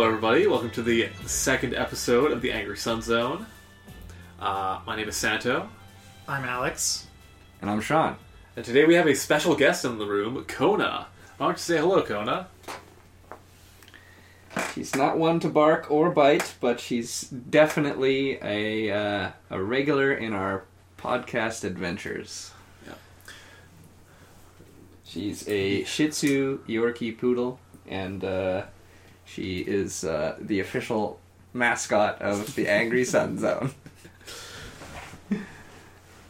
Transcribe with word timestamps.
Hello, 0.00 0.08
everybody. 0.08 0.46
Welcome 0.46 0.70
to 0.70 0.82
the 0.82 1.10
second 1.26 1.74
episode 1.74 2.32
of 2.32 2.40
the 2.40 2.52
Angry 2.52 2.78
Sun 2.78 3.02
Zone. 3.02 3.44
Uh, 4.40 4.80
my 4.86 4.96
name 4.96 5.06
is 5.06 5.14
Santo, 5.14 5.68
I'm 6.26 6.42
Alex. 6.42 7.06
And 7.60 7.68
I'm 7.68 7.82
Sean. 7.82 8.16
and 8.56 8.64
today 8.64 8.86
we 8.86 8.94
have 8.94 9.06
a 9.06 9.14
special 9.14 9.54
guest 9.54 9.84
in 9.84 9.98
the 9.98 10.06
room, 10.06 10.42
Kona. 10.48 11.08
Why 11.36 11.48
don't 11.48 11.52
you 11.52 11.58
say 11.58 11.76
hello, 11.76 12.02
Kona? 12.02 12.48
She's 14.74 14.96
not 14.96 15.18
one 15.18 15.38
to 15.40 15.50
bark 15.50 15.90
or 15.90 16.08
bite, 16.08 16.54
but 16.62 16.80
she's 16.80 17.24
definitely 17.28 18.38
a 18.40 18.90
uh, 18.90 19.30
a 19.50 19.62
regular 19.62 20.14
in 20.14 20.32
our 20.32 20.64
podcast 20.96 21.62
adventures. 21.62 22.52
Yeah. 22.86 22.94
She's 25.04 25.46
a 25.46 25.84
Shih 25.84 26.08
Tzu 26.08 26.60
Yorkie 26.66 27.18
Poodle, 27.18 27.60
and 27.86 28.24
uh, 28.24 28.62
she 29.32 29.58
is 29.58 30.04
uh, 30.04 30.36
the 30.40 30.60
official 30.60 31.18
mascot 31.52 32.20
of 32.20 32.54
the 32.54 32.68
Angry 32.68 33.04
Sun 33.04 33.38
Zone. 33.38 33.72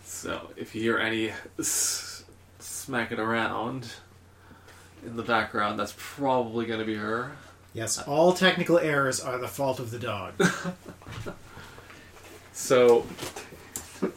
So, 0.04 0.50
if 0.54 0.74
you 0.74 0.82
hear 0.82 0.98
any 0.98 1.32
s- 1.58 2.24
smacking 2.58 3.18
around 3.18 3.90
in 5.06 5.16
the 5.16 5.22
background, 5.22 5.78
that's 5.80 5.94
probably 5.96 6.66
going 6.66 6.78
to 6.80 6.84
be 6.84 6.96
her. 6.96 7.32
Yes, 7.72 7.98
all 8.02 8.34
technical 8.34 8.78
errors 8.78 9.18
are 9.18 9.38
the 9.38 9.48
fault 9.48 9.78
of 9.78 9.90
the 9.90 9.98
dog. 9.98 10.34
So, 12.52 13.06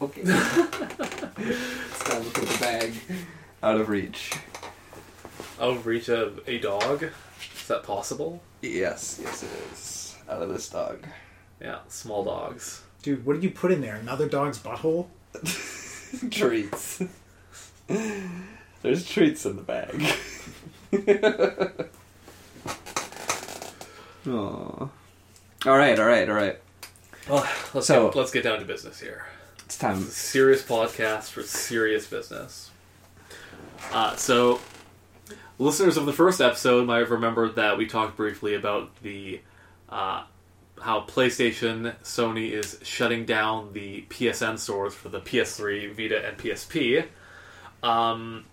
okay. 0.02 0.20
it's 0.26 1.98
time 2.04 2.24
to 2.24 2.30
put 2.34 2.46
the 2.48 2.58
bag 2.60 2.92
out 3.62 3.80
of 3.80 3.88
reach. 3.88 4.32
out 5.58 5.70
of 5.70 5.86
reach 5.86 6.10
of 6.10 6.40
a 6.46 6.58
dog. 6.58 7.04
Is 7.04 7.68
that 7.68 7.84
possible? 7.84 8.42
Yes, 8.72 9.20
yes, 9.22 9.42
it 9.42 9.48
is. 9.72 10.16
Out 10.28 10.40
of 10.42 10.48
this 10.48 10.68
dog. 10.70 11.06
Yeah, 11.60 11.80
small 11.88 12.24
dogs. 12.24 12.82
Dude, 13.02 13.24
what 13.26 13.34
did 13.34 13.42
you 13.44 13.50
put 13.50 13.70
in 13.70 13.80
there? 13.82 13.96
Another 13.96 14.28
dog's 14.28 14.58
butthole? 14.58 15.08
treats. 16.30 17.02
There's 18.82 19.06
treats 19.06 19.44
in 19.46 19.56
the 19.56 19.62
bag. 19.62 20.14
Aww. 24.24 24.90
All 25.66 25.78
right, 25.78 25.98
all 25.98 26.06
right, 26.06 26.28
all 26.28 26.34
right. 26.34 26.58
Well, 27.28 27.46
let's, 27.74 27.86
So- 27.86 28.08
get, 28.08 28.16
let's 28.16 28.30
get 28.30 28.44
down 28.44 28.58
to 28.60 28.64
business 28.64 29.00
here. 29.00 29.26
It's 29.66 29.78
time. 29.78 30.02
serious 30.02 30.62
podcast 30.62 31.30
for 31.30 31.42
serious 31.42 32.06
business. 32.06 32.70
Uh, 33.92 34.14
so, 34.16 34.60
listeners 35.58 35.96
of 35.96 36.06
the 36.06 36.12
first 36.12 36.40
episode 36.40 36.86
might 36.86 36.98
have 36.98 37.10
remembered 37.10 37.56
that 37.56 37.78
we 37.78 37.86
talked 37.86 38.16
briefly 38.16 38.54
about 38.54 38.94
the 39.02 39.40
uh, 39.88 40.24
how 40.80 41.00
PlayStation, 41.02 41.94
Sony 42.02 42.50
is 42.50 42.78
shutting 42.82 43.24
down 43.24 43.72
the 43.72 44.02
PSN 44.08 44.58
stores 44.58 44.94
for 44.94 45.08
the 45.08 45.20
PS3, 45.20 45.94
Vita, 45.94 46.26
and 46.26 46.36
PSP. 46.36 47.06
Um, 47.82 48.44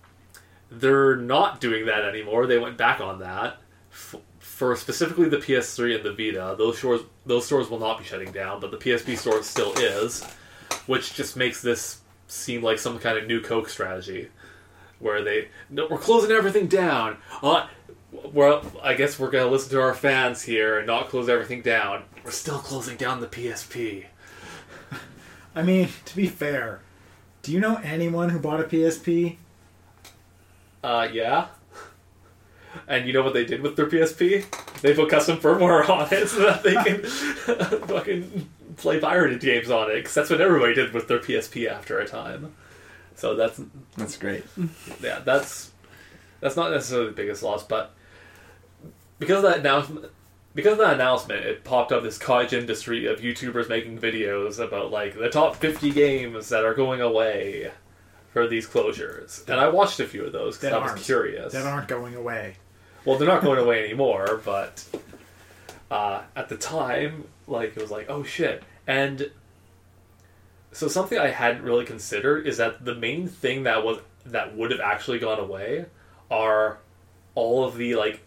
they're 0.70 1.16
not 1.16 1.60
doing 1.60 1.88
that 1.88 2.06
anymore. 2.06 2.48
They 2.48 2.60
went 2.60 2.78
back 2.78 3.02
on 3.02 3.20
that 3.20 3.58
F- 3.92 4.16
for 4.40 4.76
specifically 4.76 5.28
the 5.30 5.38
PS3 5.38 5.96
and 5.96 6.04
the 6.06 6.14
Vita. 6.14 6.56
Those 6.58 6.78
stores, 6.78 7.02
those 7.26 7.46
stores 7.46 7.70
will 7.70 7.80
not 7.80 7.98
be 7.98 8.04
shutting 8.04 8.32
down, 8.32 8.60
but 8.60 8.72
the 8.72 8.78
PSP 8.78 9.18
store 9.18 9.42
still 9.44 9.74
is 9.74 10.24
which 10.86 11.14
just 11.14 11.38
makes 11.38 11.62
this 11.62 12.02
seem 12.28 12.62
like 12.62 12.80
some 12.80 13.00
kind 13.00 13.18
of 13.18 13.28
new 13.28 13.42
Coke 13.42 13.70
strategy, 13.70 14.30
where 15.02 15.24
they 15.24 15.50
no, 15.70 15.88
we're 15.90 15.98
closing 15.98 16.32
everything 16.32 16.68
down. 16.68 17.18
Uh, 17.42 17.68
well, 18.32 18.64
I 18.84 18.94
guess 18.94 19.20
we're 19.20 19.32
gonna 19.32 19.50
listen 19.50 19.72
to 19.72 19.82
our 19.82 19.94
fans 19.94 20.44
here 20.44 20.78
and 20.78 20.88
not 20.88 21.10
close 21.10 21.28
everything 21.28 21.62
down. 21.62 22.04
We're 22.24 22.32
still 22.32 22.60
closing 22.60 22.98
down 22.98 23.20
the 23.20 23.28
PSP. 23.28 24.06
I 25.56 25.64
mean, 25.64 25.90
to 26.06 26.16
be 26.16 26.28
fair, 26.28 26.82
do 27.42 27.52
you 27.52 27.60
know 27.60 27.78
anyone 27.84 28.30
who 28.30 28.40
bought 28.40 28.60
a 28.60 28.66
PSP? 28.66 29.38
Uh, 30.84 31.08
yeah. 31.12 31.48
And 32.88 33.06
you 33.06 33.14
know 33.14 33.24
what 33.24 33.34
they 33.34 33.46
did 33.46 33.62
with 33.62 33.76
their 33.76 33.88
PSP? 33.88 34.46
They 34.82 34.94
put 34.94 35.10
custom 35.10 35.38
firmware 35.38 35.88
on 35.90 36.08
it 36.12 36.28
so 36.28 36.40
that 36.46 36.64
they 36.64 36.74
can 36.76 37.04
fucking 37.88 38.50
play 38.78 39.00
pirated 39.00 39.42
games 39.42 39.70
on 39.70 39.92
it. 39.92 39.96
Because 39.96 40.14
that's 40.14 40.30
what 40.30 40.42
everybody 40.42 40.74
did 40.74 40.94
with 40.94 41.08
their 41.08 41.20
PSP 41.20 41.70
after 41.70 42.00
a 42.00 42.08
time. 42.08 42.54
So 43.22 43.36
that's 43.36 43.62
That's 43.98 44.18
great. 44.18 44.44
yeah, 45.00 45.20
that's 45.20 45.70
that's 46.40 46.56
not 46.56 46.72
necessarily 46.72 47.10
the 47.10 47.14
biggest 47.14 47.44
loss, 47.44 47.64
but 47.64 47.94
because 49.20 49.38
of 49.38 49.44
that 49.44 49.60
announcement, 49.60 50.08
because 50.56 50.74
of 50.74 50.80
that 50.80 50.96
announcement, 50.96 51.46
it 51.46 51.64
popped 51.64 51.92
up 51.92 52.02
this 52.02 52.18
cottage 52.18 52.54
industry 52.54 53.06
of 53.06 53.20
YouTubers 53.20 53.70
making 53.70 54.00
videos 54.00 54.58
about 54.58 54.90
like 54.90 55.16
the 55.20 55.30
top 55.30 55.56
fifty 55.56 55.92
games 55.92 56.50
that 56.50 56.66
are 56.66 56.74
going 56.74 57.00
away 57.00 57.72
for 58.34 58.48
these 58.48 58.68
closures, 58.68 59.48
and 59.48 59.60
I 59.60 59.68
watched 59.70 60.00
a 60.00 60.08
few 60.08 60.26
of 60.26 60.32
those 60.32 60.58
because 60.58 60.74
I 60.74 60.80
was 60.80 60.92
aren't. 60.92 61.04
curious. 61.04 61.54
That 61.54 61.68
aren't 61.68 61.88
going 61.88 62.16
away. 62.16 62.56
Well, 63.06 63.20
they're 63.20 63.28
not 63.28 63.44
going 63.44 63.60
away 63.60 63.84
anymore, 63.86 64.42
but 64.44 64.84
uh, 65.92 66.24
at 66.36 66.50
the 66.50 66.58
time, 66.58 67.26
like 67.46 67.78
it 67.78 67.82
was 67.84 67.92
like, 67.92 68.10
oh 68.10 68.24
shit. 68.24 68.64
And 68.88 69.30
so 70.72 70.88
something 70.88 71.18
I 71.18 71.28
hadn't 71.28 71.64
really 71.64 71.86
considered 71.86 72.48
is 72.48 72.58
that 72.58 72.86
the 72.86 72.96
main 72.96 73.28
thing 73.28 73.64
that 73.64 73.84
was 73.84 74.00
that 74.26 74.56
would 74.56 74.72
have 74.72 74.80
actually 74.80 75.20
gone 75.20 75.40
away 75.40 75.86
are 76.30 76.80
all 77.36 77.66
of 77.66 77.78
the 77.78 77.96
like 77.96 78.22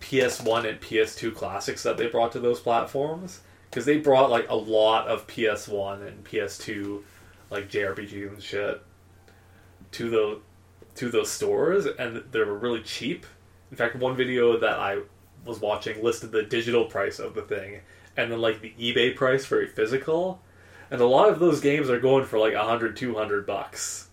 PS1 0.00 0.68
and 0.68 0.80
PS2 0.80 1.34
classics 1.34 1.82
that 1.82 1.96
they 1.96 2.06
brought 2.06 2.32
to 2.32 2.40
those 2.40 2.60
platforms 2.60 3.40
because 3.70 3.84
they 3.84 3.98
brought 3.98 4.30
like 4.30 4.48
a 4.48 4.54
lot 4.54 5.08
of 5.08 5.26
PS1 5.26 6.06
and 6.06 6.24
PS2 6.24 7.02
like 7.50 7.70
JRPGs 7.70 8.28
and 8.28 8.42
shit 8.42 8.82
to 9.92 10.10
the 10.10 10.40
to 10.96 11.10
those 11.10 11.30
stores 11.30 11.86
and 11.86 12.22
they 12.30 12.38
were 12.40 12.56
really 12.56 12.82
cheap. 12.82 13.26
In 13.70 13.76
fact, 13.76 13.96
one 13.96 14.16
video 14.16 14.58
that 14.58 14.78
I 14.78 15.00
was 15.44 15.60
watching 15.60 16.02
listed 16.02 16.32
the 16.32 16.42
digital 16.42 16.84
price 16.84 17.18
of 17.18 17.34
the 17.34 17.42
thing 17.42 17.80
and 18.16 18.30
then 18.30 18.40
like 18.40 18.60
the 18.60 18.72
eBay 18.78 19.14
price 19.14 19.44
for 19.44 19.62
a 19.62 19.66
physical. 19.66 20.40
And 20.90 21.00
a 21.00 21.06
lot 21.06 21.28
of 21.28 21.38
those 21.38 21.60
games 21.60 21.88
are 21.90 21.98
going 22.00 22.24
for 22.24 22.38
like 22.38 22.54
100, 22.54 22.96
200 22.96 23.46
bucks. 23.46 24.08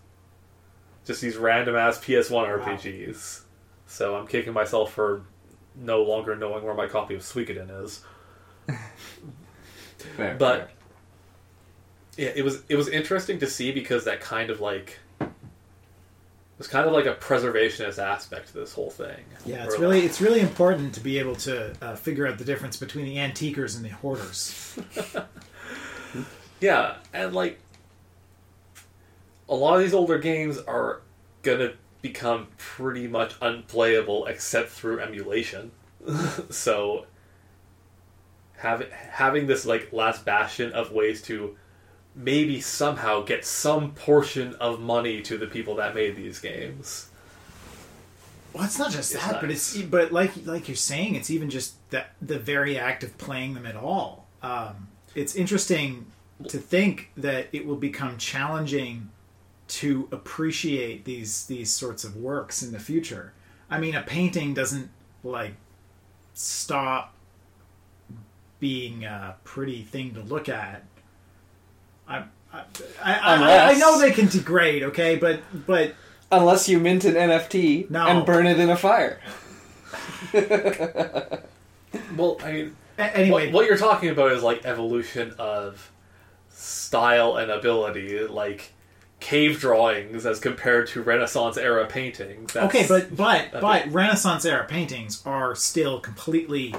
Just 1.04 1.20
these 1.20 1.36
random 1.36 1.76
ass 1.76 1.98
PS1 1.98 2.60
RPGs. 2.62 3.42
So 3.86 4.16
I'm 4.16 4.26
kicking 4.26 4.52
myself 4.52 4.92
for 4.92 5.22
no 5.76 6.02
longer 6.02 6.34
knowing 6.36 6.64
where 6.64 6.74
my 6.74 6.86
copy 6.86 7.14
of 7.14 7.22
Suikoden 7.22 7.84
is. 7.84 8.02
Fair, 10.16 10.34
But 10.36 10.56
fair. 10.58 10.68
yeah, 12.26 12.32
it 12.34 12.44
was 12.44 12.62
it 12.68 12.74
was 12.76 12.88
interesting 12.88 13.38
to 13.38 13.46
see 13.46 13.70
because 13.72 14.04
that 14.04 14.20
kind 14.20 14.50
of 14.50 14.60
like 14.60 14.98
it 15.20 15.28
was 16.58 16.66
kind 16.66 16.86
of 16.86 16.92
like 16.92 17.06
a 17.06 17.14
preservationist 17.14 17.98
aspect 18.02 18.48
to 18.48 18.54
this 18.54 18.72
whole 18.72 18.90
thing. 18.90 19.24
Yeah, 19.46 19.64
it's 19.64 19.78
really 19.78 19.96
like- 20.00 20.04
it's 20.04 20.20
really 20.20 20.40
important 20.40 20.94
to 20.94 21.00
be 21.00 21.18
able 21.20 21.36
to 21.36 21.72
uh, 21.80 21.94
figure 21.94 22.26
out 22.26 22.38
the 22.38 22.44
difference 22.44 22.76
between 22.76 23.04
the 23.04 23.16
antiquers 23.16 23.76
and 23.76 23.84
the 23.84 23.90
hoarders. 23.90 24.76
Yeah, 26.62 26.94
and 27.12 27.34
like 27.34 27.58
a 29.48 29.54
lot 29.54 29.74
of 29.74 29.80
these 29.80 29.92
older 29.92 30.18
games 30.18 30.58
are 30.58 31.02
gonna 31.42 31.72
become 32.02 32.46
pretty 32.56 33.08
much 33.08 33.34
unplayable 33.42 34.26
except 34.26 34.70
through 34.70 35.00
emulation. 35.00 35.72
so 36.50 37.06
having 38.58 38.86
having 39.10 39.48
this 39.48 39.66
like 39.66 39.92
last 39.92 40.24
bastion 40.24 40.72
of 40.72 40.92
ways 40.92 41.20
to 41.22 41.56
maybe 42.14 42.60
somehow 42.60 43.24
get 43.24 43.44
some 43.44 43.90
portion 43.92 44.54
of 44.54 44.80
money 44.80 45.20
to 45.22 45.36
the 45.36 45.48
people 45.48 45.74
that 45.74 45.96
made 45.96 46.14
these 46.14 46.38
games. 46.38 47.08
Well, 48.52 48.62
it's 48.62 48.78
not 48.78 48.92
just 48.92 49.12
It's 49.12 49.26
that, 49.26 49.40
but 49.40 49.50
it's 49.50 49.76
but 49.82 50.12
like 50.12 50.30
like 50.46 50.68
you're 50.68 50.76
saying, 50.76 51.16
it's 51.16 51.30
even 51.30 51.50
just 51.50 51.74
that 51.90 52.12
the 52.22 52.38
very 52.38 52.78
act 52.78 53.02
of 53.02 53.18
playing 53.18 53.54
them 53.54 53.66
at 53.66 53.74
all. 53.74 54.28
Um, 54.42 54.86
it's 55.16 55.34
interesting 55.34 56.06
to 56.48 56.58
think 56.58 57.10
that 57.16 57.48
it 57.52 57.66
will 57.66 57.76
become 57.76 58.18
challenging 58.18 59.10
to 59.68 60.08
appreciate 60.12 61.04
these 61.04 61.46
these 61.46 61.70
sorts 61.70 62.04
of 62.04 62.16
works 62.16 62.62
in 62.62 62.72
the 62.72 62.78
future. 62.78 63.32
I 63.70 63.78
mean, 63.78 63.94
a 63.94 64.02
painting 64.02 64.54
doesn't 64.54 64.90
like 65.24 65.54
stop 66.34 67.14
being 68.60 69.04
a 69.04 69.36
pretty 69.44 69.82
thing 69.82 70.14
to 70.14 70.20
look 70.20 70.48
at. 70.48 70.84
I 72.08 72.24
I, 72.52 72.64
I, 73.02 73.14
I, 73.14 73.70
I 73.70 73.74
know 73.74 73.98
they 73.98 74.10
can 74.12 74.26
degrade, 74.28 74.82
okay, 74.82 75.16
but 75.16 75.40
but 75.66 75.94
Unless 76.34 76.66
you 76.66 76.78
mint 76.80 77.04
an 77.04 77.12
NFT 77.12 77.90
No. 77.90 78.06
and 78.06 78.24
burn 78.24 78.46
it 78.46 78.58
in 78.58 78.70
a 78.70 78.76
fire. 78.76 79.20
Well, 82.16 82.38
I 82.42 82.52
mean, 82.52 82.76
a- 82.98 83.16
anyway, 83.16 83.46
what, 83.46 83.52
what 83.54 83.66
you're 83.66 83.76
talking 83.76 84.08
about 84.08 84.32
is 84.32 84.42
like 84.42 84.64
evolution 84.64 85.34
of 85.38 85.91
style 86.62 87.36
and 87.36 87.50
ability, 87.50 88.20
like 88.26 88.72
cave 89.20 89.60
drawings 89.60 90.26
as 90.26 90.40
compared 90.40 90.86
to 90.88 91.02
Renaissance 91.02 91.56
era 91.56 91.86
paintings. 91.86 92.52
That's, 92.52 92.66
Okay, 92.74 92.86
but 92.88 93.14
but 93.16 93.60
but 93.60 93.90
Renaissance 93.92 94.44
era 94.44 94.64
paintings 94.66 95.22
are 95.26 95.54
still 95.54 96.00
completely 96.00 96.74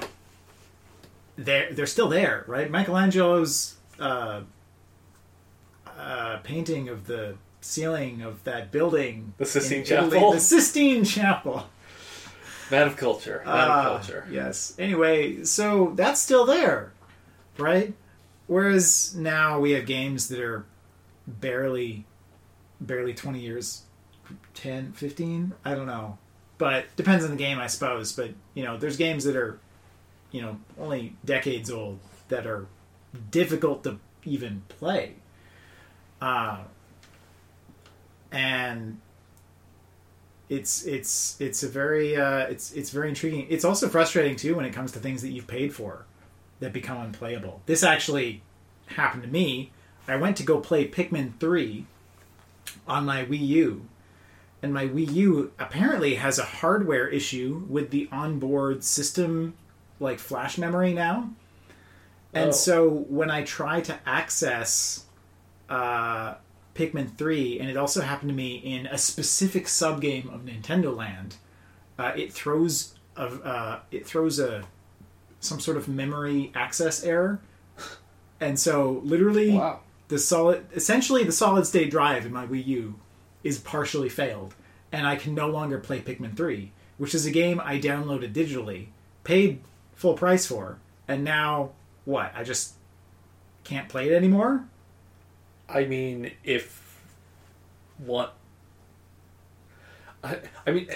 they're 1.36 1.72
they're 1.72 1.86
still 1.86 2.08
there, 2.08 2.44
right? 2.46 2.70
Michelangelo's 2.70 3.76
uh, 3.98 4.40
uh, 5.98 6.38
painting 6.38 6.88
of 6.88 7.06
the 7.06 7.36
ceiling 7.60 8.22
of 8.22 8.42
that 8.44 8.70
building, 8.70 9.32
The 9.38 9.46
Sistine 9.46 9.78
in 9.80 9.84
Italy- 9.86 10.10
Chapel? 10.18 10.32
the 10.32 10.40
Sistine 10.40 11.04
Chapel. 11.04 11.66
Man 12.70 12.86
of 12.88 12.96
culture. 12.96 13.42
Man 13.44 13.54
Ah, 13.70 13.78
of 13.80 13.84
culture. 14.00 14.26
Yes. 14.30 14.74
Anyway, 14.78 15.44
so 15.44 15.92
that's 15.96 16.20
still 16.20 16.44
there, 16.46 16.92
right? 17.58 17.92
Whereas 18.46 19.14
now 19.14 19.58
we 19.58 19.72
have 19.72 19.86
games 19.86 20.28
that 20.28 20.40
are 20.40 20.66
barely, 21.26 22.04
barely 22.80 23.14
20 23.14 23.40
years, 23.40 23.82
10, 24.54 24.92
15, 24.92 25.54
I 25.64 25.74
don't 25.74 25.86
know. 25.86 26.18
But 26.58 26.94
depends 26.96 27.24
on 27.24 27.30
the 27.30 27.36
game, 27.36 27.58
I 27.58 27.66
suppose. 27.66 28.12
But, 28.12 28.30
you 28.54 28.64
know, 28.64 28.76
there's 28.76 28.96
games 28.96 29.24
that 29.24 29.36
are, 29.36 29.58
you 30.30 30.42
know, 30.42 30.58
only 30.78 31.16
decades 31.24 31.70
old 31.70 31.98
that 32.28 32.46
are 32.46 32.66
difficult 33.30 33.84
to 33.84 33.98
even 34.24 34.62
play. 34.68 35.14
Uh, 36.20 36.58
and 38.30 39.00
it's 40.48 40.84
it's 40.84 41.40
it's 41.40 41.62
a 41.62 41.68
very 41.68 42.16
uh, 42.16 42.46
it's 42.46 42.72
it's 42.72 42.90
very 42.90 43.08
intriguing. 43.08 43.46
It's 43.48 43.64
also 43.64 43.88
frustrating 43.88 44.36
too 44.36 44.56
when 44.56 44.64
it 44.64 44.72
comes 44.72 44.92
to 44.92 44.98
things 44.98 45.22
that 45.22 45.30
you've 45.30 45.46
paid 45.46 45.74
for 45.74 46.04
that 46.60 46.72
become 46.72 46.98
unplayable. 46.98 47.60
This 47.66 47.82
actually 47.82 48.42
happened 48.86 49.22
to 49.24 49.28
me. 49.28 49.72
I 50.06 50.16
went 50.16 50.36
to 50.38 50.42
go 50.42 50.58
play 50.60 50.86
Pikmin 50.88 51.38
three 51.40 51.86
on 52.86 53.04
my 53.06 53.24
Wii 53.24 53.46
U, 53.48 53.86
and 54.62 54.72
my 54.72 54.86
Wii 54.86 55.12
U 55.12 55.52
apparently 55.58 56.14
has 56.16 56.38
a 56.38 56.44
hardware 56.44 57.08
issue 57.08 57.64
with 57.68 57.90
the 57.90 58.08
onboard 58.12 58.84
system 58.84 59.54
like 60.00 60.18
flash 60.18 60.58
memory 60.58 60.92
now. 60.92 61.30
And 62.32 62.48
Oh. 62.48 62.52
so 62.52 62.88
when 62.88 63.30
I 63.30 63.42
try 63.44 63.80
to 63.82 63.98
access 64.06 65.04
uh, 65.70 66.34
Pikmin 66.74 67.16
3, 67.16 67.60
and 67.60 67.70
it 67.70 67.76
also 67.76 68.00
happened 68.02 68.30
to 68.30 68.34
me 68.34 68.56
in 68.56 68.86
a 68.86 68.98
specific 68.98 69.66
subgame 69.66 70.32
of 70.34 70.42
Nintendo 70.42 70.94
Land. 70.94 71.36
Uh, 71.98 72.12
it 72.16 72.32
throws 72.32 72.94
a 73.16 73.26
uh, 73.26 73.78
it 73.92 74.04
throws 74.04 74.40
a 74.40 74.64
some 75.44 75.60
sort 75.60 75.76
of 75.76 75.88
memory 75.88 76.50
access 76.54 77.04
error, 77.04 77.40
and 78.40 78.58
so 78.58 79.00
literally 79.04 79.52
Wow. 79.54 79.80
the 80.08 80.18
solid 80.18 80.66
essentially 80.74 81.24
the 81.24 81.32
solid 81.32 81.66
state 81.66 81.90
drive 81.90 82.26
in 82.26 82.32
my 82.32 82.46
Wii 82.46 82.66
U 82.66 82.94
is 83.42 83.58
partially 83.58 84.08
failed, 84.08 84.54
and 84.90 85.06
I 85.06 85.16
can 85.16 85.34
no 85.34 85.48
longer 85.48 85.78
play 85.78 86.00
Pikmin 86.00 86.36
3, 86.36 86.72
which 86.98 87.14
is 87.14 87.26
a 87.26 87.30
game 87.30 87.60
I 87.62 87.78
downloaded 87.78 88.32
digitally, 88.32 88.86
paid 89.22 89.60
full 89.94 90.14
price 90.14 90.46
for, 90.46 90.78
and 91.06 91.22
now 91.24 91.72
what? 92.04 92.32
I 92.34 92.42
just 92.42 92.74
can't 93.64 93.88
play 93.88 94.08
it 94.08 94.12
anymore. 94.14 94.64
I 95.68 95.84
mean, 95.84 96.32
if 96.42 97.00
what 97.98 98.34
I, 100.22 100.38
I 100.66 100.70
mean, 100.70 100.88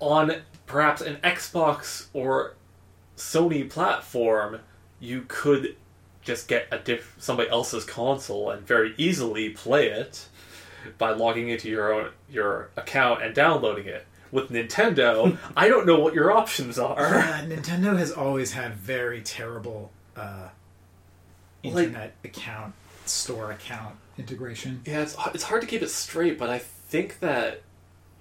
on 0.00 0.32
perhaps 0.66 1.00
an 1.00 1.16
Xbox 1.24 2.08
or 2.12 2.54
Sony 3.18 3.68
platform, 3.68 4.60
you 5.00 5.24
could 5.28 5.76
just 6.22 6.48
get 6.48 6.66
a 6.70 6.78
diff- 6.78 7.14
somebody 7.18 7.48
else's 7.50 7.84
console 7.84 8.50
and 8.50 8.66
very 8.66 8.94
easily 8.96 9.50
play 9.50 9.88
it 9.88 10.26
by 10.98 11.10
logging 11.12 11.48
into 11.48 11.68
your 11.68 11.92
own 11.92 12.10
your 12.30 12.70
account 12.76 13.22
and 13.22 13.34
downloading 13.34 13.86
it. 13.86 14.06
With 14.30 14.50
Nintendo, 14.50 15.36
I 15.56 15.68
don't 15.68 15.86
know 15.86 15.98
what 15.98 16.12
your 16.14 16.30
options 16.30 16.78
are. 16.78 16.98
Uh, 17.16 17.40
Nintendo 17.46 17.96
has 17.96 18.12
always 18.12 18.52
had 18.52 18.74
very 18.74 19.20
terrible 19.22 19.90
uh, 20.16 20.48
Like- 21.64 21.86
internet 21.88 22.14
account, 22.24 22.74
store 23.06 23.50
account 23.50 23.96
integration. 24.18 24.82
Yeah, 24.84 25.00
it's 25.02 25.16
it's 25.34 25.44
hard 25.44 25.60
to 25.62 25.66
keep 25.66 25.82
it 25.82 25.90
straight, 25.90 26.38
but 26.38 26.50
I 26.50 26.58
think 26.58 27.20
that 27.20 27.62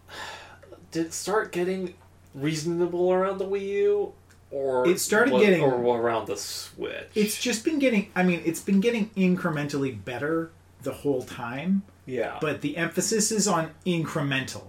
did 0.92 1.14
start 1.14 1.52
getting 1.52 1.94
reasonable 2.34 3.12
around 3.12 3.38
the 3.40 3.46
Wii 3.46 3.68
U, 3.68 4.14
or 4.52 4.88
It 4.88 5.00
started 5.00 5.34
wa- 5.34 5.40
getting- 5.40 5.62
or 5.62 6.00
around 6.00 6.28
the 6.28 6.38
Switch. 6.38 7.10
It's 7.16 7.40
just 7.40 7.64
been 7.66 7.80
getting. 7.80 8.12
I 8.16 8.24
mean, 8.24 8.42
it's 8.46 8.62
been 8.62 8.80
getting 8.80 9.10
incrementally 9.18 10.04
better 10.04 10.52
the 10.84 10.94
whole 10.94 11.24
time, 11.24 11.82
yeah, 12.06 12.38
but 12.40 12.62
the 12.62 12.78
emphasis 12.78 13.32
is 13.32 13.48
on 13.48 13.72
incremental. 13.86 14.64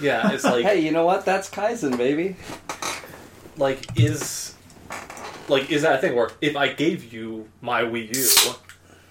yeah. 0.00 0.30
It's 0.32 0.44
like 0.54 0.64
Hey, 0.64 0.80
you 0.80 0.90
know 0.90 1.04
what? 1.04 1.24
That's 1.24 1.48
Kaizen, 1.48 1.96
baby. 1.96 2.36
like 3.56 3.98
is 3.98 4.54
like 5.48 5.70
is 5.70 5.82
that 5.82 5.96
a 5.96 5.98
thing 5.98 6.16
where 6.16 6.30
if 6.40 6.56
I 6.56 6.68
gave 6.68 7.12
you 7.12 7.48
my 7.60 7.82
Wii 7.82 8.14
U, 8.16 8.54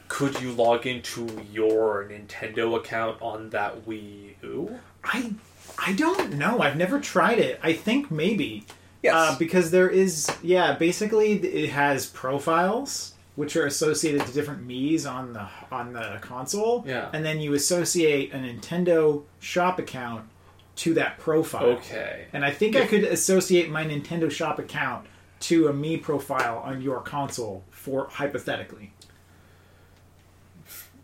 could 0.09 0.39
you 0.41 0.51
log 0.51 0.85
into 0.85 1.27
your 1.51 2.05
Nintendo 2.09 2.75
account 2.77 3.21
on 3.21 3.49
that 3.51 3.85
Wii 3.87 4.33
U? 4.43 4.79
I 5.03 5.33
I 5.79 5.93
don't 5.93 6.33
know. 6.33 6.59
I've 6.59 6.77
never 6.77 6.99
tried 6.99 7.39
it. 7.39 7.59
I 7.63 7.73
think 7.73 8.11
maybe. 8.11 8.65
Yes. 9.03 9.13
Uh, 9.13 9.35
because 9.37 9.69
there 9.69 9.89
is, 9.89 10.31
yeah, 10.41 10.75
basically 10.75 11.33
it 11.33 11.69
has 11.69 12.07
profiles 12.07 13.13
which 13.35 13.55
are 13.55 13.65
associated 13.65 14.25
to 14.25 14.31
different 14.31 14.67
Mii's 14.67 15.05
on 15.05 15.33
the 15.33 15.47
on 15.71 15.93
the 15.93 16.19
console. 16.21 16.83
Yeah. 16.87 17.09
And 17.13 17.25
then 17.25 17.39
you 17.39 17.53
associate 17.53 18.33
a 18.33 18.37
Nintendo 18.37 19.23
Shop 19.39 19.79
account 19.79 20.29
to 20.75 20.93
that 20.95 21.17
profile. 21.19 21.65
Okay. 21.65 22.27
And 22.33 22.45
I 22.45 22.51
think 22.51 22.75
I 22.75 22.85
could 22.85 23.03
associate 23.03 23.69
my 23.69 23.85
Nintendo 23.85 24.29
Shop 24.29 24.59
account 24.59 25.07
to 25.41 25.67
a 25.67 25.73
Mii 25.73 26.01
profile 26.01 26.59
on 26.59 26.81
your 26.81 27.01
console 27.01 27.63
for 27.69 28.07
hypothetically. 28.09 28.93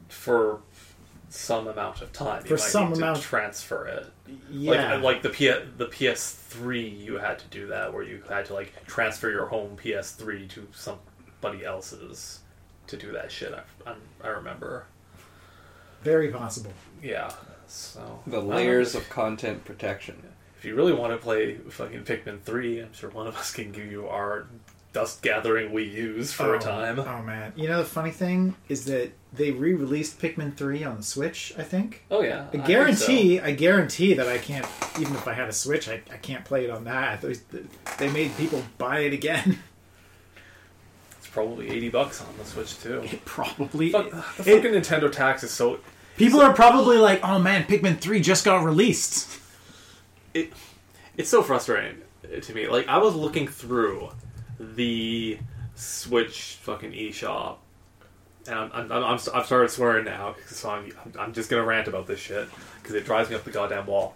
For 0.07 0.61
some 1.29 1.67
amount 1.67 2.01
of 2.01 2.11
time, 2.11 2.41
For 2.41 2.47
you 2.49 2.53
might 2.55 2.59
some 2.61 2.89
need 2.89 2.95
to 2.95 3.01
amount- 3.03 3.21
transfer 3.21 3.87
it. 3.87 4.05
Yeah. 4.51 4.93
Like, 4.95 5.03
like 5.03 5.21
the 5.23 5.29
P- 5.29 5.47
the 5.77 5.85
PS3, 5.87 6.99
you 6.99 7.17
had 7.17 7.39
to 7.39 7.47
do 7.47 7.67
that, 7.67 7.93
where 7.93 8.03
you 8.03 8.21
had 8.29 8.45
to 8.47 8.53
like 8.53 8.73
transfer 8.87 9.29
your 9.29 9.45
home 9.47 9.77
PS3 9.77 10.47
to 10.49 10.67
somebody 10.73 11.63
else's 11.65 12.39
to 12.87 12.97
do 12.97 13.11
that 13.11 13.31
shit. 13.31 13.53
I, 13.53 13.89
I, 13.91 13.95
I 14.23 14.27
remember. 14.29 14.85
Very 16.03 16.29
possible. 16.29 16.73
Yeah. 17.03 17.31
So 17.67 18.19
The 18.25 18.37
I 18.37 18.39
don't 18.39 18.49
know. 18.49 18.55
layers 18.55 18.95
of 18.95 19.09
content 19.09 19.65
protection. 19.65 20.21
If 20.57 20.65
you 20.65 20.75
really 20.75 20.93
want 20.93 21.13
to 21.13 21.17
play 21.17 21.55
fucking 21.55 22.03
Pikmin 22.03 22.41
3, 22.41 22.79
I'm 22.81 22.93
sure 22.93 23.09
one 23.11 23.27
of 23.27 23.35
us 23.37 23.53
can 23.53 23.71
give 23.71 23.85
you 23.91 24.07
our 24.07 24.47
dust 24.93 25.21
gathering 25.21 25.71
Wii 25.71 26.19
Us 26.19 26.31
for 26.31 26.55
oh, 26.55 26.57
a 26.57 26.59
time. 26.59 26.99
Oh 26.99 27.21
man. 27.21 27.53
You 27.55 27.67
know 27.67 27.77
the 27.79 27.85
funny 27.85 28.11
thing 28.11 28.55
is 28.67 28.85
that 28.85 29.11
they 29.31 29.51
re-released 29.51 30.19
Pikmin 30.19 30.55
3 30.55 30.83
on 30.83 30.97
the 30.97 31.03
Switch, 31.03 31.53
I 31.57 31.61
think. 31.63 32.03
Oh 32.09 32.21
yeah, 32.21 32.43
I 32.43 32.47
think 32.47 32.65
guarantee, 32.65 33.39
I, 33.39 33.51
guarantee 33.51 34.15
that 34.15 34.27
I 34.27 34.39
can't. 34.39 34.65
Even 34.99 35.13
if 35.15 35.27
I 35.27 35.33
had 35.33 35.47
a 35.47 35.53
Switch, 35.53 35.87
I, 35.87 36.01
I 36.11 36.17
can't 36.17 36.43
play 36.43 36.63
it 36.63 36.71
on 36.71 36.83
that. 36.85 37.21
They- 37.21 37.35
They 37.99 38.09
made 38.11 38.35
people 38.37 38.63
buy 38.77 38.99
it 39.01 39.13
again. 39.13 39.59
It's 41.19 41.27
probably 41.27 41.69
eighty 41.69 41.89
bucks 41.89 42.21
on 42.21 42.27
the 42.39 42.45
Switch 42.45 42.79
too. 42.81 43.01
It 43.03 43.23
probably. 43.25 43.91
Fuck, 43.91 44.07
it- 44.07 44.11
the 44.11 44.21
fucking 44.43 44.71
Nintendo 44.71 45.11
tax 45.11 45.43
is 45.43 45.51
so. 45.51 45.79
people 46.17 46.41
are 46.41 46.53
probably 46.53 46.97
like, 46.97 47.19
"Oh 47.23 47.37
man, 47.37 47.65
Pikmin 47.65 47.99
three 47.99 48.19
just 48.21 48.43
got 48.45 48.63
released." 48.63 49.39
It, 50.33 50.53
it's 51.17 51.29
so 51.29 51.43
frustrating 51.43 51.97
to 52.41 52.53
me. 52.55 52.67
Like 52.67 52.87
I 52.87 52.97
was 52.97 53.13
looking 53.15 53.47
through 53.47 54.09
the 54.59 55.39
Switch 55.75 56.57
fucking 56.61 56.91
eShop, 56.91 57.57
and 58.47 58.55
I'm, 58.55 58.71
I'm, 58.73 58.91
I'm, 58.91 59.03
I'm 59.03 59.19
I've 59.33 59.45
started 59.45 59.69
swearing 59.71 60.05
now, 60.05 60.35
so 60.47 60.69
I'm, 60.69 60.91
I'm 61.17 61.33
just 61.33 61.49
gonna 61.49 61.63
rant 61.63 61.87
about 61.87 62.07
this 62.07 62.19
shit 62.19 62.49
because 62.81 62.95
it 62.95 63.05
drives 63.05 63.29
me 63.29 63.35
up 63.35 63.43
the 63.43 63.51
goddamn 63.51 63.85
wall. 63.85 64.15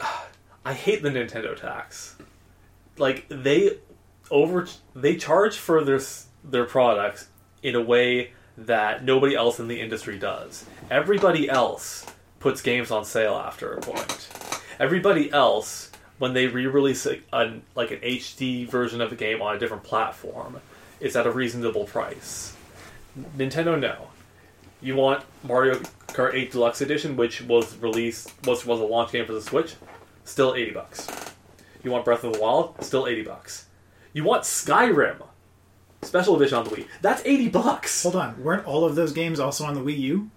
I 0.64 0.74
hate 0.74 1.02
the 1.02 1.10
Nintendo 1.10 1.58
tax. 1.58 2.16
Like 2.98 3.26
they 3.28 3.78
over 4.30 4.66
they 4.94 5.16
charge 5.16 5.56
for 5.56 5.84
their 5.84 6.00
their 6.44 6.64
products 6.64 7.28
in 7.62 7.74
a 7.74 7.82
way 7.82 8.32
that 8.56 9.04
nobody 9.04 9.34
else 9.34 9.58
in 9.58 9.68
the 9.68 9.80
industry 9.80 10.18
does. 10.18 10.64
Everybody 10.90 11.48
else 11.48 12.06
puts 12.38 12.62
games 12.62 12.90
on 12.90 13.04
sale 13.04 13.34
after 13.34 13.72
a 13.72 13.80
point. 13.80 14.28
Everybody 14.78 15.30
else, 15.32 15.89
when 16.20 16.34
they 16.34 16.46
re-release 16.46 17.06
a, 17.06 17.18
an 17.32 17.62
like 17.74 17.90
an 17.90 17.98
HD 18.00 18.68
version 18.68 19.00
of 19.00 19.08
the 19.08 19.16
game 19.16 19.40
on 19.40 19.56
a 19.56 19.58
different 19.58 19.82
platform, 19.82 20.60
is 21.00 21.16
at 21.16 21.26
a 21.26 21.30
reasonable 21.32 21.84
price. 21.84 22.54
Nintendo, 23.36 23.80
no. 23.80 24.08
You 24.82 24.96
want 24.96 25.24
Mario 25.42 25.80
Kart 26.08 26.34
8 26.34 26.52
Deluxe 26.52 26.82
Edition, 26.82 27.16
which 27.16 27.40
was 27.42 27.76
released 27.78 28.32
was 28.44 28.66
was 28.66 28.80
a 28.80 28.84
launch 28.84 29.12
game 29.12 29.24
for 29.24 29.32
the 29.32 29.40
Switch, 29.40 29.74
still 30.24 30.54
eighty 30.54 30.72
bucks. 30.72 31.08
You 31.82 31.90
want 31.90 32.04
Breath 32.04 32.22
of 32.22 32.34
the 32.34 32.40
Wild, 32.40 32.74
still 32.84 33.06
eighty 33.06 33.22
bucks. 33.22 33.66
You 34.12 34.22
want 34.24 34.42
Skyrim, 34.42 35.22
special 36.02 36.36
edition 36.36 36.58
on 36.58 36.64
the 36.64 36.70
Wii, 36.70 36.86
that's 37.00 37.22
eighty 37.24 37.48
bucks. 37.48 38.02
Hold 38.02 38.16
on, 38.16 38.44
weren't 38.44 38.66
all 38.66 38.84
of 38.84 38.94
those 38.94 39.12
games 39.14 39.40
also 39.40 39.64
on 39.64 39.74
the 39.74 39.80
Wii 39.80 39.98
U? 40.00 40.30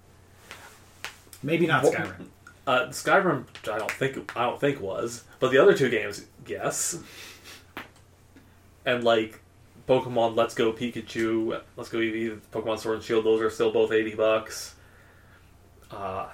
Maybe 1.42 1.68
not 1.68 1.84
Skyrim. 1.84 2.28
Uh, 2.66 2.88
Skyrim, 2.88 3.46
I 3.72 3.78
don't 3.78 3.92
think 3.92 4.38
I 4.38 4.44
don't 4.46 4.60
think 4.60 4.80
was, 4.80 5.24
but 5.40 5.52
the 5.52 5.58
other 5.58 5.74
two 5.74 5.90
games, 5.90 6.26
yes. 6.48 7.00
And 8.86 9.04
like 9.04 9.42
Pokemon 9.88 10.36
Let's 10.36 10.54
Go 10.56 10.72
Pikachu, 10.72 11.62
Let's 11.76 11.90
Go 11.90 11.98
Eevee, 11.98 12.40
Pokemon 12.52 12.80
Sword 12.80 12.96
and 12.96 13.04
Shield. 13.04 13.26
Those 13.26 13.42
are 13.42 13.50
still 13.50 13.72
both 13.72 13.92
eighty 13.92 14.16
bucks. 14.16 14.76
Uh, 15.92 16.28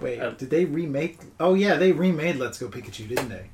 Wait, 0.00 0.20
Um, 0.20 0.34
did 0.34 0.50
they 0.50 0.64
remake? 0.64 1.18
Oh 1.40 1.54
yeah, 1.54 1.76
they 1.76 1.92
remade 1.92 2.36
Let's 2.36 2.58
Go 2.58 2.68
Pikachu, 2.68 3.08
didn't 3.08 3.28
they? 3.28 3.46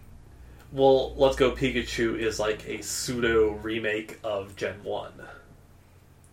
well, 0.72 1.14
Let's 1.16 1.36
Go 1.36 1.52
Pikachu 1.52 2.18
is 2.18 2.40
like 2.40 2.66
a 2.66 2.80
pseudo 2.82 3.50
remake 3.50 4.18
of 4.24 4.56
Gen 4.56 4.82
One. 4.82 5.12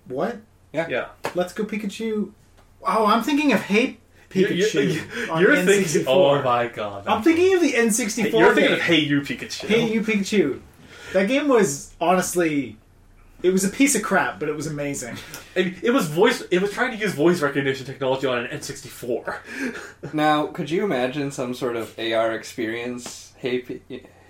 What? 0.05 0.37
Yeah. 0.71 0.87
Yeah, 0.87 1.07
Let's 1.35 1.51
Go 1.53 1.65
Pikachu. 1.65 2.31
Oh, 2.81 3.05
I'm 3.05 3.23
thinking 3.23 3.51
of 3.51 3.59
Hey 3.61 3.97
Pikachu. 4.29 4.93
You're, 4.95 5.31
on 5.31 5.41
you're 5.41 5.55
N64. 5.55 5.65
thinking. 5.65 6.03
Oh 6.07 6.41
my 6.43 6.67
god! 6.67 7.07
I'm 7.07 7.21
thinking 7.23 7.55
of 7.55 7.61
the 7.61 7.73
N64 7.73 8.31
You're 8.31 8.53
thinking 8.53 8.63
game. 8.65 8.73
of 8.73 8.79
Hey 8.81 8.99
You 8.99 9.21
Pikachu. 9.21 9.65
Hey 9.67 9.91
You 9.91 10.01
Pikachu. 10.01 10.61
That 11.13 11.27
game 11.27 11.47
was 11.47 11.93
honestly, 11.99 12.77
it 13.41 13.49
was 13.51 13.63
a 13.63 13.69
piece 13.69 13.95
of 13.95 14.03
crap, 14.03 14.39
but 14.39 14.47
it 14.47 14.55
was 14.55 14.67
amazing. 14.67 15.17
I 15.55 15.63
mean, 15.63 15.75
it 15.81 15.89
was 15.91 16.07
voice. 16.07 16.41
It 16.51 16.61
was 16.61 16.71
trying 16.71 16.91
to 16.91 16.97
use 16.97 17.13
voice 17.13 17.41
recognition 17.41 17.85
technology 17.87 18.27
on 18.27 18.37
an 18.45 18.47
N64. 18.47 20.13
Now, 20.13 20.47
could 20.47 20.69
you 20.69 20.83
imagine 20.83 21.31
some 21.31 21.53
sort 21.55 21.75
of 21.75 21.97
AR 21.97 22.33
experience? 22.33 23.33
Hey, 23.37 23.59
Pi- 23.59 23.81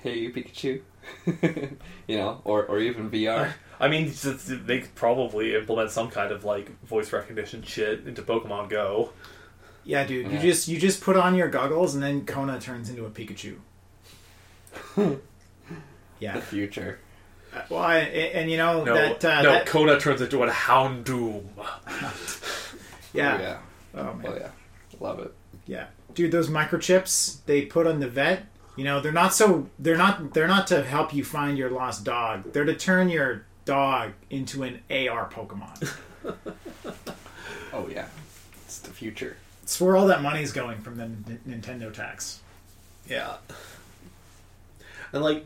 hey, 0.04 0.32
Pikachu. 0.32 0.82
you 2.08 2.18
know, 2.18 2.42
or 2.46 2.66
or 2.66 2.80
even 2.80 3.10
VR. 3.10 3.52
I 3.82 3.88
mean, 3.88 4.04
it's- 4.04 4.26
it's- 4.26 4.60
they 4.66 4.80
could 4.82 4.94
probably 4.96 5.56
implement 5.56 5.92
some 5.92 6.10
kind 6.10 6.32
of 6.32 6.44
like 6.46 6.70
voice 6.86 7.12
recognition 7.12 7.62
shit 7.64 8.06
into 8.06 8.22
Pokemon 8.22 8.70
Go. 8.70 9.12
Yeah, 9.90 10.04
dude, 10.04 10.28
you 10.28 10.34
Yeah. 10.34 10.42
just 10.44 10.68
you 10.68 10.78
just 10.78 11.02
put 11.02 11.16
on 11.18 11.34
your 11.34 11.48
goggles 11.48 11.96
and 11.96 12.04
then 12.04 12.24
Kona 12.24 12.60
turns 12.62 12.92
into 12.92 13.06
a 13.06 13.10
Pikachu. 13.10 13.56
Yeah. 16.20 16.34
The 16.34 16.40
yeah. 16.40 16.42
future. 16.42 17.00
Uh, 17.56 17.62
Well, 17.70 17.80
I, 17.80 17.98
and 18.00 18.52
you 18.52 18.58
know 18.58 18.84
No, 18.84 18.94
that 18.94 19.26
uh, 19.26 19.42
no, 19.42 19.52
that, 19.54 19.66
Kona 19.66 20.00
turns 20.00 20.22
into 20.22 20.44
a 20.44 20.50
Houndoom. 20.52 21.46
yeah. 23.14 23.38
Oh, 23.38 23.42
yeah. 23.42 23.58
Oh 23.96 24.14
man. 24.14 24.26
Oh 24.28 24.36
yeah. 24.36 24.50
Love 25.00 25.20
it. 25.22 25.34
Yeah, 25.66 25.88
dude, 26.14 26.32
those 26.32 26.50
microchips 26.50 27.38
they 27.48 27.64
put 27.66 27.88
on 27.88 28.00
the 28.00 28.08
vet. 28.08 28.46
You 28.76 28.84
know, 28.84 29.00
they're 29.02 29.12
not 29.12 29.34
so 29.34 29.70
they're 29.80 29.98
not 29.98 30.34
they're 30.36 30.48
not 30.48 30.68
to 30.68 30.84
help 30.84 31.16
you 31.16 31.24
find 31.24 31.58
your 31.58 31.72
lost 31.72 32.04
dog. 32.04 32.54
They're 32.54 32.66
to 32.66 32.76
turn 32.76 33.10
your 33.10 33.46
dog 33.66 34.12
into 34.30 34.62
an 34.62 34.82
AR 34.92 35.28
Pokemon. 35.32 35.90
Oh 37.74 37.88
yeah. 37.90 38.08
It's 38.66 38.80
the 38.80 38.92
future. 38.92 39.38
It's 39.70 39.80
where 39.80 39.96
all 39.96 40.08
that 40.08 40.24
money's 40.24 40.52
going 40.52 40.80
from 40.80 40.98
the 40.98 41.04
N- 41.04 41.40
Nintendo 41.48 41.94
tax. 41.94 42.40
Yeah. 43.08 43.36
And 45.14 45.24
like, 45.24 45.46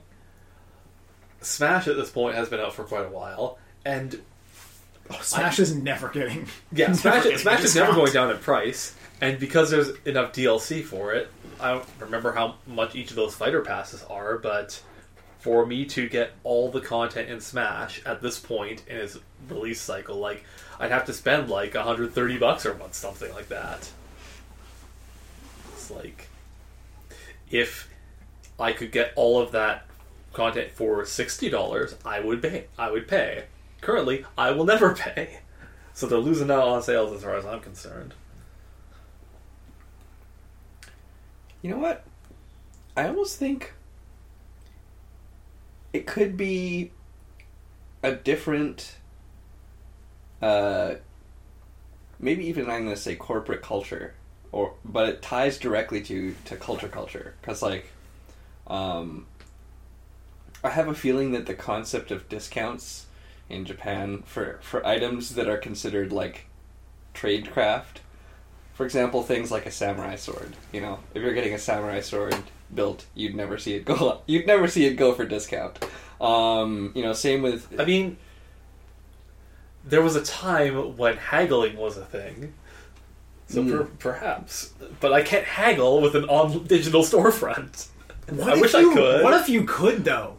Smash 1.42 1.89
at 1.89 1.98
this 1.98 2.10
point 2.10 2.36
has 2.36 2.48
been 2.48 2.62
out 2.62 2.74
for 2.74 2.86
quite 2.86 3.06
a 3.06 3.10
while, 3.10 3.58
and 3.84 4.18
Oh, 5.10 5.20
Smash 5.22 5.60
is 5.60 5.75
never 5.75 6.08
getting. 6.08 6.48
yeah, 6.72 6.88
never 6.88 6.96
Smash, 6.96 7.24
getting 7.24 7.38
Smash 7.38 7.63
is 7.65 7.75
never 7.75 7.92
going 7.92 8.13
down 8.13 8.32
in 8.32 8.38
price. 8.38 8.96
And 9.20 9.38
because 9.42 9.70
there's 9.70 9.89
enough 10.06 10.32
DLC 10.32 10.86
for 10.86 11.12
it, 11.13 11.30
I 11.60 11.74
don't 11.74 11.86
remember 12.00 12.32
how 12.32 12.56
much 12.65 12.96
each 12.96 13.10
of 13.10 13.18
those 13.18 13.36
fighter 13.36 13.60
passes 13.60 14.03
are, 14.06 14.38
but 14.38 14.82
for 15.39 15.65
me 15.65 15.84
to 15.88 16.08
get 16.08 16.32
all 16.46 16.72
the 16.72 16.80
content 16.80 17.30
in 17.30 17.42
Smash 17.42 18.01
at 18.06 18.22
this 18.22 18.39
point 18.39 18.84
in 18.88 18.96
its 18.96 19.20
release 19.50 19.82
cycle, 19.82 20.15
like 20.15 20.46
I'd 20.80 20.92
have 20.92 21.08
to 21.08 21.13
spend 21.13 21.50
like 21.50 21.74
130 21.74 22.38
bucks 22.38 22.65
or 22.65 22.80
something 22.92 23.34
like 23.34 23.50
that. 23.50 23.92
Like 25.95 26.29
if 27.50 27.89
I 28.59 28.73
could 28.73 28.91
get 28.91 29.13
all 29.15 29.39
of 29.41 29.51
that 29.51 29.85
content 30.33 30.71
for 30.73 31.05
sixty 31.05 31.50
dollars, 31.50 31.95
I 32.05 32.19
would 32.19 32.41
pay. 32.41 32.65
I 32.77 32.91
would 32.91 33.07
pay. 33.07 33.45
Currently, 33.81 34.25
I 34.38 34.51
will 34.51 34.65
never 34.65 34.95
pay. 34.95 35.39
So 35.93 36.07
they're 36.07 36.17
losing 36.17 36.50
out 36.50 36.67
on 36.67 36.81
sales 36.81 37.13
as 37.13 37.23
far 37.23 37.35
as 37.35 37.45
I'm 37.45 37.59
concerned. 37.59 38.13
You 41.62 41.71
know 41.71 41.77
what? 41.77 42.03
I 42.97 43.07
almost 43.07 43.38
think 43.38 43.73
it 45.93 46.05
could 46.07 46.35
be 46.35 46.91
a 48.01 48.12
different, 48.13 48.97
uh, 50.41 50.95
maybe 52.19 52.45
even 52.47 52.69
I'm 52.69 52.83
going 52.83 52.95
to 52.95 53.01
say 53.01 53.15
corporate 53.15 53.62
culture, 53.62 54.13
or 54.53 54.74
but 54.86 55.10
it 55.10 55.22
ties 55.22 55.57
directly 55.57 56.01
to 56.03 56.33
to 56.45 56.55
culture 56.55 56.88
culture 56.88 57.33
because 57.41 57.62
like, 57.62 57.91
um, 58.67 59.25
I 60.63 60.69
have 60.69 60.88
a 60.88 60.95
feeling 60.95 61.33
that 61.33 61.45
the 61.45 61.53
concept 61.53 62.12
of 62.12 62.29
discounts 62.29 63.07
in 63.50 63.65
Japan 63.65 64.24
for 64.25 64.60
for 64.62 64.86
items 64.88 65.36
that 65.36 65.50
are 65.50 65.57
considered 65.57 66.13
like 66.13 66.45
trade 67.13 67.51
craft 67.51 68.00
for 68.74 68.86
example, 68.86 69.22
things 69.22 69.51
like 69.51 69.65
a 69.65 69.72
samurai 69.72 70.15
sword. 70.15 70.55
You 70.72 70.81
know, 70.81 71.00
if 71.13 71.22
you're 71.22 71.33
getting 71.33 71.53
a 71.53 71.60
samurai 71.60 72.01
sword 72.01 72.36
built, 72.74 73.05
you'd 73.13 73.36
never 73.36 73.57
see 73.57 73.75
it 73.75 73.86
go. 73.86 74.22
You'd 74.27 74.48
never 74.48 74.67
see 74.67 74.86
it 74.86 74.95
go 74.95 75.13
for 75.13 75.25
discount. 75.25 75.86
Um, 76.19 76.91
you 76.95 77.03
know, 77.03 77.13
same 77.13 77.41
with. 77.43 77.79
I 77.79 77.86
mean, 77.86 78.17
there 79.86 80.01
was 80.01 80.15
a 80.15 80.24
time 80.24 80.98
when 80.98 81.17
haggling 81.17 81.77
was 81.77 81.98
a 81.98 82.05
thing. 82.05 82.53
So 83.53 83.62
Mm. 83.63 83.72
per- 83.72 83.89
perhaps, 84.00 84.72
but 85.00 85.13
I 85.13 85.22
can't 85.22 85.45
haggle 85.45 86.01
with 86.01 86.15
an 86.15 86.25
on 86.25 86.63
digital 86.65 87.03
storefront. 87.03 87.88
What 88.29 88.48
I 88.50 88.55
if 88.55 88.62
wish 88.62 88.74
you, 88.74 88.91
I 88.91 88.93
could. 88.95 89.24
What 89.24 89.33
if 89.41 89.50
you 89.50 89.63
could 89.65 90.05
though? 90.05 90.38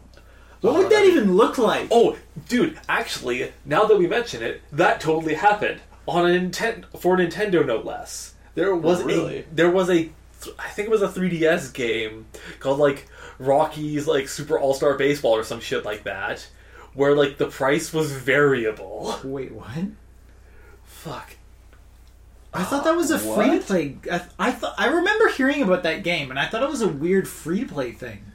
What 0.61 0.73
would 0.75 0.85
Oh, 0.87 0.89
that 0.89 1.05
even 1.05 1.35
look 1.37 1.57
like? 1.59 1.87
Oh, 1.91 2.17
dude, 2.49 2.79
actually, 2.89 3.51
now 3.63 3.85
that 3.85 3.97
we 3.97 4.07
mention 4.07 4.41
it, 4.41 4.61
that 4.71 4.99
totally 4.99 5.35
happened 5.35 5.81
on 6.07 6.25
a 6.25 6.33
Nintendo 6.33 6.85
for 6.99 7.15
Nintendo, 7.17 7.63
no 7.65 7.77
less. 7.77 8.33
There 8.55 8.75
was 8.75 9.03
really? 9.03 9.39
a 9.39 9.45
there 9.53 9.69
was 9.69 9.89
a 9.91 10.09
I 10.59 10.69
think 10.69 10.87
it 10.87 10.91
was 10.91 11.01
a 11.03 11.07
3DS 11.07 11.73
game 11.73 12.25
called 12.59 12.79
like 12.79 13.05
Rocky's 13.39 14.07
like 14.07 14.27
Super 14.27 14.57
All 14.59 14.73
Star 14.73 14.95
Baseball 14.97 15.33
or 15.33 15.43
some 15.43 15.59
shit 15.59 15.85
like 15.85 16.03
that, 16.05 16.47
where 16.95 17.15
like 17.15 17.37
the 17.37 17.47
price 17.47 17.93
was 17.93 18.11
variable. 18.11 19.19
Wait, 19.23 19.51
what? 19.51 19.85
Fuck. 20.85 21.35
I 22.55 22.63
thought 22.63 22.85
that 22.85 22.95
was 22.95 23.11
a 23.11 23.19
free 23.19 23.59
to 23.59 23.59
play. 23.59 23.97
I, 24.09 24.21
I 24.39 24.51
thought 24.51 24.75
I 24.77 24.87
remember 24.87 25.29
hearing 25.29 25.61
about 25.61 25.83
that 25.83 26.03
game, 26.03 26.29
and 26.29 26.39
I 26.39 26.47
thought 26.47 26.63
it 26.63 26.69
was 26.69 26.81
a 26.81 26.87
weird 26.87 27.27
free 27.27 27.61
to 27.61 27.65
play 27.65 27.91
thing. 27.91 28.31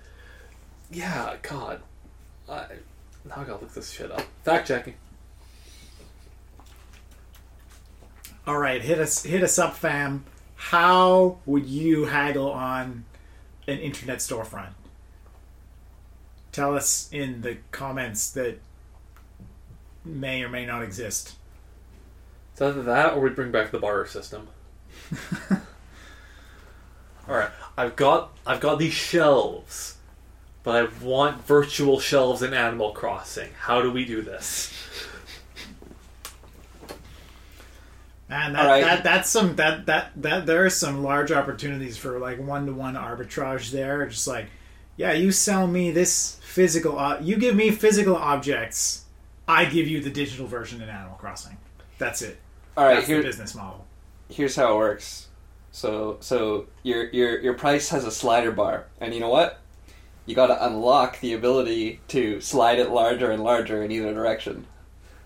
Yeah, 0.90 1.36
God. 1.42 1.80
I, 2.48 2.66
now 3.24 3.36
I 3.36 3.44
gotta 3.44 3.62
look 3.62 3.72
this 3.72 3.90
shit 3.90 4.10
up. 4.10 4.22
Fact 4.44 4.68
checking. 4.68 4.94
All 8.46 8.58
right, 8.58 8.82
hit 8.82 8.98
us, 8.98 9.22
hit 9.22 9.42
us 9.42 9.58
up, 9.58 9.76
fam. 9.76 10.24
How 10.56 11.38
would 11.46 11.66
you 11.66 12.06
haggle 12.06 12.50
on 12.50 13.04
an 13.66 13.78
internet 13.78 14.18
storefront? 14.18 14.72
Tell 16.52 16.74
us 16.74 17.08
in 17.12 17.42
the 17.42 17.58
comments 17.70 18.30
that 18.32 18.58
may 20.04 20.42
or 20.42 20.48
may 20.48 20.66
not 20.66 20.82
exist. 20.82 21.36
It's 22.52 22.62
either 22.62 22.82
that 22.82 23.14
or 23.14 23.20
we 23.20 23.30
bring 23.30 23.50
back 23.50 23.70
the 23.70 23.78
barter 23.78 24.06
system. 24.06 24.48
Alright, 27.28 27.50
I've 27.76 27.96
got 27.96 28.36
I've 28.46 28.60
got 28.60 28.78
these 28.78 28.92
shelves, 28.92 29.96
but 30.62 30.76
I 30.76 31.04
want 31.04 31.44
virtual 31.46 32.00
shelves 32.00 32.42
in 32.42 32.52
Animal 32.54 32.92
Crossing. 32.92 33.50
How 33.58 33.82
do 33.82 33.90
we 33.90 34.04
do 34.04 34.22
this? 34.22 34.74
And 38.28 38.54
that, 38.54 38.64
All 38.64 38.70
right. 38.70 38.84
that 38.84 39.02
that's 39.02 39.28
some 39.28 39.56
that 39.56 39.86
that 39.86 40.12
that 40.16 40.46
there 40.46 40.64
are 40.64 40.70
some 40.70 41.02
large 41.02 41.32
opportunities 41.32 41.96
for 41.96 42.18
like 42.20 42.38
one 42.38 42.66
to 42.66 42.72
one 42.72 42.94
arbitrage 42.94 43.70
there. 43.72 44.06
Just 44.06 44.28
like, 44.28 44.46
yeah, 44.96 45.12
you 45.12 45.32
sell 45.32 45.66
me 45.66 45.90
this 45.90 46.36
physical, 46.42 46.98
uh, 46.98 47.18
you 47.20 47.36
give 47.36 47.56
me 47.56 47.70
physical 47.70 48.14
objects, 48.16 49.04
I 49.48 49.64
give 49.64 49.88
you 49.88 50.00
the 50.00 50.10
digital 50.10 50.46
version 50.46 50.80
in 50.80 50.88
Animal 50.88 51.16
Crossing. 51.16 51.56
That's 52.00 52.22
it. 52.22 52.38
All 52.76 52.84
right, 52.86 52.94
That's 52.96 53.06
the 53.08 53.22
business 53.22 53.54
model. 53.54 53.86
here's 54.30 54.56
how 54.56 54.74
it 54.74 54.78
works. 54.78 55.28
So 55.70 56.16
so 56.20 56.66
your 56.82 57.04
your 57.10 57.38
your 57.40 57.54
price 57.54 57.90
has 57.90 58.04
a 58.04 58.10
slider 58.10 58.50
bar, 58.50 58.86
and 59.00 59.14
you 59.14 59.20
know 59.20 59.28
what? 59.28 59.60
You 60.26 60.34
got 60.34 60.48
to 60.48 60.66
unlock 60.66 61.20
the 61.20 61.34
ability 61.34 62.00
to 62.08 62.40
slide 62.40 62.78
it 62.78 62.90
larger 62.90 63.30
and 63.30 63.44
larger 63.44 63.82
in 63.82 63.92
either 63.92 64.12
direction. 64.14 64.66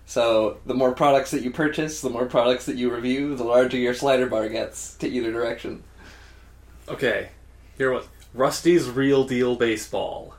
So 0.05 0.57
the 0.65 0.73
more 0.73 0.91
products 0.93 1.31
that 1.31 1.41
you 1.43 1.49
purchase, 1.51 2.01
the 2.01 2.09
more 2.09 2.25
products 2.25 2.65
that 2.67 2.75
you 2.75 2.93
review, 2.93 3.35
the 3.35 3.43
larger 3.43 3.77
your 3.77 3.93
slider 3.93 4.27
bar 4.27 4.49
gets 4.49 4.95
to 4.97 5.07
either 5.07 5.31
direction. 5.31 5.83
Okay, 6.89 7.29
here 7.77 7.91
was 7.91 8.05
Rusty's 8.33 8.89
Real 8.89 9.23
Deal 9.23 9.55
Baseball. 9.55 10.35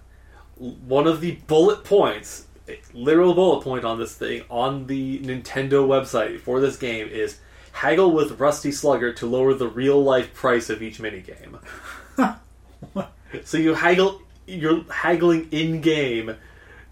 One 0.56 1.06
of 1.06 1.20
the 1.20 1.32
bullet 1.46 1.82
points, 1.82 2.42
a 2.42 2.45
literal 2.92 3.34
bullet 3.34 3.62
point 3.62 3.84
on 3.84 3.98
this 3.98 4.14
thing 4.14 4.42
on 4.50 4.86
the 4.86 5.18
Nintendo 5.20 5.86
website 5.86 6.40
for 6.40 6.60
this 6.60 6.76
game 6.76 7.08
is 7.08 7.38
haggle 7.72 8.12
with 8.12 8.40
Rusty 8.40 8.72
Slugger 8.72 9.12
to 9.14 9.26
lower 9.26 9.54
the 9.54 9.68
real 9.68 10.02
life 10.02 10.32
price 10.34 10.70
of 10.70 10.82
each 10.82 10.98
minigame. 10.98 11.58
so 13.44 13.58
you 13.58 13.74
haggle, 13.74 14.22
you're 14.46 14.84
haggling 14.90 15.48
in 15.50 15.80
game 15.80 16.36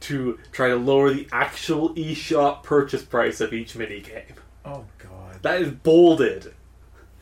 to 0.00 0.38
try 0.52 0.69
to 0.69 0.76
lower 0.76 1.11
the 1.11 1.26
actual 1.33 1.95
eShop 1.95 2.62
purchase 2.62 3.02
price 3.02 3.40
of 3.40 3.54
each 3.54 3.75
minigame. 3.75 4.37
Oh 4.64 4.85
god. 4.99 5.43
That 5.43 5.62
is 5.62 5.71
bolded 5.71 6.52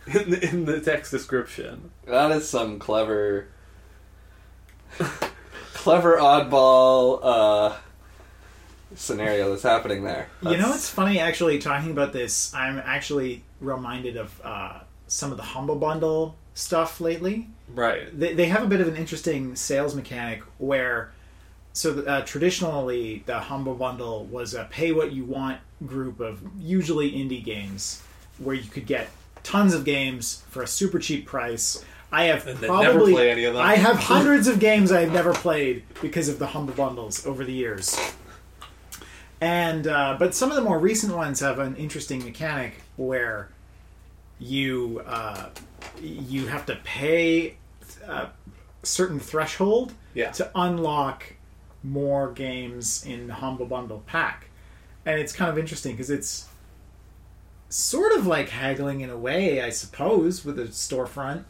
in 0.06 0.30
the, 0.30 0.49
in 0.49 0.64
the 0.64 0.80
text 0.80 1.12
description. 1.12 1.92
That 2.06 2.32
is 2.32 2.49
some 2.49 2.80
clever, 2.80 3.47
clever 5.75 6.16
oddball 6.16 7.21
uh, 7.23 7.76
scenario 8.94 9.50
that's 9.50 9.62
happening 9.62 10.04
there. 10.04 10.28
You 10.42 10.50
know, 10.50 10.56
That's- 10.56 10.76
it's 10.76 10.88
funny 10.90 11.18
actually 11.18 11.58
talking 11.58 11.90
about 11.90 12.12
this. 12.12 12.52
I'm 12.54 12.78
actually 12.78 13.42
reminded 13.61 14.16
of 14.16 14.40
uh, 14.44 14.80
some 15.06 15.30
of 15.30 15.37
the 15.37 15.42
Humble 15.42 15.76
Bundle 15.76 16.37
stuff 16.54 17.00
lately. 17.00 17.49
Right. 17.75 18.18
They, 18.18 18.34
they 18.34 18.46
have 18.46 18.62
a 18.62 18.66
bit 18.66 18.80
of 18.80 18.88
an 18.88 18.96
interesting 18.96 19.56
sales 19.56 19.94
mechanic 19.94 20.42
where, 20.58 21.12
so 21.72 22.00
uh, 22.00 22.22
traditionally, 22.22 23.22
the 23.26 23.38
Humble 23.38 23.75
Bundle 23.75 24.25
was 24.26 24.54
a 24.54 24.64
pay 24.64 24.92
what 24.92 25.12
you 25.12 25.25
want 25.25 25.61
group 25.87 26.20
of 26.20 26.40
usually 26.58 27.12
indie 27.12 27.42
games 27.42 28.02
where 28.38 28.54
you 28.54 28.68
could 28.68 28.87
get 28.87 29.08
tons 29.42 29.75
of 29.75 29.84
games 29.84 30.42
for 30.50 30.62
a 30.62 30.66
super 30.66 30.99
cheap 30.99 31.26
price. 31.26 31.84
I 32.11 32.25
have 32.25 32.44
probably 32.44 32.84
never 32.84 33.00
play 33.11 33.30
any 33.30 33.44
of 33.44 33.54
them. 33.54 33.62
I 33.62 33.76
have 33.76 33.96
hundreds 33.99 34.46
of 34.46 34.61
games 34.61 34.92
I've 34.92 35.12
never 35.12 35.32
played 35.32 35.82
because 36.02 36.28
of 36.28 36.38
the 36.38 36.49
Humble 36.49 36.75
Bundles 36.75 37.26
over 37.26 37.42
the 37.44 37.52
years. 37.52 37.96
And 39.42 39.88
uh, 39.88 40.14
but 40.20 40.37
some 40.37 40.50
of 40.50 40.56
the 40.56 40.62
more 40.62 40.78
recent 40.78 41.16
ones 41.16 41.40
have 41.40 41.58
an 41.58 41.75
interesting 41.75 42.25
mechanic 42.25 42.75
where 42.96 43.49
you 44.38 45.02
uh, 45.04 45.49
you 46.00 46.46
have 46.46 46.64
to 46.66 46.76
pay 46.84 47.56
a 48.06 48.28
certain 48.84 49.18
threshold 49.18 49.94
Yeah. 50.14 50.30
to 50.30 50.49
unlock 50.54 51.34
more 51.82 52.30
games 52.30 53.04
in 53.04 53.26
the 53.26 53.34
Humble 53.34 53.66
Bundle 53.66 54.04
pack, 54.06 54.49
and 55.04 55.18
it's 55.18 55.32
kind 55.32 55.50
of 55.50 55.58
interesting 55.58 55.92
because 55.96 56.11
it's 56.11 56.49
sort 57.68 58.12
of 58.12 58.26
like 58.28 58.49
haggling 58.50 59.00
in 59.00 59.11
a 59.11 59.16
way, 59.18 59.61
I 59.61 59.70
suppose, 59.70 60.44
with 60.44 60.56
a 60.61 60.66
storefront, 60.66 61.42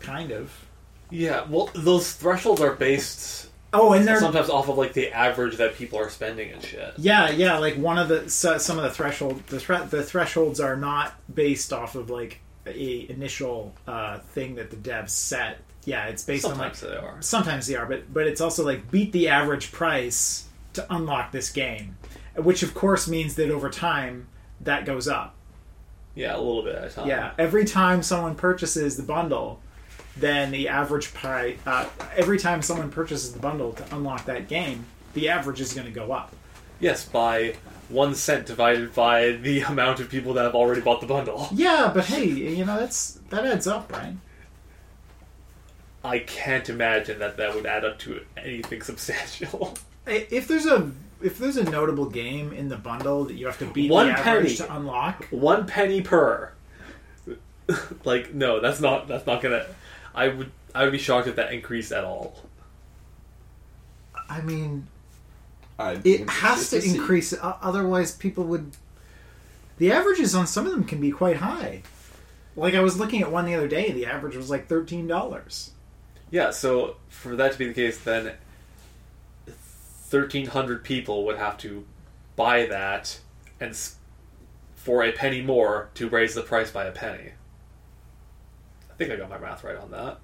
kind 0.00 0.30
of. 0.30 0.64
Yeah. 1.10 1.44
Well, 1.46 1.68
those 1.74 2.10
thresholds 2.12 2.62
are 2.62 2.72
based 2.72 3.47
Oh, 3.72 3.92
and 3.92 4.06
they're 4.06 4.18
sometimes 4.18 4.48
off 4.48 4.68
of 4.68 4.78
like 4.78 4.94
the 4.94 5.12
average 5.12 5.56
that 5.58 5.74
people 5.74 5.98
are 5.98 6.08
spending 6.08 6.50
and 6.52 6.62
shit. 6.62 6.94
Yeah, 6.96 7.30
yeah. 7.30 7.58
Like 7.58 7.76
one 7.76 7.98
of 7.98 8.08
the 8.08 8.30
so, 8.30 8.56
some 8.58 8.78
of 8.78 8.84
the 8.84 8.90
threshold 8.90 9.46
the 9.48 9.60
thre- 9.60 9.84
the 9.88 10.02
thresholds 10.02 10.58
are 10.60 10.76
not 10.76 11.14
based 11.34 11.72
off 11.72 11.94
of 11.94 12.08
like 12.08 12.40
a 12.66 13.06
initial 13.10 13.74
uh, 13.86 14.18
thing 14.20 14.54
that 14.54 14.70
the 14.70 14.76
devs 14.76 15.10
set. 15.10 15.58
Yeah, 15.84 16.06
it's 16.06 16.22
based 16.22 16.44
Sometimes 16.44 16.82
on 16.82 16.90
they 16.90 16.96
are. 16.96 17.12
like 17.14 17.22
sometimes 17.22 17.66
they 17.66 17.74
are, 17.76 17.86
but 17.86 18.12
but 18.12 18.26
it's 18.26 18.40
also 18.40 18.64
like 18.64 18.90
beat 18.90 19.12
the 19.12 19.28
average 19.28 19.70
price 19.72 20.46
to 20.74 20.86
unlock 20.94 21.32
this 21.32 21.50
game, 21.50 21.96
which 22.36 22.62
of 22.62 22.74
course 22.74 23.06
means 23.08 23.34
that 23.36 23.50
over 23.50 23.68
time 23.68 24.28
that 24.62 24.86
goes 24.86 25.08
up. 25.08 25.34
Yeah, 26.14 26.36
a 26.36 26.38
little 26.38 26.62
bit 26.62 26.74
at 26.74 26.84
a 26.84 26.90
time. 26.90 27.06
Yeah, 27.08 27.32
every 27.38 27.64
time 27.64 28.02
someone 28.02 28.34
purchases 28.34 28.96
the 28.96 29.02
bundle, 29.02 29.60
then 30.20 30.50
the 30.50 30.68
average 30.68 31.12
price. 31.14 31.58
Uh, 31.66 31.88
every 32.16 32.38
time 32.38 32.62
someone 32.62 32.90
purchases 32.90 33.32
the 33.32 33.38
bundle 33.38 33.72
to 33.72 33.94
unlock 33.94 34.24
that 34.26 34.48
game, 34.48 34.84
the 35.14 35.28
average 35.28 35.60
is 35.60 35.72
going 35.74 35.86
to 35.86 35.92
go 35.92 36.12
up. 36.12 36.34
Yes, 36.80 37.04
by 37.04 37.56
one 37.88 38.14
cent 38.14 38.46
divided 38.46 38.94
by 38.94 39.32
the 39.32 39.60
amount 39.68 40.00
of 40.00 40.08
people 40.10 40.34
that 40.34 40.44
have 40.44 40.54
already 40.54 40.80
bought 40.80 41.00
the 41.00 41.06
bundle. 41.06 41.48
Yeah, 41.52 41.90
but 41.94 42.04
hey, 42.06 42.24
you 42.26 42.64
know 42.64 42.78
that's 42.78 43.14
that 43.30 43.44
adds 43.46 43.66
up, 43.66 43.90
right? 43.92 44.14
I 46.04 46.20
can't 46.20 46.68
imagine 46.68 47.18
that 47.18 47.36
that 47.38 47.54
would 47.54 47.66
add 47.66 47.84
up 47.84 47.98
to 48.00 48.20
anything 48.36 48.82
substantial. 48.90 49.76
If 50.06 50.46
there's 50.48 50.66
a 50.66 50.90
if 51.20 51.38
there's 51.38 51.56
a 51.56 51.64
notable 51.64 52.06
game 52.06 52.52
in 52.52 52.68
the 52.68 52.76
bundle 52.76 53.24
that 53.24 53.34
you 53.34 53.46
have 53.46 53.58
to 53.58 53.66
beat 53.66 53.90
One 53.90 54.14
penny. 54.14 54.54
to 54.54 54.74
unlock, 54.76 55.26
One 55.30 55.66
penny 55.66 56.00
per. 56.00 56.52
like 58.04 58.32
no, 58.32 58.60
that's 58.60 58.80
not 58.80 59.08
that's 59.08 59.26
not 59.26 59.42
gonna. 59.42 59.66
I 60.18 60.28
would 60.28 60.50
I 60.74 60.82
would 60.84 60.92
be 60.92 60.98
shocked 60.98 61.28
if 61.28 61.36
that 61.36 61.52
increased 61.52 61.92
at 61.92 62.04
all. 62.04 62.44
I 64.28 64.40
mean, 64.42 64.86
I'd 65.78 66.06
it 66.06 66.28
has 66.28 66.70
to 66.70 66.76
interested 66.76 66.82
see. 66.82 66.96
increase. 66.96 67.32
o- 67.32 67.58
Otherwise, 67.62 68.12
people 68.12 68.44
would. 68.44 68.72
The 69.78 69.92
averages 69.92 70.34
on 70.34 70.46
some 70.46 70.66
of 70.66 70.72
them 70.72 70.84
can 70.84 71.00
be 71.00 71.10
quite 71.12 71.36
high. 71.36 71.82
Like 72.56 72.74
I 72.74 72.80
was 72.80 72.98
looking 72.98 73.22
at 73.22 73.30
one 73.30 73.44
the 73.46 73.54
other 73.54 73.68
day, 73.68 73.92
the 73.92 74.06
average 74.06 74.34
was 74.36 74.50
like 74.50 74.66
thirteen 74.66 75.06
dollars. 75.06 75.70
Yeah, 76.30 76.50
so 76.50 76.96
for 77.08 77.36
that 77.36 77.52
to 77.52 77.58
be 77.58 77.66
the 77.68 77.74
case, 77.74 77.98
then 77.98 78.32
thirteen 79.46 80.46
hundred 80.46 80.82
people 80.84 81.24
would 81.26 81.36
have 81.38 81.56
to 81.58 81.84
buy 82.36 82.66
that 82.66 83.20
and 83.60 83.70
s- 83.70 83.96
for 84.74 85.02
a 85.04 85.12
penny 85.12 85.40
more 85.42 85.88
to 85.94 86.08
raise 86.08 86.34
the 86.34 86.42
price 86.42 86.70
by 86.70 86.84
a 86.84 86.92
penny. 86.92 87.30
I 88.98 89.04
think 89.04 89.12
I 89.12 89.16
got 89.16 89.30
my 89.30 89.38
math 89.38 89.62
right 89.62 89.76
on 89.76 89.92
that. 89.92 90.18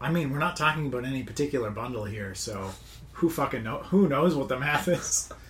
I 0.00 0.12
mean, 0.12 0.30
we're 0.30 0.38
not 0.38 0.56
talking 0.56 0.86
about 0.86 1.04
any 1.04 1.24
particular 1.24 1.68
bundle 1.68 2.04
here, 2.04 2.32
so 2.32 2.70
who 3.14 3.28
fucking 3.28 3.64
know? 3.64 3.78
Who 3.90 4.08
knows 4.08 4.36
what 4.36 4.48
the 4.48 4.58
math 4.58 4.86
is? 4.88 5.32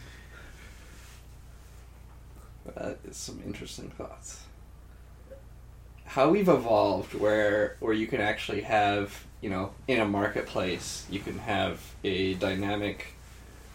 That 2.75 2.99
is 3.07 3.19
some 3.19 3.43
interesting 3.45 3.91
thoughts. 3.91 4.43
How 6.07 6.31
we've 6.31 6.49
evolved, 6.49 7.13
where 7.13 7.77
where 7.79 7.93
you 7.93 8.07
can 8.07 8.23
actually 8.23 8.63
have, 8.63 9.23
you 9.43 9.51
know, 9.51 9.73
in 9.87 10.01
a 10.01 10.07
marketplace, 10.07 11.07
you 11.11 11.21
can 11.21 11.39
have 11.41 11.83
a 12.05 12.35
dynamic, 12.35 13.09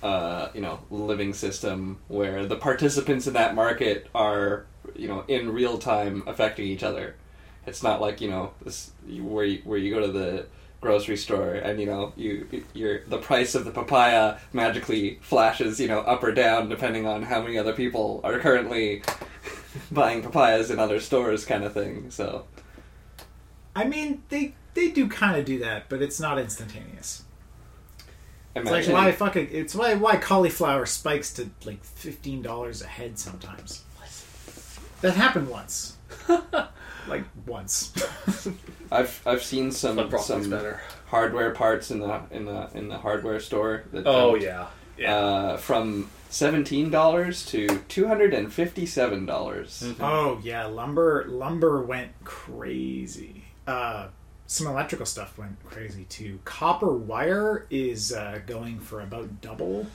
uh, 0.02 0.50
you 0.56 0.62
know, 0.62 0.80
living 0.90 1.36
system 1.36 2.00
where 2.08 2.48
the 2.48 2.56
participants 2.56 3.28
in 3.28 3.34
that 3.34 3.54
market 3.54 4.08
are, 4.16 4.66
you 4.96 5.08
know, 5.08 5.24
in 5.28 5.54
real 5.54 5.78
time 5.78 6.24
affecting 6.26 6.66
each 6.66 6.82
other. 6.82 7.16
It's 7.70 7.84
not 7.84 8.02
like 8.02 8.22
you 8.22 8.30
know 8.30 8.54
this 8.64 8.92
where 9.08 9.46
you, 9.46 9.62
where 9.64 9.78
you 9.78 9.94
go 9.94 10.02
to 10.02 10.12
the 10.12 10.46
grocery 10.82 11.18
store 11.18 11.56
and 11.56 11.80
you 11.80 11.86
know 11.86 12.14
you 12.16 12.64
your 12.74 13.04
the 13.06 13.18
price 13.18 13.54
of 13.54 13.66
the 13.66 13.72
papaya 13.72 14.38
magically 14.54 15.20
flashes 15.22 15.78
you 15.78 15.90
know 15.90 16.00
up 16.02 16.24
or 16.24 16.32
down 16.32 16.70
depending 16.70 17.06
on 17.06 17.22
how 17.22 17.42
many 17.42 17.58
other 17.58 17.74
people 17.74 18.22
are 18.24 18.40
currently 18.40 19.04
buying 19.92 20.22
papayas 20.22 20.72
in 20.72 20.80
other 20.80 21.02
stores 21.02 21.44
kind 21.44 21.66
of 21.66 21.74
thing 21.74 22.10
so 22.10 22.46
I 23.76 23.86
mean, 23.86 24.24
they 24.28 24.56
they 24.74 24.90
do 24.90 25.08
kind 25.08 25.38
of 25.38 25.46
do 25.46 25.60
that, 25.60 25.90
but 25.90 26.02
it's 26.02 26.20
not 26.20 26.38
instantaneous. 26.38 27.24
It's 28.56 28.66
like 28.66 28.88
imagine 28.88 28.94
why 28.94 29.12
fucking 29.14 29.48
it's 29.52 29.74
why 29.74 29.94
why 29.94 30.18
cauliflower 30.18 30.86
spikes 30.86 31.32
to 31.36 31.50
like 31.66 31.84
fifteen 31.84 32.42
dollars 32.42 32.82
a 32.82 32.88
head 32.88 33.18
sometimes. 33.18 33.84
That 35.02 35.16
happened 35.16 35.48
once. 35.48 35.96
like 37.08 37.24
once. 37.46 37.94
I've 38.92 39.22
I've 39.26 39.44
seen 39.44 39.72
some 39.72 39.96
But 39.96 40.20
some 40.22 40.50
better. 40.50 40.82
hardware 41.08 41.52
parts 41.52 41.92
in 41.92 42.00
the 42.00 42.22
in 42.32 42.46
the 42.46 42.70
in 42.74 42.88
the 42.88 42.98
hardware 42.98 43.40
store 43.40 43.84
that 43.92 44.06
Oh 44.08 44.32
jumped, 44.32 44.46
yeah, 44.46 44.68
yeah. 44.98 45.16
uh, 45.16 45.58
from 45.58 46.10
seventeen 46.30 46.90
dollars 46.90 47.46
to 47.48 47.68
two 47.88 48.08
hundred 48.08 48.34
and 48.34 48.52
fifty 48.54 48.86
seven 48.86 49.26
dollars 49.26 49.84
Mhm. 49.86 49.96
oh 50.02 50.40
yeah, 50.44 50.66
lumber 50.66 51.26
lumber 51.28 51.82
went 51.82 52.12
crazy. 52.24 53.44
Uh, 53.68 54.08
some 54.48 54.66
electrical 54.66 55.06
stuff 55.06 55.38
went 55.38 55.64
crazy 55.64 56.06
too. 56.06 56.40
Copper 56.44 56.92
wire 56.96 57.68
is 57.70 58.12
uh, 58.12 58.40
going 58.48 58.80
for 58.80 59.02
about 59.02 59.42
double 59.42 59.86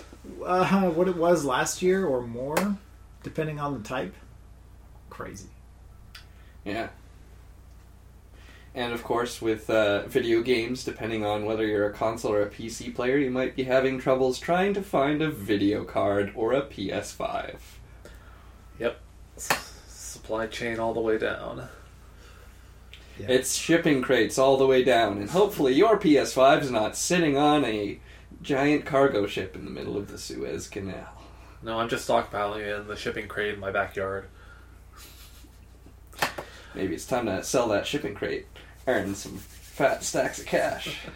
uh, 0.44 0.88
what 0.90 1.08
it 1.08 1.16
was 1.16 1.44
last 1.44 1.82
year 1.82 2.06
or 2.06 2.22
more, 2.22 2.76
depending 3.24 3.58
on 3.58 3.74
the 3.74 3.80
type. 3.88 4.14
Crazy. 5.10 5.48
Yeah. 6.64 6.88
And 8.74 8.92
of 8.92 9.04
course, 9.04 9.40
with 9.40 9.70
uh, 9.70 10.06
video 10.06 10.42
games, 10.42 10.82
depending 10.84 11.24
on 11.24 11.44
whether 11.44 11.64
you're 11.64 11.88
a 11.88 11.92
console 11.92 12.32
or 12.32 12.42
a 12.42 12.50
PC 12.50 12.92
player, 12.94 13.16
you 13.18 13.30
might 13.30 13.54
be 13.54 13.64
having 13.64 14.00
troubles 14.00 14.38
trying 14.40 14.74
to 14.74 14.82
find 14.82 15.22
a 15.22 15.30
video 15.30 15.84
card 15.84 16.32
or 16.34 16.52
a 16.52 16.62
PS5. 16.62 17.56
Yep. 18.80 19.00
S- 19.36 19.70
Supply 19.86 20.46
chain 20.48 20.80
all 20.80 20.92
the 20.94 21.00
way 21.00 21.18
down. 21.18 21.68
Yeah. 23.18 23.26
It's 23.28 23.54
shipping 23.54 24.02
crates 24.02 24.38
all 24.38 24.56
the 24.56 24.66
way 24.66 24.82
down, 24.82 25.18
and 25.18 25.30
hopefully 25.30 25.72
your 25.74 25.96
PS5 25.98 26.62
is 26.62 26.70
not 26.70 26.96
sitting 26.96 27.36
on 27.36 27.64
a 27.64 28.00
giant 28.42 28.84
cargo 28.86 29.26
ship 29.28 29.54
in 29.54 29.64
the 29.64 29.70
middle 29.70 29.96
of 29.96 30.10
the 30.10 30.18
Suez 30.18 30.66
Canal. 30.66 31.22
No, 31.62 31.78
I'm 31.78 31.88
just 31.88 32.08
stockpiling 32.08 32.80
in 32.80 32.88
the 32.88 32.96
shipping 32.96 33.28
crate 33.28 33.54
in 33.54 33.60
my 33.60 33.70
backyard. 33.70 34.26
Maybe 36.74 36.94
it's 36.94 37.06
time 37.06 37.26
to 37.26 37.42
sell 37.44 37.68
that 37.68 37.86
shipping 37.86 38.14
crate, 38.14 38.46
earn 38.86 39.14
some 39.14 39.36
fat 39.38 40.02
stacks 40.04 40.38
of 40.38 40.46
cash. 40.46 40.98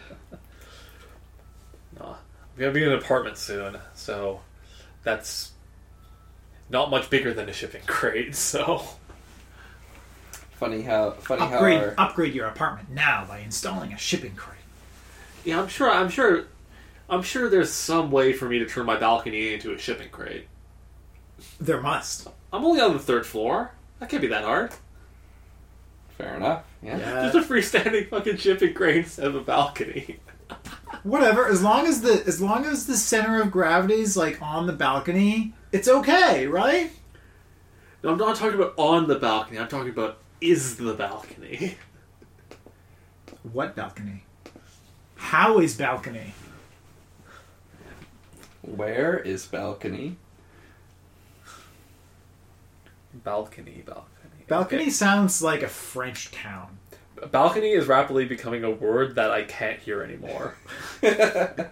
No, 1.99 2.05
I'm 2.05 2.59
gonna 2.59 2.71
be 2.71 2.83
in 2.83 2.89
an 2.93 2.97
apartment 2.97 3.37
soon, 3.37 3.77
so 3.93 4.39
that's 5.03 5.51
not 6.69 6.89
much 6.89 7.09
bigger 7.09 7.33
than 7.33 7.49
a 7.49 7.53
shipping 7.53 7.81
crate. 7.85 8.35
So 8.35 8.83
Funny 10.53 10.81
how 10.81 11.11
funny 11.11 11.41
upgrade 11.41 11.79
how 11.79 11.85
our, 11.85 11.93
upgrade 11.97 12.33
your 12.33 12.47
apartment 12.47 12.89
now 12.89 13.25
by 13.25 13.39
installing 13.39 13.93
a 13.93 13.97
shipping 13.97 14.35
crate. 14.35 14.59
yeah, 15.45 15.61
I'm 15.61 15.69
sure. 15.69 15.89
I'm 15.89 16.09
sure 16.09 16.45
I'm 17.09 17.23
sure 17.23 17.49
there's 17.49 17.71
some 17.71 18.11
way 18.11 18.33
for 18.33 18.47
me 18.47 18.59
to 18.59 18.65
turn 18.65 18.85
my 18.85 18.97
balcony 18.97 19.53
into 19.53 19.73
a 19.73 19.77
shipping 19.77 20.09
crate. 20.09 20.47
There 21.61 21.81
must. 21.81 22.27
I'm 22.51 22.65
only 22.65 22.81
on 22.81 22.91
the 22.91 22.99
third 22.99 23.25
floor. 23.25 23.71
That 23.99 24.09
can't 24.09 24.21
be 24.21 24.27
that 24.27 24.43
hard. 24.43 24.71
Fair 26.19 26.35
enough. 26.35 26.65
Yeah. 26.83 26.97
Yeah. 26.97 27.31
Just 27.31 27.49
a 27.49 27.53
freestanding 27.53 28.09
fucking 28.09 28.37
shipping 28.37 28.73
crate 28.73 28.97
instead 28.97 29.27
of 29.27 29.35
a 29.35 29.41
balcony. 29.41 30.19
Whatever. 31.03 31.47
As 31.47 31.63
long 31.63 31.87
as 31.87 32.01
the 32.01 32.23
as 32.27 32.41
long 32.41 32.65
as 32.65 32.85
the 32.85 32.97
center 32.97 33.41
of 33.41 33.51
gravity 33.51 33.95
is 33.95 34.17
like 34.17 34.41
on 34.41 34.67
the 34.67 34.73
balcony, 34.73 35.53
it's 35.71 35.87
okay, 35.87 36.45
right? 36.45 36.91
No, 38.03 38.11
I'm 38.11 38.17
not 38.17 38.35
talking 38.35 38.59
about 38.59 38.73
on 38.75 39.07
the 39.07 39.15
balcony. 39.15 39.59
I'm 39.59 39.69
talking 39.69 39.91
about 39.91 40.17
is 40.41 40.75
the 40.75 40.93
balcony. 40.93 41.77
What 43.53 43.75
balcony? 43.75 44.23
How 45.15 45.59
is 45.59 45.77
balcony? 45.77 46.33
Where 48.61 49.17
is 49.17 49.45
balcony? 49.45 50.17
Balcony, 53.13 53.83
balcony. 53.85 54.18
Balcony 54.49 54.89
sounds 54.89 55.41
like 55.41 55.61
a 55.61 55.67
French 55.67 56.31
town. 56.31 56.77
Balcony 57.31 57.71
is 57.71 57.87
rapidly 57.87 58.25
becoming 58.25 58.63
a 58.63 58.71
word 58.71 59.15
that 59.15 59.31
I 59.31 59.43
can't 59.43 59.79
hear 59.79 60.01
anymore. 60.01 60.55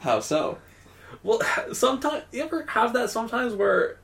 How 0.00 0.20
so? 0.20 0.58
Well, 1.22 1.40
sometimes 1.72 2.24
you 2.32 2.42
ever 2.42 2.64
have 2.68 2.92
that 2.94 3.10
sometimes 3.10 3.54
where 3.54 3.98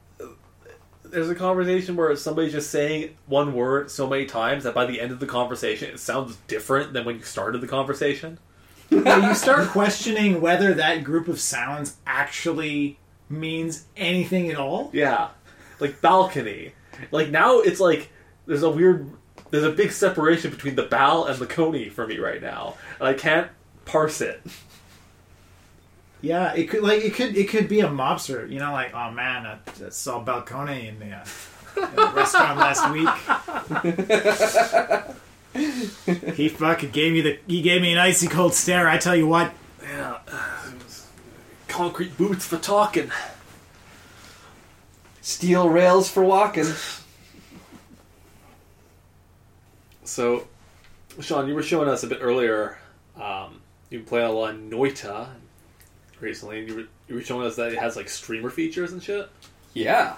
there's 1.05 1.31
a 1.31 1.35
conversation 1.35 1.97
where 1.97 2.15
somebody's 2.17 2.53
just 2.53 2.71
saying 2.71 3.17
one 3.27 3.55
word 3.55 3.91
so 3.91 4.07
many 4.07 4.27
times 4.27 4.65
that 4.65 4.75
by 4.75 4.87
the 4.87 5.01
end 5.01 5.13
of 5.13 5.21
the 5.21 5.27
conversation 5.27 5.89
it 5.91 6.01
sounds 6.01 6.37
different 6.49 6.93
than 6.93 7.05
when 7.05 7.17
you 7.17 7.23
started 7.23 7.61
the 7.61 7.69
conversation. 7.69 8.39
Well, 8.89 9.29
you 9.31 9.35
start 9.35 9.67
questioning 9.71 10.41
whether 10.41 10.73
that 10.75 11.03
group 11.03 11.27
of 11.27 11.41
sounds 11.41 11.97
actually 12.07 13.01
means 13.29 13.85
anything 13.97 14.49
at 14.49 14.57
all. 14.57 14.91
Yeah, 14.93 15.31
like 15.81 16.01
balcony. 16.01 16.73
Like 17.11 17.31
now 17.31 17.61
it's 17.61 17.81
like 17.81 18.11
there's 18.47 18.63
a 18.63 18.71
weird, 18.71 19.11
there's 19.51 19.65
a 19.65 19.73
big 19.73 19.91
separation 19.91 20.51
between 20.51 20.77
the 20.77 20.85
bal 20.85 21.27
and 21.27 21.39
the 21.39 21.47
coney 21.47 21.89
for 21.89 22.07
me 22.07 22.19
right 22.19 22.41
now, 22.41 22.77
and 22.99 23.09
I 23.09 23.15
can't 23.15 23.51
parse 23.85 24.21
it. 24.21 24.43
Yeah, 26.23 26.53
it 26.55 26.69
could 26.69 26.83
like 26.83 27.03
it 27.05 27.15
could 27.15 27.37
it 27.37 27.49
could 27.49 27.69
be 27.69 27.81
a 27.81 27.89
mobster. 27.89 28.51
You 28.51 28.59
know, 28.59 28.73
like 28.73 28.95
oh 28.95 29.11
man, 29.11 29.47
I, 29.47 29.59
I 29.85 29.91
saw 29.91 30.25
Balcone 30.25 30.89
in 30.89 30.99
the, 30.99 31.13
uh, 31.13 31.25
in 31.77 31.97
the 31.97 32.13
restaurant 32.15 32.59
last 32.59 32.91
week. 32.91 33.09
he 36.35 36.49
fucking 36.49 36.91
gave 36.91 37.13
me 37.13 37.21
the 37.21 37.39
he 37.47 37.63
gave 37.63 37.83
me 37.83 37.93
an 37.93 37.99
icy 37.99 38.27
cold 38.29 38.55
stare. 38.55 38.89
I 38.89 38.99
tell 38.99 39.17
you 39.17 39.27
what. 39.27 39.53
Yeah, 39.83 40.19
concrete 41.69 42.17
boots 42.17 42.47
for 42.47 42.57
talking. 42.57 43.11
Steel 45.27 45.69
rails 45.69 46.09
for 46.09 46.23
walking. 46.23 46.73
So, 50.05 50.47
Sean, 51.21 51.49
you 51.49 51.55
were 51.57 51.65
showing 51.65 51.89
us 51.89 52.05
a 52.05 52.07
bit 52.07 52.21
earlier. 52.23 52.79
Um, 53.21 53.61
you 53.91 54.05
play 54.05 54.23
a 54.23 54.31
lot 54.31 54.55
of 54.55 54.61
Noita 54.61 55.27
recently, 56.21 56.61
and 56.61 56.69
you 56.69 56.77
were, 56.77 56.85
you 57.09 57.17
were 57.17 57.23
showing 57.23 57.45
us 57.45 57.57
that 57.57 57.73
it 57.73 57.79
has 57.81 57.97
like 57.97 58.09
streamer 58.09 58.51
features 58.51 58.93
and 58.93 59.03
shit. 59.03 59.29
Yeah, 59.75 60.15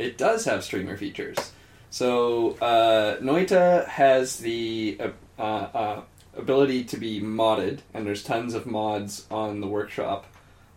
it 0.00 0.18
does 0.18 0.44
have 0.46 0.64
streamer 0.64 0.96
features. 0.96 1.52
So 1.90 2.56
uh, 2.56 3.18
Noita 3.18 3.86
has 3.86 4.38
the 4.38 4.98
uh, 5.38 5.42
uh, 5.42 6.00
ability 6.36 6.82
to 6.82 6.96
be 6.96 7.20
modded, 7.20 7.78
and 7.94 8.04
there's 8.04 8.24
tons 8.24 8.54
of 8.54 8.66
mods 8.66 9.24
on 9.30 9.60
the 9.60 9.68
workshop. 9.68 10.26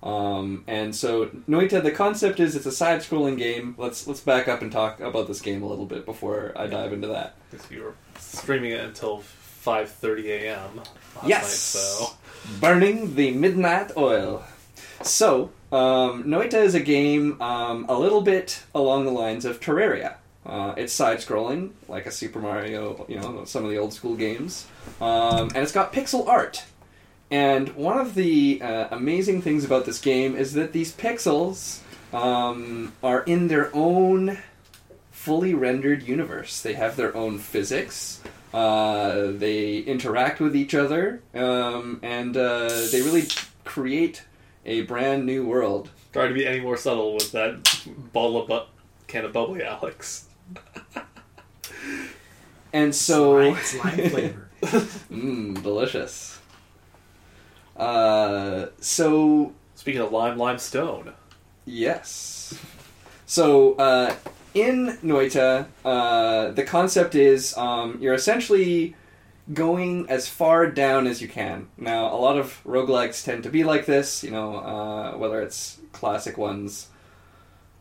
Um, 0.06 0.64
and 0.68 0.96
so 0.96 1.26
Noita, 1.50 1.82
the 1.82 1.92
concept 1.92 2.40
is 2.40 2.56
it's 2.56 2.68
a 2.68 2.72
side-scrolling 2.72 3.38
game. 3.40 3.74
Let's 3.78 4.06
let's 4.08 4.22
back 4.22 4.48
up 4.48 4.62
and 4.62 4.72
talk 4.72 5.00
about 5.00 5.28
this 5.28 5.42
game 5.42 5.64
a 5.64 5.66
little 5.68 5.88
bit 5.88 6.06
before 6.06 6.54
I 6.56 6.68
dive 6.68 6.94
into 6.94 7.08
that. 7.08 7.34
Because 7.50 7.70
you 7.72 7.82
were 7.82 7.96
streaming 8.20 8.72
it 8.72 8.82
until 8.82 9.22
five 9.22 9.90
thirty 9.90 10.32
a.m. 10.32 10.78
last 10.78 11.28
Yes. 11.28 11.42
night, 11.44 11.82
so 11.82 12.14
Burning 12.62 13.16
the 13.16 13.32
Midnight 13.32 13.94
Oil. 13.98 14.44
So, 15.02 15.52
um, 15.72 16.24
Noita 16.26 16.54
is 16.64 16.76
a 16.76 16.80
game 16.80 17.42
um, 17.42 17.86
a 17.90 17.98
little 17.98 18.22
bit 18.22 18.64
along 18.76 19.06
the 19.06 19.12
lines 19.12 19.44
of 19.44 19.60
Terraria. 19.60 20.16
Uh, 20.46 20.76
it's 20.78 20.94
side 20.94 21.18
scrolling, 21.18 21.72
like 21.90 22.06
a 22.06 22.12
Super 22.12 22.40
Mario, 22.40 23.06
you 23.10 23.20
know, 23.20 23.44
some 23.46 23.66
of 23.66 23.72
the 23.72 23.78
old 23.80 23.92
school 23.94 24.16
games. 24.16 24.68
Um, 25.02 25.48
and 25.50 25.58
it's 25.58 25.72
got 25.72 25.92
pixel 25.92 26.28
art. 26.28 26.64
And 27.32 27.70
one 27.76 27.98
of 27.98 28.14
the 28.16 28.62
uh, 28.62 28.88
amazing 28.92 29.42
things 29.42 29.66
about 29.66 29.86
this 29.86 30.00
game 30.00 30.36
is 30.36 30.54
that 30.54 30.74
these 30.74 30.94
pixels 30.96 31.80
um, 32.14 32.94
are 33.04 33.22
in 33.24 33.48
their 33.48 33.70
own 33.74 34.38
fully 35.12 35.54
rendered 35.54 36.04
universe. 36.04 36.62
They 36.62 36.74
have 36.74 36.96
their 36.96 37.16
own 37.16 37.40
physics. 37.40 38.22
Uh, 38.54 39.32
they 39.32 39.80
interact 39.80 40.40
with 40.40 40.56
each 40.56 40.74
other, 40.76 41.22
um, 41.34 42.00
and 42.04 42.38
uh, 42.38 42.70
they 42.92 43.02
really 43.02 43.24
create 43.66 44.24
a 44.66 44.82
brand 44.84 45.26
new 45.26 45.46
world. 45.46 45.90
try 46.14 46.28
to 46.28 46.34
be 46.34 46.46
any 46.48 46.62
more 46.62 46.78
subtle 46.78 47.14
with 47.16 47.32
that 47.34 47.86
bottle 48.14 48.42
of 48.42 48.48
bu- 48.48 48.72
can 49.08 49.26
of 49.26 49.34
bubbly, 49.34 49.62
Alex. 49.64 50.28
And 52.72 52.94
so, 52.94 53.40
It's 53.54 53.76
lime 53.84 54.10
flavor. 54.10 54.50
mmm, 54.62 55.62
delicious. 55.64 56.40
Uh, 57.76 58.68
so 58.80 59.54
Speaking 59.76 60.02
of 60.02 60.12
lime, 60.12 60.38
limestone. 60.38 61.14
Yes. 61.66 62.58
So, 63.26 63.76
uh, 63.76 64.16
in 64.54 64.98
Noita, 65.04 65.68
uh, 65.84 66.52
the 66.52 66.64
concept 66.64 67.14
is 67.14 67.56
um, 67.58 67.98
you're 68.02 68.14
essentially 68.14 68.96
going 69.54 70.10
as 70.10 70.28
far 70.28 70.66
down 70.72 71.06
as 71.06 71.22
you 71.22 71.28
can. 71.28 71.68
Now, 71.78 72.12
a 72.12 72.18
lot 72.18 72.38
of 72.38 72.60
roguelikes 72.66 73.24
tend 73.24 73.44
to 73.44 73.50
be 73.50 73.64
like 73.64 73.86
this, 73.86 74.24
you 74.24 74.32
know, 74.32 74.56
uh, 74.56 75.18
whether 75.18 75.42
it's 75.42 75.80
classic 75.92 76.38
ones 76.38 76.88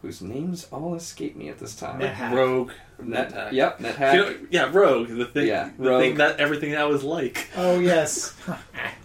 whose 0.03 0.21
names 0.21 0.67
all 0.71 0.95
escape 0.95 1.37
me 1.37 1.49
at 1.49 1.59
this 1.59 1.75
time. 1.75 2.01
NetHack. 2.01 2.33
Rogue. 2.33 2.73
Net, 3.03 3.33
NetHack. 3.33 3.53
yep, 3.53 3.79
NetHack. 3.79 4.15
You 4.15 4.21
know, 4.21 4.37
yeah, 4.51 4.71
Rogue. 4.71 5.09
The 5.09 5.25
thing. 5.25 5.47
Yeah, 5.47 5.71
the 5.79 5.89
Rogue. 5.91 6.03
thing 6.03 6.15
that 6.17 6.39
everything 6.39 6.73
that 6.73 6.89
was 6.89 7.03
like. 7.03 7.49
Oh 7.57 7.79
yes. 7.79 8.35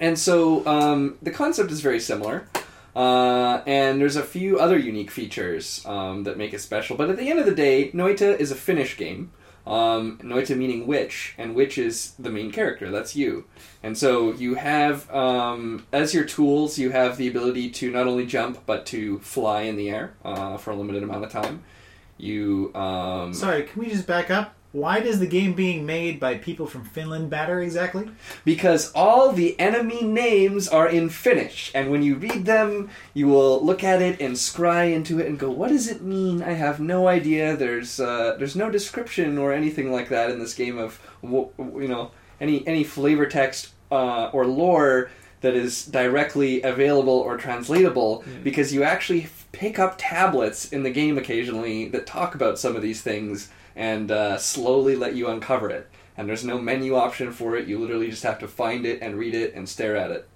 And 0.00 0.18
so 0.18 0.66
um, 0.66 1.18
the 1.22 1.30
concept 1.30 1.70
is 1.70 1.80
very 1.80 2.00
similar. 2.00 2.48
Uh, 2.96 3.62
and 3.66 4.00
there's 4.00 4.16
a 4.16 4.22
few 4.22 4.58
other 4.58 4.76
unique 4.76 5.10
features 5.10 5.84
um, 5.86 6.24
that 6.24 6.36
make 6.36 6.52
it 6.52 6.60
special. 6.60 6.96
But 6.96 7.10
at 7.10 7.16
the 7.16 7.30
end 7.30 7.38
of 7.38 7.46
the 7.46 7.54
day, 7.54 7.90
Noita 7.92 8.38
is 8.38 8.50
a 8.50 8.56
Finnish 8.56 8.96
game. 8.96 9.30
Um, 9.66 10.18
Noita 10.18 10.56
meaning 10.56 10.86
witch, 10.86 11.34
and 11.38 11.54
witch 11.54 11.78
is 11.78 12.12
the 12.18 12.30
main 12.30 12.50
character. 12.50 12.90
That's 12.90 13.14
you. 13.14 13.44
And 13.82 13.96
so 13.96 14.32
you 14.32 14.54
have, 14.54 15.08
um, 15.14 15.86
as 15.92 16.14
your 16.14 16.24
tools, 16.24 16.78
you 16.78 16.90
have 16.90 17.18
the 17.18 17.28
ability 17.28 17.70
to 17.70 17.90
not 17.90 18.06
only 18.06 18.26
jump, 18.26 18.60
but 18.66 18.86
to 18.86 19.18
fly 19.20 19.62
in 19.62 19.76
the 19.76 19.90
air 19.90 20.14
uh, 20.24 20.56
for 20.56 20.72
a 20.72 20.76
limited 20.76 21.02
amount 21.02 21.24
of 21.24 21.30
time. 21.30 21.62
You. 22.16 22.74
Um, 22.74 23.32
Sorry, 23.32 23.62
can 23.62 23.80
we 23.80 23.90
just 23.90 24.06
back 24.06 24.30
up? 24.30 24.54
Why 24.72 25.00
does 25.00 25.18
the 25.18 25.26
game 25.26 25.54
being 25.54 25.84
made 25.84 26.20
by 26.20 26.36
people 26.36 26.66
from 26.66 26.84
Finland 26.84 27.28
matter 27.28 27.60
exactly? 27.60 28.08
because 28.44 28.92
all 28.94 29.32
the 29.32 29.58
enemy 29.58 30.02
names 30.02 30.68
are 30.68 30.88
in 30.88 31.08
Finnish, 31.08 31.70
and 31.74 31.90
when 31.90 32.02
you 32.02 32.14
read 32.16 32.44
them, 32.44 32.88
you 33.12 33.26
will 33.26 33.64
look 33.64 33.82
at 33.82 34.00
it 34.00 34.20
and 34.20 34.34
scry 34.34 34.92
into 34.92 35.18
it 35.18 35.26
and 35.26 35.38
go, 35.38 35.50
"What 35.50 35.70
does 35.70 35.88
it 35.88 36.02
mean? 36.02 36.42
I 36.42 36.52
have 36.52 36.78
no 36.80 37.08
idea." 37.08 37.56
There's 37.56 37.98
uh, 37.98 38.36
there's 38.38 38.56
no 38.56 38.70
description 38.70 39.38
or 39.38 39.52
anything 39.52 39.90
like 39.92 40.08
that 40.08 40.30
in 40.30 40.38
this 40.38 40.54
game 40.54 40.78
of 40.78 41.00
you 41.22 41.88
know 41.88 42.12
any 42.40 42.66
any 42.66 42.84
flavor 42.84 43.26
text 43.26 43.74
uh, 43.90 44.30
or 44.32 44.46
lore 44.46 45.10
that 45.40 45.54
is 45.54 45.86
directly 45.86 46.62
available 46.62 47.14
or 47.14 47.36
translatable 47.36 48.22
because 48.44 48.74
you 48.74 48.82
actually 48.82 49.26
pick 49.52 49.78
up 49.78 49.94
tablets 49.96 50.70
in 50.70 50.82
the 50.82 50.90
game 50.90 51.16
occasionally 51.16 51.88
that 51.88 52.06
talk 52.06 52.34
about 52.34 52.58
some 52.58 52.76
of 52.76 52.82
these 52.82 53.00
things 53.00 53.50
and 53.74 54.10
uh, 54.10 54.36
slowly 54.38 54.96
let 54.96 55.14
you 55.14 55.28
uncover 55.28 55.70
it 55.70 55.88
and 56.20 56.28
there's 56.28 56.44
no 56.44 56.58
menu 56.58 56.96
option 56.96 57.32
for 57.32 57.56
it. 57.56 57.66
You 57.66 57.78
literally 57.78 58.10
just 58.10 58.24
have 58.24 58.38
to 58.40 58.46
find 58.46 58.84
it 58.84 59.00
and 59.00 59.16
read 59.16 59.34
it 59.34 59.54
and 59.54 59.66
stare 59.66 59.96
at 59.96 60.10
it. 60.10 60.28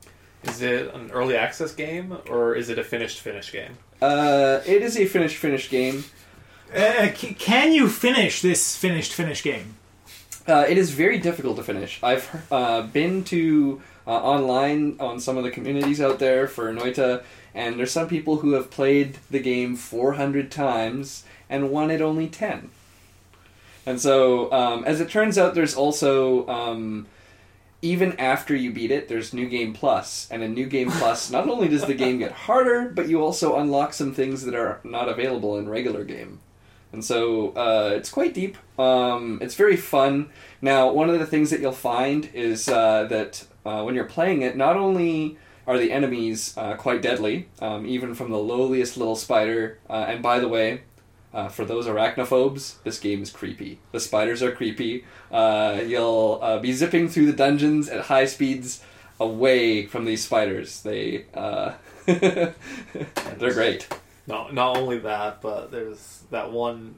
Is 0.44 0.62
it 0.62 0.94
an 0.94 1.10
early 1.10 1.36
access 1.36 1.74
game 1.74 2.16
or 2.30 2.54
is 2.54 2.70
it 2.70 2.78
a 2.78 2.84
finished 2.84 3.20
finish 3.20 3.52
game? 3.52 3.76
Uh, 4.00 4.60
it 4.64 4.80
is 4.80 4.96
a 4.96 5.04
finished 5.04 5.36
finished 5.36 5.70
game. 5.70 6.04
Uh, 6.74 7.12
c- 7.12 7.34
can 7.34 7.72
you 7.72 7.90
finish 7.90 8.40
this 8.40 8.74
finished 8.76 9.12
finish 9.12 9.42
game? 9.42 9.76
Uh, 10.48 10.64
it 10.66 10.78
is 10.78 10.90
very 10.90 11.18
difficult 11.18 11.56
to 11.56 11.62
finish. 11.62 12.00
I've 12.02 12.46
uh, 12.50 12.80
been 12.82 13.22
to 13.24 13.82
uh, 14.06 14.10
online 14.10 14.96
on 15.00 15.20
some 15.20 15.36
of 15.36 15.44
the 15.44 15.50
communities 15.50 16.00
out 16.00 16.18
there 16.18 16.48
for 16.48 16.72
Noita, 16.72 17.22
and 17.54 17.78
there's 17.78 17.92
some 17.92 18.08
people 18.08 18.36
who 18.36 18.52
have 18.52 18.70
played 18.70 19.18
the 19.30 19.38
game 19.38 19.76
400 19.76 20.50
times 20.50 21.24
and 21.50 21.70
won 21.70 21.90
it 21.90 22.00
only 22.00 22.26
10. 22.26 22.70
And 23.86 24.00
so, 24.00 24.52
um, 24.52 24.84
as 24.84 25.00
it 25.00 25.10
turns 25.10 25.36
out, 25.36 25.54
there's 25.54 25.74
also 25.74 26.46
um, 26.48 27.06
even 27.82 28.18
after 28.18 28.56
you 28.56 28.72
beat 28.72 28.90
it, 28.90 29.08
there's 29.08 29.34
New 29.34 29.46
Game 29.46 29.74
Plus, 29.74 30.26
and 30.30 30.42
in 30.42 30.54
New 30.54 30.66
Game 30.66 30.90
Plus, 30.90 31.30
not 31.32 31.48
only 31.48 31.68
does 31.68 31.84
the 31.84 31.94
game 31.94 32.18
get 32.18 32.32
harder, 32.32 32.88
but 32.88 33.08
you 33.08 33.22
also 33.22 33.56
unlock 33.56 33.92
some 33.92 34.14
things 34.14 34.44
that 34.44 34.54
are 34.54 34.80
not 34.84 35.08
available 35.08 35.58
in 35.58 35.68
regular 35.68 36.04
game. 36.04 36.40
And 36.92 37.04
so 37.04 37.50
uh, 37.50 37.92
it's 37.94 38.08
quite 38.08 38.32
deep. 38.32 38.56
Um, 38.78 39.38
it's 39.42 39.56
very 39.56 39.76
fun. 39.76 40.30
Now, 40.62 40.90
one 40.90 41.10
of 41.10 41.18
the 41.18 41.26
things 41.26 41.50
that 41.50 41.60
you'll 41.60 41.72
find 41.72 42.30
is 42.32 42.68
uh, 42.68 43.04
that 43.10 43.44
uh, 43.66 43.82
when 43.82 43.94
you're 43.94 44.04
playing 44.04 44.42
it, 44.42 44.56
not 44.56 44.76
only 44.76 45.36
are 45.66 45.76
the 45.76 45.92
enemies 45.92 46.54
uh, 46.56 46.74
quite 46.76 47.02
deadly, 47.02 47.48
um, 47.60 47.84
even 47.86 48.14
from 48.14 48.30
the 48.30 48.38
lowliest 48.38 48.96
little 48.96 49.16
spider. 49.16 49.78
Uh, 49.90 50.06
and 50.08 50.22
by 50.22 50.38
the 50.38 50.48
way, 50.48 50.82
uh, 51.34 51.48
for 51.48 51.64
those 51.64 51.86
arachnophobes, 51.86 52.76
this 52.84 52.98
game 52.98 53.22
is 53.22 53.30
creepy. 53.30 53.80
The 53.92 54.00
spiders 54.00 54.42
are 54.42 54.52
creepy. 54.52 55.04
Uh, 55.30 55.80
you'll 55.84 56.38
uh, 56.42 56.58
be 56.60 56.72
zipping 56.72 57.08
through 57.08 57.26
the 57.26 57.32
dungeons 57.32 57.88
at 57.88 58.02
high 58.06 58.24
speeds 58.26 58.82
away 59.20 59.86
from 59.86 60.04
these 60.04 60.24
spiders. 60.24 60.82
They 60.82 61.26
uh, 61.34 61.74
they're 62.06 62.54
great. 63.38 63.88
Not 64.26 64.54
not 64.54 64.76
only 64.76 64.98
that, 65.00 65.42
but 65.42 65.70
there's 65.70 66.22
that 66.30 66.50
one 66.52 66.96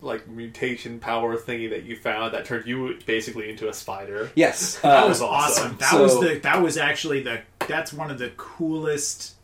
like 0.00 0.28
mutation 0.28 0.98
power 0.98 1.36
thingy 1.36 1.70
that 1.70 1.84
you 1.84 1.96
found 1.96 2.34
that 2.34 2.44
turned 2.44 2.66
you 2.66 2.98
basically 3.06 3.48
into 3.48 3.68
a 3.68 3.72
spider. 3.72 4.30
Yes, 4.34 4.78
That 4.80 5.04
uh, 5.04 5.08
was 5.08 5.22
awesome. 5.22 5.64
awesome. 5.66 5.76
That 5.78 5.90
So- 5.92 6.02
was 6.02 6.20
the 6.20 6.38
that 6.40 6.60
was 6.62 6.76
actually 6.76 7.22
the 7.22 7.42
that's 7.68 7.92
one 7.92 8.10
of 8.10 8.18
the 8.18 8.30
coolest 8.36 9.34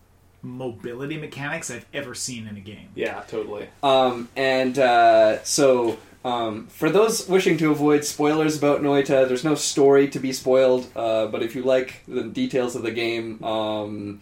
mobility 0.42 1.16
mechanics 1.18 1.70
I've 1.70 1.86
ever 1.92 2.14
seen 2.14 2.46
in 2.46 2.56
a 2.56 2.60
game. 2.60 2.88
Yeah, 2.94 3.22
totally. 3.28 3.68
Um, 3.82 4.28
and 4.36 4.78
uh, 4.78 5.42
so, 5.44 5.98
um, 6.24 6.66
for 6.68 6.90
those 6.90 7.28
wishing 7.28 7.56
to 7.58 7.70
avoid 7.70 8.04
spoilers 8.04 8.56
about 8.58 8.82
Noita, 8.82 9.26
there's 9.28 9.44
no 9.44 9.54
story 9.54 10.08
to 10.08 10.18
be 10.18 10.32
spoiled. 10.32 10.86
Uh, 10.96 11.26
but 11.26 11.42
if 11.42 11.54
you 11.54 11.62
like 11.62 12.02
the 12.06 12.24
details 12.24 12.76
of 12.76 12.82
the 12.82 12.90
game 12.90 13.42
um, 13.44 14.20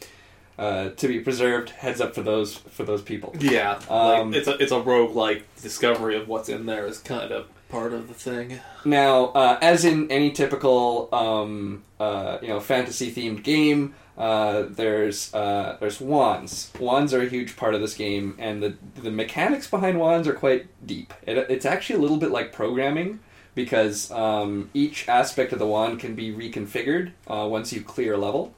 uh, 0.58 0.90
to 0.90 1.08
be 1.08 1.20
preserved, 1.20 1.70
heads 1.70 2.00
up 2.00 2.14
for 2.14 2.22
those 2.22 2.56
for 2.56 2.84
those 2.84 3.02
people. 3.02 3.34
Yeah, 3.38 3.80
Um, 3.88 4.30
like 4.30 4.38
it's 4.38 4.48
a 4.48 4.56
it's 4.62 4.72
a 4.72 4.80
rogue 4.80 5.14
like 5.14 5.44
discovery 5.62 6.16
of 6.16 6.28
what's 6.28 6.48
in 6.48 6.66
there 6.66 6.86
is 6.86 6.98
kind 6.98 7.30
of 7.32 7.46
part 7.68 7.92
of 7.92 8.08
the 8.08 8.14
thing. 8.14 8.58
Now, 8.84 9.26
uh, 9.26 9.58
as 9.60 9.84
in 9.84 10.10
any 10.10 10.30
typical 10.32 11.08
um, 11.12 11.82
uh, 12.00 12.38
you 12.42 12.48
know 12.48 12.60
fantasy 12.60 13.12
themed 13.12 13.42
game, 13.44 13.94
uh, 14.18 14.66
there's 14.68 15.32
uh, 15.32 15.76
there's 15.78 16.00
wands. 16.00 16.72
Wands 16.80 17.14
are 17.14 17.22
a 17.22 17.28
huge 17.28 17.56
part 17.56 17.74
of 17.74 17.80
this 17.80 17.94
game, 17.94 18.34
and 18.38 18.60
the 18.60 18.74
the 18.96 19.12
mechanics 19.12 19.70
behind 19.70 20.00
wands 20.00 20.26
are 20.26 20.34
quite 20.34 20.66
deep. 20.84 21.14
It, 21.24 21.38
it's 21.48 21.64
actually 21.64 22.00
a 22.00 22.02
little 22.02 22.16
bit 22.16 22.32
like 22.32 22.52
programming 22.52 23.20
because 23.54 24.10
um, 24.10 24.70
each 24.74 25.08
aspect 25.08 25.52
of 25.52 25.60
the 25.60 25.66
wand 25.66 26.00
can 26.00 26.16
be 26.16 26.32
reconfigured 26.32 27.12
uh, 27.28 27.46
once 27.48 27.72
you 27.72 27.80
clear 27.80 28.14
a 28.14 28.18
level. 28.18 28.54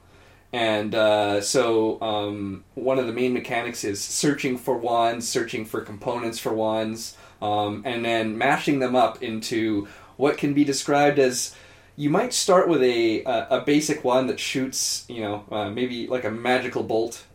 And 0.53 0.93
uh, 0.93 1.41
so, 1.41 2.01
um, 2.01 2.65
one 2.75 2.99
of 2.99 3.07
the 3.07 3.13
main 3.13 3.33
mechanics 3.33 3.83
is 3.83 4.01
searching 4.01 4.57
for 4.57 4.77
wands, 4.77 5.27
searching 5.27 5.63
for 5.63 5.81
components 5.81 6.39
for 6.39 6.53
wands, 6.53 7.15
um, 7.41 7.83
and 7.85 8.03
then 8.03 8.37
mashing 8.37 8.79
them 8.79 8.95
up 8.95 9.23
into 9.23 9.87
what 10.17 10.37
can 10.37 10.53
be 10.53 10.63
described 10.63 11.19
as 11.19 11.55
you 11.95 12.09
might 12.09 12.33
start 12.33 12.67
with 12.67 12.81
a 12.83 13.23
a, 13.23 13.47
a 13.51 13.61
basic 13.61 14.03
one 14.03 14.27
that 14.27 14.39
shoots, 14.39 15.05
you 15.09 15.21
know, 15.21 15.45
uh, 15.51 15.69
maybe 15.69 16.07
like 16.07 16.25
a 16.25 16.31
magical 16.31 16.83
bolt 16.83 17.25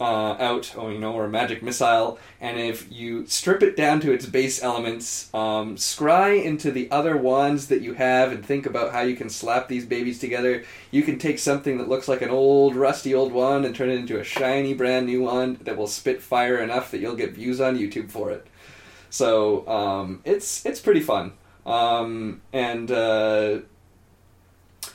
uh, 0.00 0.36
out, 0.38 0.76
or 0.76 0.92
you 0.92 0.98
know, 0.98 1.12
or 1.12 1.24
a 1.24 1.28
magic 1.28 1.62
missile, 1.62 2.18
and 2.40 2.58
if 2.58 2.90
you 2.92 3.26
strip 3.26 3.62
it 3.62 3.76
down 3.76 4.00
to 4.00 4.12
its 4.12 4.26
base 4.26 4.62
elements, 4.62 5.32
um, 5.34 5.76
scry 5.76 6.42
into 6.42 6.70
the 6.70 6.88
other 6.90 7.16
wands 7.16 7.66
that 7.66 7.80
you 7.80 7.94
have, 7.94 8.30
and 8.30 8.46
think 8.46 8.64
about 8.64 8.92
how 8.92 9.00
you 9.00 9.16
can 9.16 9.28
slap 9.28 9.66
these 9.66 9.84
babies 9.84 10.20
together. 10.20 10.62
You 10.92 11.02
can 11.02 11.18
take 11.18 11.38
something 11.40 11.78
that 11.78 11.88
looks 11.88 12.06
like 12.06 12.22
an 12.22 12.30
old, 12.30 12.76
rusty 12.76 13.12
old 13.12 13.32
wand 13.32 13.64
and 13.64 13.74
turn 13.74 13.90
it 13.90 13.98
into 13.98 14.20
a 14.20 14.24
shiny, 14.24 14.72
brand 14.72 15.06
new 15.06 15.22
wand 15.22 15.58
that 15.62 15.76
will 15.76 15.88
spit 15.88 16.22
fire 16.22 16.58
enough 16.58 16.92
that 16.92 17.00
you'll 17.00 17.16
get 17.16 17.32
views 17.32 17.60
on 17.60 17.76
YouTube 17.76 18.10
for 18.10 18.30
it. 18.30 18.46
So 19.10 19.66
um, 19.66 20.20
it's 20.24 20.64
it's 20.64 20.80
pretty 20.80 21.00
fun. 21.00 21.32
Um, 21.66 22.40
and 22.52 22.90
uh, 22.90 23.58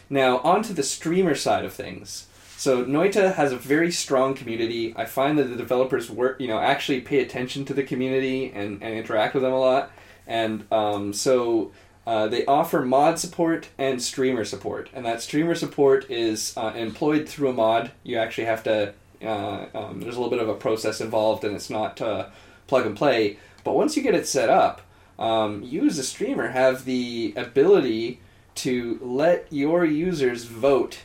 now 0.09 0.39
onto 0.39 0.73
the 0.73 0.83
streamer 0.83 1.35
side 1.35 1.65
of 1.65 1.73
things. 1.73 2.27
So 2.57 2.85
Noita 2.85 3.35
has 3.35 3.51
a 3.51 3.57
very 3.57 3.91
strong 3.91 4.35
community. 4.35 4.93
I 4.95 5.05
find 5.05 5.37
that 5.37 5.45
the 5.45 5.55
developers 5.55 6.09
work, 6.09 6.39
you 6.39 6.47
know, 6.47 6.59
actually 6.59 7.01
pay 7.01 7.19
attention 7.19 7.65
to 7.65 7.73
the 7.73 7.83
community 7.83 8.51
and, 8.53 8.81
and 8.81 8.93
interact 8.93 9.33
with 9.33 9.43
them 9.43 9.51
a 9.51 9.59
lot. 9.59 9.91
And 10.27 10.71
um, 10.71 11.11
so 11.11 11.73
uh, 12.07 12.27
they 12.27 12.45
offer 12.45 12.81
mod 12.81 13.19
support 13.19 13.69
and 13.77 14.01
streamer 14.01 14.45
support. 14.45 14.89
And 14.93 15.05
that 15.05 15.21
streamer 15.21 15.55
support 15.55 16.09
is 16.09 16.55
uh, 16.55 16.71
employed 16.75 17.27
through 17.27 17.49
a 17.49 17.53
mod. 17.53 17.91
You 18.03 18.17
actually 18.17 18.45
have 18.45 18.63
to. 18.63 18.93
Uh, 19.21 19.65
um, 19.73 20.01
there's 20.01 20.15
a 20.15 20.19
little 20.19 20.29
bit 20.29 20.41
of 20.41 20.49
a 20.49 20.55
process 20.55 20.99
involved, 20.99 21.45
and 21.45 21.55
it's 21.55 21.69
not 21.69 22.01
uh, 22.01 22.27
plug 22.67 22.85
and 22.85 22.95
play. 22.95 23.37
But 23.63 23.75
once 23.75 23.95
you 23.95 24.03
get 24.03 24.15
it 24.15 24.27
set 24.27 24.49
up, 24.49 24.81
um, 25.17 25.63
you 25.63 25.85
as 25.85 25.97
a 25.97 26.03
streamer 26.03 26.49
have 26.49 26.83
the 26.83 27.33
ability 27.37 28.19
to 28.55 28.99
let 29.01 29.47
your 29.51 29.85
users 29.85 30.45
vote 30.45 30.99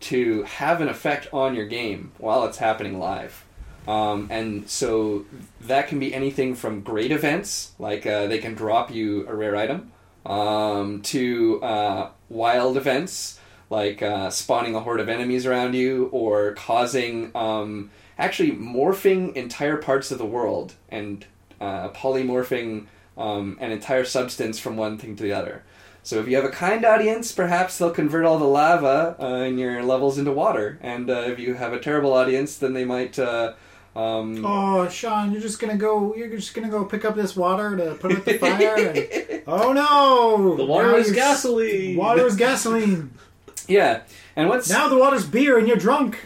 to 0.00 0.42
have 0.44 0.80
an 0.80 0.88
effect 0.88 1.28
on 1.32 1.54
your 1.54 1.66
game 1.66 2.12
while 2.18 2.44
it's 2.44 2.58
happening 2.58 2.98
live. 2.98 3.44
Um, 3.88 4.28
and 4.30 4.68
so 4.68 5.24
that 5.60 5.88
can 5.88 5.98
be 5.98 6.12
anything 6.12 6.54
from 6.54 6.80
great 6.80 7.12
events, 7.12 7.72
like 7.78 8.04
uh, 8.06 8.26
they 8.26 8.38
can 8.38 8.54
drop 8.54 8.90
you 8.90 9.26
a 9.28 9.34
rare 9.34 9.56
item, 9.56 9.92
um, 10.24 11.02
to 11.02 11.62
uh, 11.62 12.10
wild 12.28 12.76
events, 12.76 13.38
like 13.70 14.02
uh, 14.02 14.30
spawning 14.30 14.74
a 14.74 14.80
horde 14.80 15.00
of 15.00 15.08
enemies 15.08 15.46
around 15.46 15.74
you, 15.74 16.06
or 16.06 16.52
causing 16.54 17.30
um, 17.36 17.90
actually 18.18 18.52
morphing 18.52 19.34
entire 19.34 19.76
parts 19.76 20.10
of 20.10 20.18
the 20.18 20.26
world 20.26 20.74
and 20.88 21.24
uh, 21.60 21.88
polymorphing 21.90 22.86
um, 23.16 23.56
an 23.60 23.70
entire 23.70 24.04
substance 24.04 24.58
from 24.58 24.76
one 24.76 24.98
thing 24.98 25.16
to 25.16 25.22
the 25.22 25.32
other. 25.32 25.62
So 26.06 26.20
if 26.20 26.28
you 26.28 26.36
have 26.36 26.44
a 26.44 26.50
kind 26.50 26.84
audience, 26.84 27.32
perhaps 27.32 27.78
they'll 27.78 27.90
convert 27.90 28.24
all 28.24 28.38
the 28.38 28.44
lava 28.44 29.16
uh, 29.20 29.42
in 29.42 29.58
your 29.58 29.82
levels 29.82 30.18
into 30.18 30.30
water, 30.30 30.78
and 30.80 31.10
uh, 31.10 31.24
if 31.26 31.40
you 31.40 31.54
have 31.54 31.72
a 31.72 31.80
terrible 31.80 32.12
audience, 32.12 32.56
then 32.58 32.74
they 32.74 32.84
might. 32.84 33.18
Uh, 33.18 33.54
um, 33.96 34.40
Oh, 34.46 34.88
Sean, 34.88 35.32
you're 35.32 35.40
just 35.40 35.58
gonna 35.58 35.76
go. 35.76 36.14
You're 36.14 36.28
just 36.28 36.54
gonna 36.54 36.68
go 36.68 36.84
pick 36.84 37.04
up 37.04 37.16
this 37.16 37.34
water 37.34 37.76
to 37.76 37.96
put 37.96 38.12
out 38.12 38.24
the 38.24 38.38
fire. 38.38 38.76
And, 38.76 39.42
oh 39.48 39.72
no! 39.72 40.56
The 40.56 40.64
water 40.64 40.92
Now 40.92 40.96
is 40.98 41.10
gasoline. 41.10 41.96
Water 41.96 42.24
is 42.24 42.36
gasoline. 42.36 43.10
Yeah, 43.68 44.02
and 44.36 44.48
what's 44.48 44.70
Now 44.70 44.86
the 44.88 44.96
water's 44.96 45.26
beer, 45.26 45.58
and 45.58 45.66
you're 45.66 45.76
drunk. 45.76 46.24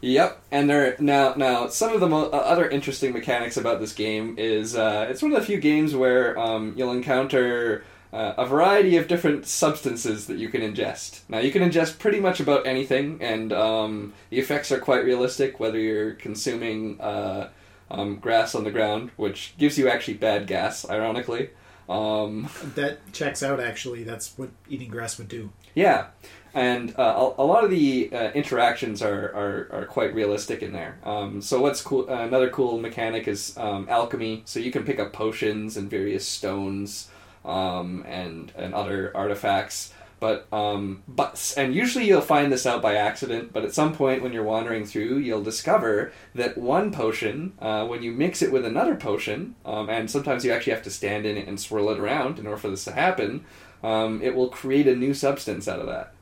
Yep, 0.00 0.42
and 0.50 0.68
there 0.68 0.96
now 0.98 1.34
now 1.36 1.68
some 1.68 1.92
of 1.92 2.00
the 2.00 2.08
mo- 2.08 2.30
uh, 2.32 2.36
other 2.36 2.68
interesting 2.68 3.12
mechanics 3.12 3.56
about 3.56 3.78
this 3.78 3.92
game 3.92 4.34
is 4.38 4.74
uh, 4.74 5.06
it's 5.08 5.22
one 5.22 5.30
of 5.32 5.38
the 5.38 5.46
few 5.46 5.60
games 5.60 5.94
where 5.94 6.36
um, 6.36 6.74
you'll 6.76 6.90
encounter 6.90 7.84
uh, 8.12 8.34
a 8.36 8.46
variety 8.46 8.96
of 8.96 9.06
different 9.08 9.46
substances 9.46 10.26
that 10.26 10.38
you 10.38 10.48
can 10.48 10.62
ingest. 10.62 11.20
Now 11.28 11.38
you 11.38 11.52
can 11.52 11.62
ingest 11.62 11.98
pretty 11.98 12.20
much 12.20 12.40
about 12.40 12.66
anything, 12.66 13.18
and 13.20 13.52
um, 13.52 14.14
the 14.30 14.38
effects 14.38 14.72
are 14.72 14.80
quite 14.80 15.04
realistic. 15.04 15.60
Whether 15.60 15.78
you're 15.78 16.14
consuming 16.14 17.00
uh, 17.00 17.50
um, 17.90 18.16
grass 18.16 18.54
on 18.54 18.64
the 18.64 18.70
ground, 18.70 19.10
which 19.16 19.54
gives 19.58 19.78
you 19.78 19.88
actually 19.88 20.14
bad 20.14 20.46
gas, 20.46 20.88
ironically. 20.88 21.50
Um, 21.88 22.48
That 22.74 23.12
checks 23.12 23.42
out. 23.42 23.60
Actually, 23.60 24.04
that's 24.04 24.36
what 24.38 24.50
eating 24.68 24.88
grass 24.90 25.18
would 25.18 25.28
do. 25.28 25.50
Yeah, 25.74 26.06
and 26.54 26.94
uh, 26.98 27.32
a, 27.38 27.42
a 27.42 27.46
lot 27.46 27.64
of 27.64 27.70
the 27.70 28.10
uh, 28.12 28.30
interactions 28.32 29.02
are, 29.02 29.26
are, 29.34 29.68
are 29.72 29.86
quite 29.86 30.14
realistic 30.14 30.62
in 30.62 30.72
there. 30.72 30.98
Um, 31.04 31.40
so 31.40 31.60
what's 31.60 31.80
cool? 31.80 32.10
Uh, 32.10 32.24
another 32.24 32.50
cool 32.50 32.78
mechanic 32.80 33.28
is 33.28 33.56
um, 33.56 33.86
alchemy. 33.88 34.42
So 34.46 34.58
you 34.58 34.72
can 34.72 34.84
pick 34.84 34.98
up 34.98 35.12
potions 35.12 35.76
and 35.76 35.88
various 35.88 36.26
stones 36.26 37.08
um, 37.44 38.04
and 38.06 38.52
and 38.56 38.74
other 38.74 39.16
artifacts. 39.16 39.92
But 40.20 40.46
um, 40.52 41.02
but 41.08 41.54
and 41.56 41.74
usually 41.74 42.06
you'll 42.06 42.20
find 42.20 42.52
this 42.52 42.66
out 42.66 42.82
by 42.82 42.96
accident. 42.96 43.54
But 43.54 43.64
at 43.64 43.72
some 43.72 43.94
point 43.94 44.22
when 44.22 44.34
you're 44.34 44.44
wandering 44.44 44.84
through, 44.84 45.16
you'll 45.16 45.42
discover 45.42 46.12
that 46.34 46.58
one 46.58 46.92
potion, 46.92 47.54
uh, 47.58 47.86
when 47.86 48.02
you 48.02 48.12
mix 48.12 48.42
it 48.42 48.52
with 48.52 48.66
another 48.66 48.96
potion, 48.96 49.54
um, 49.64 49.88
and 49.88 50.10
sometimes 50.10 50.44
you 50.44 50.52
actually 50.52 50.74
have 50.74 50.82
to 50.82 50.90
stand 50.90 51.24
in 51.24 51.38
it 51.38 51.48
and 51.48 51.58
swirl 51.58 51.88
it 51.90 51.98
around 51.98 52.38
in 52.38 52.46
order 52.46 52.58
for 52.58 52.68
this 52.68 52.84
to 52.84 52.92
happen. 52.92 53.46
Um, 53.82 54.20
it 54.22 54.34
will 54.34 54.50
create 54.50 54.86
a 54.86 54.94
new 54.94 55.14
substance 55.14 55.66
out 55.66 55.80
of 55.80 55.86
that. 55.86 56.12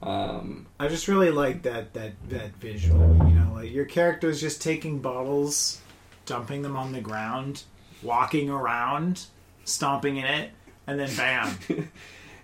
Um, 0.00 0.66
I 0.78 0.86
just 0.88 1.08
really 1.08 1.30
like 1.30 1.62
that 1.62 1.92
that 1.94 2.12
that 2.28 2.54
visual. 2.56 3.00
You 3.26 3.34
know, 3.34 3.52
like 3.54 3.72
your 3.72 3.86
character 3.86 4.28
is 4.28 4.40
just 4.40 4.62
taking 4.62 5.00
bottles, 5.00 5.80
dumping 6.24 6.62
them 6.62 6.76
on 6.76 6.92
the 6.92 7.00
ground, 7.00 7.64
walking 8.02 8.48
around, 8.48 9.26
stomping 9.64 10.16
in 10.16 10.24
it, 10.24 10.50
and 10.86 10.98
then 10.98 11.14
bam! 11.16 11.58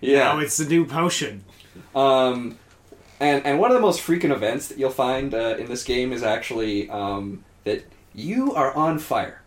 yeah. 0.01 0.19
Now 0.19 0.39
it's 0.39 0.57
the 0.57 0.65
new 0.65 0.85
potion. 0.85 1.43
Um, 1.95 2.57
and 3.19 3.45
and 3.45 3.59
one 3.59 3.71
of 3.71 3.75
the 3.75 3.81
most 3.81 4.01
frequent 4.01 4.33
events 4.33 4.67
that 4.67 4.77
you'll 4.77 4.89
find 4.89 5.33
uh, 5.33 5.55
in 5.57 5.67
this 5.67 5.83
game 5.83 6.11
is 6.11 6.23
actually 6.23 6.89
um, 6.89 7.43
that 7.63 7.85
you 8.13 8.53
are 8.53 8.73
on 8.73 8.99
fire. 8.99 9.41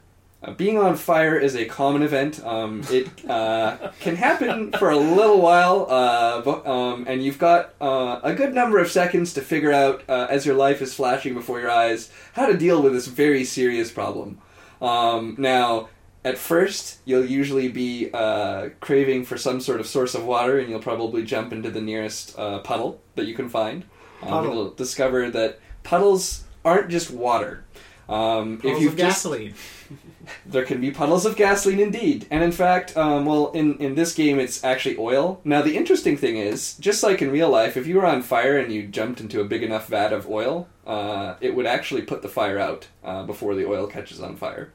Uh, 0.45 0.53
being 0.53 0.79
on 0.79 0.95
fire 0.95 1.39
is 1.39 1.57
a 1.57 1.65
common 1.65 2.03
event. 2.03 2.45
Um, 2.45 2.83
it 2.91 3.09
uh, 3.29 3.91
can 4.01 4.17
happen 4.17 4.73
for 4.73 4.91
a 4.91 4.97
little 4.97 5.41
while, 5.41 5.87
uh, 5.89 6.43
but, 6.43 6.67
um, 6.67 7.07
and 7.09 7.25
you've 7.25 7.39
got 7.39 7.75
uh, 7.81 8.21
a 8.23 8.35
good 8.35 8.55
number 8.55 8.79
of 8.79 8.91
seconds 8.91 9.33
to 9.35 9.41
figure 9.41 9.73
out, 9.73 10.03
uh, 10.09 10.27
as 10.29 10.45
your 10.45 10.55
life 10.55 10.83
is 10.83 10.93
flashing 10.95 11.35
before 11.35 11.61
your 11.61 11.71
eyes, 11.71 12.11
how 12.35 12.47
to 12.47 12.57
deal 12.57 12.83
with 12.83 12.93
this 12.93 13.07
very 13.07 13.45
serious 13.45 13.91
problem. 13.91 14.39
Um, 14.83 15.35
now, 15.39 15.89
at 16.25 16.39
first, 16.39 16.99
you'll 17.05 17.27
usually 17.27 17.69
be 17.69 18.11
uh, 18.13 18.71
craving 18.81 19.25
for 19.25 19.37
some 19.37 19.61
sort 19.61 19.81
of 19.81 19.87
source 19.87 20.15
of 20.15 20.25
water, 20.25 20.59
and 20.59 20.71
you'll 20.71 20.81
probably 20.81 21.23
jump 21.23 21.53
into 21.53 21.71
the 21.71 21.81
nearest 21.81 22.39
uh, 22.39 22.61
puddle 22.61 23.01
that 23.15 23.27
you 23.27 23.35
can 23.35 23.49
find. 23.49 23.85
Um, 24.23 24.45
you'll 24.45 24.71
discover 24.71 25.31
that 25.31 25.61
puddles 25.83 26.45
aren't 26.65 26.89
just 26.89 27.11
water. 27.11 27.65
Um, 28.09 28.59
Puddles 28.59 28.83
if 28.83 28.97
just 28.97 28.97
gasoline. 28.97 29.55
there 30.47 30.65
can 30.65 30.81
be 30.81 30.91
puddles 30.91 31.25
of 31.25 31.37
gasoline 31.37 31.81
indeed. 31.81 32.27
And 32.31 32.43
in 32.43 32.53
fact, 32.53 32.97
um, 32.97 33.25
well, 33.25 33.51
in, 33.53 33.79
in 33.79 33.95
this 33.95 34.15
game, 34.15 34.39
it's 34.39 34.63
actually 34.63 34.97
oil. 34.99 35.41
Now, 35.45 35.63
the 35.63 35.77
interesting 35.77 36.17
thing 36.17 36.37
is, 36.37 36.77
just 36.79 37.03
like 37.03 37.23
in 37.23 37.31
real 37.31 37.49
life, 37.49 37.77
if 37.77 37.87
you 37.87 37.97
were 37.97 38.07
on 38.07 38.23
fire 38.23 38.59
and 38.59 38.73
you 38.73 38.87
jumped 38.87 39.21
into 39.21 39.41
a 39.41 39.45
big 39.45 39.63
enough 39.63 39.89
vat 39.89 40.13
of 40.13 40.29
oil, 40.29 40.69
uh, 40.87 41.37
it 41.41 41.55
would 41.55 41.67
actually 41.67 42.03
put 42.03 42.23
the 42.23 42.29
fire 42.29 42.59
out 42.59 42.89
uh, 43.03 43.25
before 43.25 43.55
the 43.55 43.67
oil 43.67 43.87
catches 43.87 44.21
on 44.21 44.37
fire. 44.37 44.73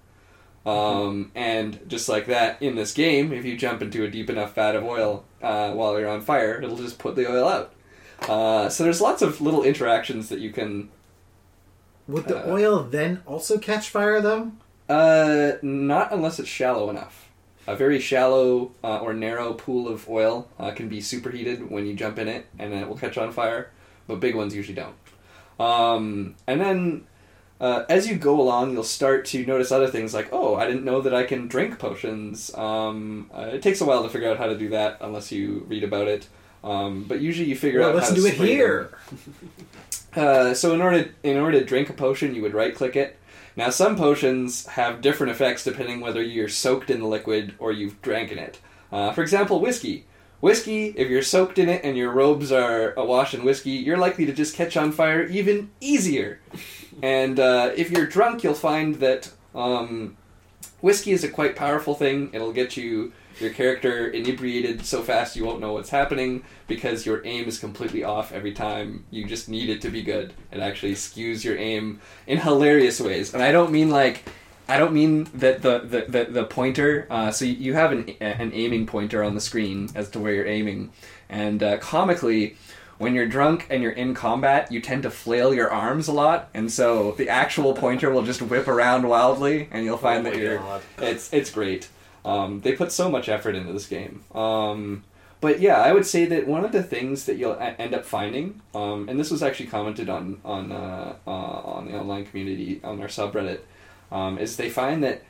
Um, 0.65 1.31
and 1.35 1.79
just 1.87 2.09
like 2.09 2.27
that, 2.27 2.61
in 2.61 2.75
this 2.75 2.93
game, 2.93 3.31
if 3.31 3.45
you 3.45 3.57
jump 3.57 3.81
into 3.81 4.03
a 4.03 4.09
deep 4.09 4.29
enough 4.29 4.55
vat 4.55 4.75
of 4.75 4.83
oil 4.83 5.23
uh, 5.41 5.71
while 5.71 5.99
you're 5.99 6.09
on 6.09 6.21
fire, 6.21 6.61
it'll 6.61 6.77
just 6.77 6.99
put 6.99 7.15
the 7.15 7.29
oil 7.29 7.47
out. 7.47 7.73
Uh, 8.27 8.69
so 8.69 8.83
there's 8.83 9.01
lots 9.01 9.21
of 9.21 9.39
little 9.41 9.63
interactions 9.63 10.29
that 10.29 10.39
you 10.39 10.51
can 10.51 10.89
Would 12.07 12.25
the 12.25 12.45
uh, 12.45 12.51
oil 12.51 12.83
then 12.83 13.23
also 13.25 13.57
catch 13.57 13.89
fire, 13.89 14.19
though? 14.21 14.51
Uh, 14.89 15.53
not 15.61 16.11
unless 16.11 16.39
it's 16.39 16.49
shallow 16.49 16.89
enough. 16.89 17.29
A 17.67 17.75
very 17.75 17.99
shallow 17.99 18.71
uh, 18.83 18.97
or 18.97 19.13
narrow 19.13 19.53
pool 19.53 19.87
of 19.87 20.09
oil 20.09 20.49
uh, 20.59 20.71
can 20.71 20.89
be 20.89 21.01
superheated 21.01 21.69
when 21.69 21.85
you 21.85 21.93
jump 21.93 22.17
in 22.17 22.27
it, 22.27 22.47
and 22.57 22.73
then 22.73 22.81
it 22.81 22.89
will 22.89 22.97
catch 22.97 23.17
on 23.17 23.31
fire. 23.31 23.71
But 24.07 24.19
big 24.19 24.35
ones 24.35 24.55
usually 24.55 24.75
don't. 24.75 24.95
Um, 25.59 26.35
and 26.47 26.59
then 26.59 27.05
uh, 27.59 27.83
as 27.89 28.07
you 28.07 28.15
go 28.15 28.39
along, 28.39 28.71
you'll 28.71 28.83
start 28.83 29.25
to 29.25 29.45
notice 29.45 29.71
other 29.71 29.87
things 29.87 30.13
like, 30.13 30.29
oh, 30.31 30.55
I 30.55 30.65
didn't 30.65 30.85
know 30.85 31.01
that 31.01 31.13
I 31.13 31.23
can 31.23 31.47
drink 31.47 31.77
potions. 31.77 32.53
Um, 32.55 33.29
uh, 33.33 33.49
it 33.53 33.61
takes 33.61 33.81
a 33.81 33.85
while 33.85 34.03
to 34.03 34.09
figure 34.09 34.29
out 34.29 34.37
how 34.37 34.47
to 34.47 34.57
do 34.57 34.69
that 34.69 34.97
unless 35.01 35.31
you 35.31 35.65
read 35.67 35.83
about 35.83 36.07
it. 36.07 36.27
Um, 36.63 37.03
but 37.03 37.21
usually 37.21 37.49
you 37.49 37.55
figure 37.55 37.81
Well, 37.81 37.89
out 37.89 37.95
let's 37.95 38.09
how 38.09 38.15
to 38.15 38.21
do 38.21 38.27
it 38.27 38.35
here. 38.35 38.91
Uh, 40.15 40.55
so 40.55 40.73
in 40.73 40.81
order 40.81 41.07
in 41.21 41.37
order 41.37 41.59
to 41.59 41.63
drink 41.63 41.87
a 41.87 41.93
potion, 41.93 42.33
you 42.33 42.41
would 42.41 42.55
right 42.55 42.73
click 42.73 42.95
it. 42.95 43.19
Now 43.55 43.69
some 43.69 43.95
potions 43.95 44.65
have 44.65 45.01
different 45.01 45.31
effects 45.31 45.63
depending 45.63 46.01
whether 46.01 46.21
you're 46.21 46.49
soaked 46.49 46.89
in 46.89 46.99
the 46.99 47.05
liquid 47.05 47.53
or 47.59 47.71
you've 47.71 48.01
drank 48.01 48.31
in 48.31 48.39
it. 48.39 48.59
Uh, 48.91 49.11
for 49.11 49.21
example, 49.21 49.59
whiskey. 49.59 50.07
Whiskey, 50.41 50.87
if 50.97 51.09
you're 51.09 51.21
soaked 51.21 51.59
in 51.59 51.69
it 51.69 51.83
and 51.83 51.95
your 51.95 52.11
robes 52.11 52.51
are 52.51 52.93
awash 52.93 53.35
in 53.35 53.43
whiskey, 53.43 53.71
you're 53.71 53.97
likely 53.97 54.25
to 54.25 54.33
just 54.33 54.55
catch 54.55 54.75
on 54.75 54.91
fire 54.91 55.23
even 55.27 55.69
easier. 55.79 56.39
And 57.01 57.39
uh, 57.39 57.71
if 57.75 57.91
you're 57.91 58.05
drunk, 58.07 58.43
you'll 58.43 58.53
find 58.53 58.95
that 58.95 59.31
um, 59.55 60.17
whiskey 60.81 61.11
is 61.11 61.23
a 61.23 61.29
quite 61.29 61.55
powerful 61.55 61.95
thing. 61.95 62.29
It'll 62.33 62.53
get 62.53 62.77
you 62.77 63.11
your 63.39 63.51
character 63.51 64.09
inebriated 64.09 64.85
so 64.85 65.01
fast 65.01 65.37
you 65.37 65.45
won't 65.45 65.61
know 65.61 65.71
what's 65.71 65.89
happening 65.89 66.43
because 66.67 67.05
your 67.05 67.25
aim 67.25 67.47
is 67.47 67.57
completely 67.57 68.03
off 68.03 68.33
every 68.33 68.51
time. 68.51 69.05
You 69.11 69.25
just 69.25 69.47
need 69.47 69.69
it 69.69 69.79
to 69.81 69.89
be 69.89 70.01
good. 70.01 70.33
It 70.51 70.59
actually 70.59 70.93
skews 70.95 71.43
your 71.43 71.57
aim 71.57 72.01
in 72.27 72.39
hilarious 72.39 72.99
ways. 72.99 73.33
And 73.33 73.41
I 73.41 73.53
don't 73.53 73.71
mean 73.71 73.89
like 73.89 74.23
I 74.67 74.77
don't 74.77 74.93
mean 74.93 75.27
that 75.33 75.61
the 75.61 75.79
the, 75.79 76.05
the, 76.07 76.25
the 76.25 76.43
pointer. 76.43 77.07
Uh, 77.09 77.31
so 77.31 77.45
you- 77.45 77.73
have 77.73 77.91
an 77.91 78.09
an 78.19 78.51
aiming 78.53 78.85
pointer 78.87 79.23
on 79.23 79.35
the 79.35 79.41
screen 79.41 79.89
as 79.95 80.09
to 80.11 80.19
where 80.19 80.33
you're 80.33 80.45
aiming, 80.45 80.91
and 81.29 81.63
uh, 81.63 81.77
comically. 81.77 82.57
When 82.99 83.15
you're 83.15 83.27
drunk 83.27 83.65
and 83.69 83.81
you're 83.81 83.93
in 83.93 84.13
combat, 84.13 84.71
you 84.71 84.81
tend 84.81 85.03
to 85.03 85.09
flail 85.09 85.53
your 85.53 85.71
arms 85.71 86.07
a 86.07 86.11
lot, 86.11 86.49
and 86.53 86.71
so 86.71 87.13
the 87.13 87.29
actual 87.29 87.73
pointer 87.73 88.11
will 88.11 88.23
just 88.23 88.41
whip 88.41 88.67
around 88.67 89.07
wildly, 89.07 89.69
and 89.71 89.85
you'll 89.85 89.97
find 89.97 90.27
Oh 90.27 90.29
that 90.29 90.37
you're 90.37 90.57
God. 90.57 90.81
it's 90.97 91.33
it's 91.33 91.49
great. 91.49 91.87
Um, 92.25 92.59
they 92.61 92.73
put 92.73 92.91
so 92.91 93.09
much 93.09 93.29
effort 93.29 93.55
into 93.55 93.71
this 93.73 93.87
game. 93.87 94.23
Um, 94.35 95.03
but 95.41 95.61
yeah, 95.61 95.79
I 95.81 95.93
would 95.93 96.05
say 96.05 96.25
that 96.25 96.45
one 96.45 96.65
of 96.65 96.73
the 96.73 96.83
things 96.83 97.25
that 97.25 97.37
you'll 97.37 97.53
a- 97.53 97.75
end 97.79 97.93
up 97.93 98.03
finding, 98.05 98.59
um, 98.75 99.07
and 99.07 99.17
this 99.17 99.31
was 99.31 99.41
actually 99.41 99.67
commented 99.67 100.09
on 100.09 100.41
on 100.43 100.71
uh, 100.73 101.13
uh, 101.25 101.29
on 101.31 101.85
the 101.89 101.97
online 101.97 102.25
community 102.25 102.81
on 102.83 102.99
our 103.01 103.07
subreddit, 103.07 103.59
um, 104.11 104.37
is 104.37 104.57
they 104.57 104.69
find 104.69 105.01
that 105.05 105.23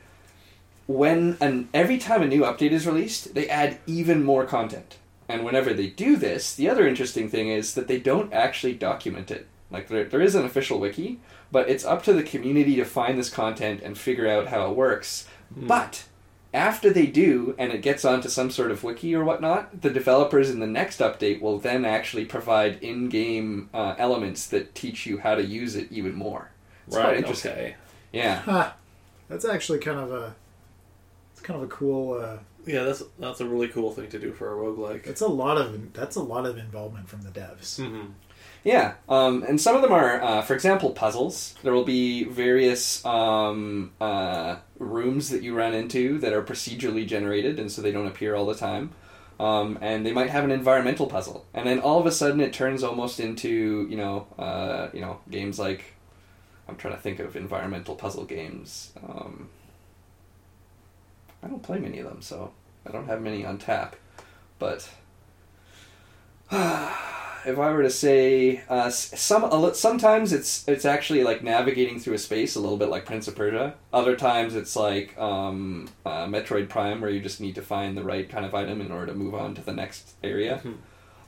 when 0.88 1.36
an 1.40 1.68
every 1.72 1.98
time 1.98 2.20
a 2.22 2.26
new 2.26 2.42
update 2.42 2.72
is 2.72 2.84
released, 2.84 3.32
they 3.34 3.48
add 3.48 3.78
even 3.86 4.24
more 4.24 4.44
content. 4.44 4.96
And 5.30 5.44
whenever 5.44 5.72
they 5.72 5.88
do 5.88 6.16
this, 6.16 6.54
the 6.54 6.68
other 6.68 6.86
interesting 6.86 7.28
thing 7.28 7.48
is 7.48 7.74
that 7.74 7.88
they 7.88 7.98
don't 7.98 8.32
actually 8.32 8.74
document 8.74 9.30
it. 9.30 9.46
Like 9.70 9.88
there, 9.88 10.04
there 10.04 10.20
is 10.20 10.34
an 10.34 10.44
official 10.44 10.80
wiki, 10.80 11.20
but 11.52 11.68
it's 11.68 11.84
up 11.84 12.02
to 12.04 12.12
the 12.12 12.22
community 12.22 12.76
to 12.76 12.84
find 12.84 13.18
this 13.18 13.30
content 13.30 13.82
and 13.82 13.96
figure 13.96 14.28
out 14.28 14.48
how 14.48 14.68
it 14.70 14.76
works. 14.76 15.28
But 15.54 16.04
after 16.52 16.90
they 16.90 17.06
do, 17.06 17.54
and 17.58 17.72
it 17.72 17.82
gets 17.82 18.04
onto 18.04 18.28
some 18.28 18.50
sort 18.50 18.70
of 18.70 18.82
wiki 18.82 19.14
or 19.14 19.24
whatnot, 19.24 19.82
the 19.82 19.90
developers 19.90 20.50
in 20.50 20.58
the 20.58 20.66
next 20.66 20.98
update 20.98 21.40
will 21.40 21.58
then 21.58 21.84
actually 21.84 22.24
provide 22.24 22.82
in-game 22.82 23.70
uh, 23.72 23.94
elements 23.98 24.46
that 24.48 24.74
teach 24.74 25.06
you 25.06 25.18
how 25.18 25.36
to 25.36 25.44
use 25.44 25.76
it 25.76 25.90
even 25.92 26.14
more. 26.14 26.50
It's 26.86 26.96
quite 26.96 27.06
right. 27.06 27.16
interesting. 27.18 27.52
Okay. 27.52 27.76
Yeah. 28.12 28.40
Huh. 28.40 28.72
That's 29.28 29.44
actually 29.44 29.78
kind 29.78 30.00
of 30.00 30.12
a. 30.12 30.34
It's 31.32 31.40
kind 31.40 31.56
of 31.56 31.62
a 31.62 31.72
cool. 31.72 32.14
Uh, 32.14 32.38
Yeah, 32.66 32.84
that's 32.84 33.02
that's 33.18 33.40
a 33.40 33.46
really 33.46 33.68
cool 33.68 33.92
thing 33.92 34.08
to 34.10 34.18
do 34.18 34.32
for 34.32 34.52
a 34.52 34.56
roguelike. 34.56 35.06
it's 35.06 35.20
a 35.20 35.28
lot 35.28 35.56
of. 35.56 35.92
That's 35.92 36.16
a 36.16 36.22
lot 36.22 36.46
of 36.46 36.58
involvement 36.58 37.08
from 37.08 37.22
the 37.22 37.30
devs. 37.30 37.80
Mm-hmm. 37.80 38.12
Yeah, 38.62 38.94
um, 39.08 39.42
and 39.42 39.58
some 39.58 39.74
of 39.74 39.80
them 39.80 39.92
are, 39.92 40.22
uh, 40.22 40.42
for 40.42 40.52
example, 40.54 40.90
puzzles. 40.90 41.54
There 41.62 41.72
will 41.72 41.84
be 41.84 42.24
various 42.24 43.02
um, 43.06 43.92
uh, 44.00 44.56
rooms 44.78 45.30
that 45.30 45.42
you 45.42 45.54
run 45.54 45.72
into 45.72 46.18
that 46.18 46.34
are 46.34 46.42
procedurally 46.42 47.06
generated, 47.06 47.58
and 47.58 47.72
so 47.72 47.80
they 47.80 47.92
don't 47.92 48.06
appear 48.06 48.34
all 48.34 48.44
the 48.44 48.54
time. 48.54 48.92
Um, 49.38 49.78
and 49.80 50.04
they 50.04 50.12
might 50.12 50.28
have 50.28 50.44
an 50.44 50.50
environmental 50.50 51.06
puzzle, 51.06 51.46
and 51.54 51.66
then 51.66 51.78
all 51.78 51.98
of 51.98 52.04
a 52.04 52.12
sudden 52.12 52.42
it 52.42 52.52
turns 52.52 52.82
almost 52.82 53.20
into 53.20 53.86
you 53.88 53.96
know 53.96 54.26
uh, 54.38 54.88
you 54.92 55.00
know 55.00 55.20
games 55.30 55.58
like 55.58 55.94
I'm 56.68 56.76
trying 56.76 56.94
to 56.94 57.00
think 57.00 57.20
of 57.20 57.36
environmental 57.36 57.94
puzzle 57.94 58.24
games. 58.24 58.92
Um, 59.02 59.48
I 61.42 61.48
don't 61.48 61.62
play 61.62 61.78
many 61.78 61.98
of 61.98 62.06
them, 62.06 62.22
so 62.22 62.52
I 62.86 62.90
don't 62.90 63.06
have 63.06 63.22
many 63.22 63.44
on 63.44 63.58
tap, 63.58 63.96
but 64.58 64.88
if 66.52 67.58
I 67.58 67.70
were 67.72 67.82
to 67.82 67.90
say 67.90 68.62
uh, 68.68 68.90
some 68.90 69.74
sometimes 69.74 70.32
it's 70.32 70.66
it's 70.68 70.84
actually 70.84 71.24
like 71.24 71.42
navigating 71.42 71.98
through 71.98 72.14
a 72.14 72.18
space 72.18 72.56
a 72.56 72.60
little 72.60 72.76
bit 72.76 72.88
like 72.88 73.06
Prince 73.06 73.28
of 73.28 73.36
Persia. 73.36 73.74
Other 73.92 74.16
times 74.16 74.54
it's 74.54 74.76
like 74.76 75.16
um, 75.18 75.88
uh, 76.04 76.26
Metroid 76.26 76.68
Prime 76.68 77.00
where 77.00 77.10
you 77.10 77.20
just 77.20 77.40
need 77.40 77.54
to 77.54 77.62
find 77.62 77.96
the 77.96 78.04
right 78.04 78.28
kind 78.28 78.44
of 78.44 78.54
item 78.54 78.80
in 78.80 78.90
order 78.90 79.06
to 79.06 79.14
move 79.14 79.34
on 79.34 79.54
to 79.54 79.62
the 79.62 79.72
next 79.72 80.14
area. 80.22 80.60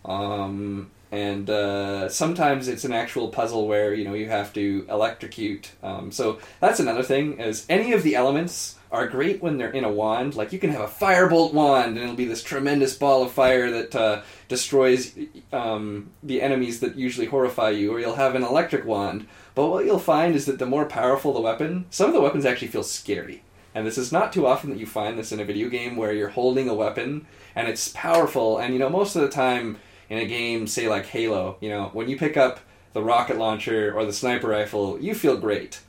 Um, 0.05 0.91
and 1.11 1.49
uh, 1.49 2.09
sometimes 2.09 2.69
it's 2.69 2.85
an 2.85 2.93
actual 2.93 3.29
puzzle 3.29 3.69
where 3.69 3.95
you 3.95 4.05
know 4.05 4.15
you 4.15 4.29
have 4.29 4.53
to 4.55 4.87
electrocute. 4.89 5.73
Um, 5.83 6.11
so 6.11 6.39
that's 6.61 6.81
another 6.81 7.03
thing 7.03 7.39
is 7.39 7.65
any 7.69 7.93
of 7.93 8.03
the 8.03 8.15
elements 8.15 8.77
are 8.93 9.07
great 9.09 9.43
when 9.43 9.57
they're 9.57 9.71
in 9.71 9.85
a 9.85 9.91
wand. 9.91 10.37
Like 10.37 10.53
you 10.53 10.59
can 10.59 10.71
have 10.71 10.83
a 10.83 10.87
firebolt 10.87 11.55
wand, 11.55 11.97
and 11.97 11.99
it'll 11.99 12.15
be 12.15 12.27
this 12.27 12.43
tremendous 12.43 12.95
ball 12.97 13.23
of 13.23 13.33
fire 13.33 13.71
that 13.71 13.97
uh, 13.97 14.23
destroys 14.49 15.17
um, 15.53 16.11
the 16.23 16.43
enemies 16.43 16.81
that 16.81 16.97
usually 16.97 17.27
horrify 17.27 17.71
you. 17.71 17.93
Or 17.93 17.99
you'll 17.99 18.15
have 18.17 18.35
an 18.35 18.45
electric 18.45 18.85
wand. 18.85 19.27
But 19.55 19.69
what 19.69 19.87
you'll 19.87 19.99
find 19.99 20.35
is 20.35 20.45
that 20.45 20.59
the 20.59 20.67
more 20.67 20.85
powerful 20.85 21.33
the 21.33 21.41
weapon, 21.41 21.87
some 21.91 22.09
of 22.09 22.15
the 22.15 22.21
weapons 22.21 22.45
actually 22.45 22.69
feel 22.69 22.83
scary. 22.83 23.43
And 23.75 23.87
this 23.87 23.97
is 23.97 24.13
not 24.13 24.33
too 24.33 24.47
often 24.47 24.71
that 24.71 24.79
you 24.79 24.87
find 24.87 25.19
this 25.19 25.33
in 25.33 25.41
a 25.41 25.45
video 25.45 25.69
game 25.69 25.97
where 25.97 26.13
you're 26.13 26.29
holding 26.29 26.69
a 26.69 26.75
weapon 26.75 27.27
and 27.55 27.69
it's 27.69 27.89
powerful. 27.89 28.59
And 28.59 28.75
you 28.75 28.79
know, 28.79 28.91
most 28.91 29.17
of 29.17 29.23
the 29.23 29.29
time 29.29 29.79
in 30.11 30.19
a 30.19 30.27
game, 30.27 30.67
say 30.67 30.89
like 30.89 31.07
Halo, 31.07 31.57
you 31.61 31.71
know, 31.71 31.89
when 31.95 32.09
you 32.09 32.19
pick 32.19 32.37
up 32.37 32.61
the 32.93 33.03
rocket 33.03 33.39
launcher 33.39 33.95
or 33.95 34.05
the 34.05 34.13
sniper 34.13 34.49
rifle, 34.49 35.01
you 35.01 35.15
feel 35.15 35.39
great. 35.39 35.81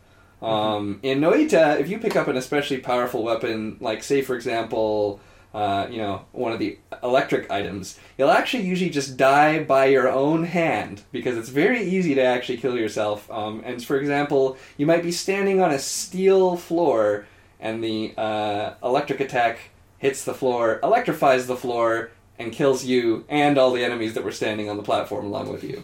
Um, 0.44 1.00
in 1.04 1.22
Noita, 1.22 1.80
if 1.80 1.90
you 1.90 2.00
pick 2.00 2.16
up 2.16 2.28
an 2.28 2.38
especially 2.38 2.78
powerful 2.78 3.24
weapon, 3.24 3.78
like 3.80 4.04
say 4.04 4.22
for 4.22 4.36
example, 4.36 5.20
uh, 5.54 5.88
you 5.90 5.98
know, 5.98 6.26
one 6.32 6.52
of 6.52 6.60
the 6.60 6.78
electric 7.04 7.50
items, 7.52 8.00
you'll 8.18 8.32
actually 8.32 8.64
usually 8.64 8.90
just 8.90 9.18
die 9.18 9.64
by 9.64 9.86
your 9.86 10.10
own 10.10 10.44
hand 10.44 11.04
because 11.12 11.38
it's 11.38 11.50
very 11.50 11.84
easy 11.84 12.16
to 12.16 12.24
actually 12.24 12.58
kill 12.58 12.78
yourself. 12.78 13.30
Um, 13.30 13.62
and 13.64 13.84
for 13.84 13.98
example, 13.98 14.58
you 14.78 14.86
might 14.86 15.04
be 15.04 15.12
standing 15.12 15.62
on 15.62 15.72
a 15.72 15.80
steel 15.80 16.58
floor 16.58 17.26
and 17.60 17.84
the 17.84 18.14
uh, 18.18 18.74
electric 18.84 19.20
attack 19.20 19.60
hits 20.00 20.26
the 20.26 20.34
floor, 20.34 20.80
electrifies 20.84 21.48
the 21.48 21.56
floor, 21.56 22.12
and 22.38 22.52
kills 22.52 22.84
you 22.84 23.24
and 23.30 23.58
all 23.58 23.72
the 23.72 23.84
enemies 23.84 24.16
that 24.16 24.24
were 24.24 24.32
standing 24.32 24.70
on 24.70 24.78
the 24.78 24.84
platform 24.84 25.26
along 25.26 25.52
with 25.52 25.64
you. 25.64 25.84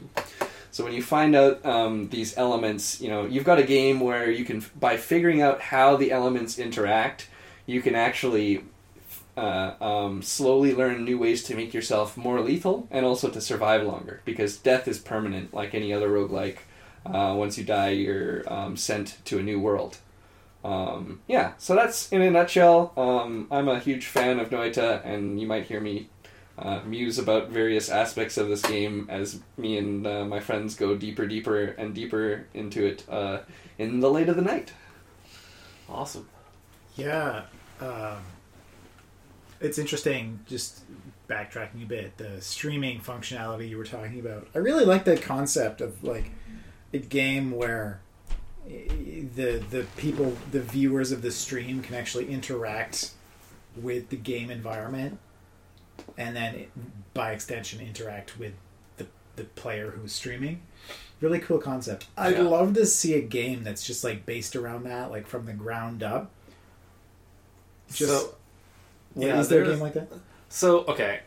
So 0.80 0.86
when 0.86 0.94
you 0.94 1.04
find 1.04 1.36
out 1.36 1.66
um, 1.66 2.08
these 2.08 2.38
elements, 2.38 3.02
you 3.02 3.10
know 3.10 3.26
you've 3.26 3.44
got 3.44 3.60
a 3.60 3.64
game 3.64 4.00
where 4.00 4.32
you 4.32 4.46
can, 4.46 4.64
by 4.80 4.96
figuring 4.96 5.42
out 5.42 5.60
how 5.60 5.98
the 5.98 6.10
elements 6.10 6.58
interact, 6.58 7.28
you 7.66 7.82
can 7.82 7.96
actually 7.96 8.64
uh, 9.36 9.74
um, 9.82 10.22
slowly 10.22 10.74
learn 10.74 11.04
new 11.04 11.20
ways 11.20 11.44
to 11.44 11.56
make 11.58 11.74
yourself 11.74 12.16
more 12.16 12.40
lethal 12.40 12.88
and 12.92 13.06
also 13.06 13.30
to 13.30 13.42
survive 13.42 13.84
longer 13.84 14.22
because 14.24 14.56
death 14.56 14.88
is 14.88 15.00
permanent 15.00 15.54
like 15.54 15.76
any 15.76 15.92
other 15.92 16.08
roguelike. 16.08 16.60
Uh, 17.06 17.36
once 17.38 17.58
you 17.58 17.66
die, 17.66 17.90
you're 17.90 18.46
um, 18.48 18.78
sent 18.78 19.18
to 19.26 19.38
a 19.38 19.44
new 19.44 19.60
world. 19.60 19.98
Um, 20.64 21.20
yeah, 21.28 21.56
so 21.58 21.76
that's 21.76 22.10
in 22.10 22.22
a 22.22 22.32
nutshell. 22.32 22.94
Um, 22.96 23.50
I'm 23.52 23.68
a 23.68 23.80
huge 23.80 24.06
fan 24.06 24.40
of 24.40 24.50
Noita, 24.50 25.06
and 25.06 25.42
you 25.42 25.46
might 25.46 25.66
hear 25.66 25.82
me 25.82 26.08
uh, 26.62 26.82
muse 26.86 27.18
about 27.18 27.50
various 27.50 27.90
aspects 27.90 28.38
of 28.38 28.50
this 28.50 28.62
game 28.62 29.08
as 29.10 29.40
me 29.58 29.78
and 29.78 30.06
uh, 30.06 30.26
my 30.26 30.40
friends 30.40 30.76
go 30.76 30.96
deeper, 30.96 31.26
deeper, 31.26 31.76
and 31.78 31.96
deeper 31.96 32.48
into 32.54 32.86
it 32.86 33.04
uh, 33.10 33.40
in 33.78 34.00
the 34.00 34.12
late 34.12 34.30
of 34.30 34.36
the 34.36 34.42
night. 34.42 34.74
Awesome. 35.88 36.28
Yeah. 36.96 37.44
Um, 37.80 38.18
it's 39.62 39.78
interesting, 39.78 40.40
just 40.48 40.84
backtracking 41.30 41.84
a 41.84 41.86
bit, 41.86 42.18
the 42.18 42.42
streaming 42.42 43.00
functionality 43.00 43.70
you 43.70 43.78
were 43.78 43.86
talking 43.86 44.20
about. 44.20 44.48
I 44.54 44.58
really 44.60 44.86
like 44.86 45.06
the 45.06 45.18
concept 45.18 45.80
of 45.80 46.04
like 46.04 46.32
a 46.94 46.98
game 46.98 47.52
where 47.52 48.02
eh, 48.70 49.24
the 49.36 49.64
the 49.70 49.86
people, 49.96 50.36
the 50.52 50.62
viewers 50.62 51.12
of 51.12 51.22
the 51.22 51.32
stream 51.32 51.82
can 51.82 51.96
actually 51.96 52.30
interact 52.30 53.12
with 53.76 54.10
the 54.10 54.18
game 54.18 54.50
environment 54.50 55.20
and 56.18 56.36
then 56.36 56.68
by 57.14 57.32
extension 57.32 57.80
interact 57.82 58.38
with 58.40 58.54
the, 58.98 59.08
the 59.36 59.44
player 59.44 59.92
who's 59.92 60.12
streaming. 60.14 60.62
Really 61.22 61.40
cool 61.40 61.58
concept. 61.58 62.08
I'd 62.18 62.38
Yeah. 62.38 62.44
love 62.44 62.74
to 62.76 62.86
see 62.86 63.14
a 63.16 63.22
game 63.22 63.64
that's 63.64 63.86
just 63.86 64.04
like 64.04 64.26
based 64.26 64.56
around 64.56 64.84
that, 64.86 65.12
like 65.12 65.28
from 65.28 65.46
the 65.46 65.54
ground 65.54 66.02
up. 66.02 66.32
Just 67.92 68.12
so, 68.12 68.36
What, 69.16 69.28
yeah, 69.28 69.40
is 69.40 69.50
there 69.50 69.64
a 69.64 69.68
game 69.68 69.80
like 69.80 69.94
that? 69.94 70.08
So 70.48 70.86
okay, 70.86 71.20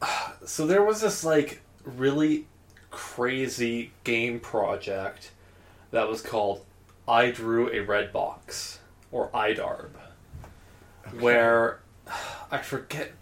so 0.46 0.66
there 0.66 0.82
was 0.82 1.00
this 1.00 1.22
like 1.24 1.60
really 1.84 2.46
crazy 2.90 3.90
game 4.04 4.40
project 4.40 5.32
that 5.90 6.08
was 6.08 6.22
called 6.22 6.64
"I 7.06 7.30
Drew 7.30 7.68
a 7.70 7.80
Red 7.80 8.12
Box" 8.12 8.78
or 9.12 9.28
IDARB, 9.34 9.90
where 11.18 11.80
I 12.50 12.58
forget. 12.58 13.12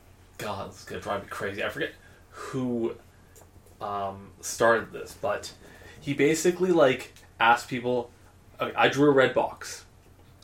God, 0.42 0.70
this 0.70 0.80
is 0.80 0.84
gonna 0.84 1.00
drive 1.00 1.22
me 1.22 1.28
crazy. 1.28 1.62
I 1.62 1.68
forget 1.68 1.92
who 2.30 2.94
um, 3.80 4.30
started 4.40 4.92
this, 4.92 5.16
but 5.20 5.52
he 6.00 6.14
basically 6.14 6.72
like 6.72 7.14
asked 7.38 7.68
people, 7.68 8.10
okay, 8.60 8.74
"I 8.76 8.88
drew 8.88 9.08
a 9.08 9.12
red 9.12 9.34
box. 9.34 9.84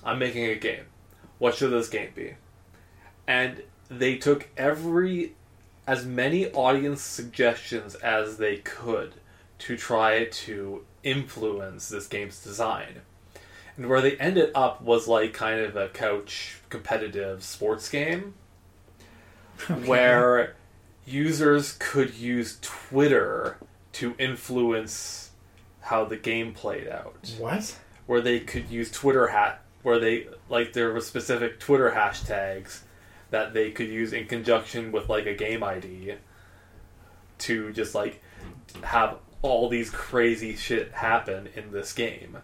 I'm 0.05 0.18
making 0.18 0.44
a 0.44 0.55
game. 0.55 0.84
What 1.38 1.55
should 1.55 1.70
this 1.70 1.88
game 1.88 2.11
be?" 2.14 2.34
and 3.28 3.62
they 3.90 4.16
took 4.16 4.49
every 4.57 5.34
as 5.86 6.05
many 6.05 6.51
audience 6.53 7.01
suggestions 7.01 7.94
as 7.96 8.38
they 8.38 8.57
could 8.57 9.14
to 9.59 9.76
try 9.76 10.24
to 10.24 10.84
influence 11.03 11.88
this 11.88 12.07
game's 12.07 12.42
design. 12.42 13.03
And 13.76 13.88
where 13.88 14.01
they 14.01 14.16
ended 14.16 14.51
up 14.55 14.82
was 14.82 15.07
like 15.07 15.32
kind 15.32 15.61
of 15.61 15.76
a 15.76 15.88
couch 15.88 16.61
competitive 16.68 17.42
sports 17.44 17.88
game 17.88 18.34
where 19.84 20.54
users 21.06 21.76
could 21.78 22.14
use 22.14 22.59
Twitter 22.61 23.59
to 23.92 24.14
influence 24.18 25.30
how 25.80 26.04
the 26.04 26.16
game 26.16 26.52
played 26.52 26.86
out 26.88 27.34
What? 27.38 27.78
where 28.06 28.20
they 28.20 28.40
could 28.40 28.68
use 28.70 28.90
Twitter 28.90 29.28
hat 29.28 29.62
where 29.82 29.98
they 29.98 30.26
like 30.48 30.72
there 30.72 30.92
were 30.92 31.00
specific 31.00 31.59
Twitter 31.61 31.90
hashtags 31.90 32.80
that 33.30 33.54
they 33.54 33.70
could 33.70 33.88
use 33.88 34.12
in 34.12 34.26
conjunction 34.26 34.92
with 34.92 35.09
like 35.09 35.26
a 35.26 35.34
game 35.34 35.62
ID 35.62 36.14
to 37.38 37.72
just 37.72 37.94
like 37.94 38.22
have 38.82 39.16
all 39.42 39.68
these 39.68 39.90
crazy 39.90 40.56
shit 40.56 40.92
happen 40.92 41.48
in 41.54 41.70
this 41.70 41.92
game. 41.92 42.38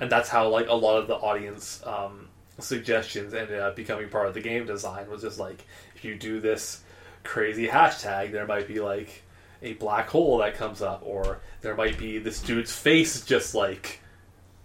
And 0.00 0.10
that's 0.10 0.28
how 0.28 0.48
like 0.48 0.68
a 0.68 0.74
lot 0.74 0.98
of 0.98 1.06
the 1.08 1.14
audience 1.16 1.82
um, 1.84 2.28
suggestions 2.58 3.34
ended 3.34 3.58
up 3.60 3.76
becoming 3.76 4.08
part 4.08 4.26
of 4.28 4.34
the 4.34 4.40
game 4.40 4.64
design 4.64 5.10
was 5.10 5.22
just 5.22 5.38
like 5.38 5.64
if 5.98 6.04
you 6.04 6.14
do 6.14 6.40
this 6.40 6.82
crazy 7.24 7.66
hashtag 7.66 8.30
there 8.30 8.46
might 8.46 8.68
be 8.68 8.80
like 8.80 9.22
a 9.62 9.74
black 9.74 10.08
hole 10.08 10.38
that 10.38 10.54
comes 10.54 10.80
up 10.80 11.02
or 11.04 11.40
there 11.60 11.74
might 11.74 11.98
be 11.98 12.18
this 12.18 12.40
dude's 12.40 12.72
face 12.72 13.24
just 13.24 13.54
like 13.54 14.00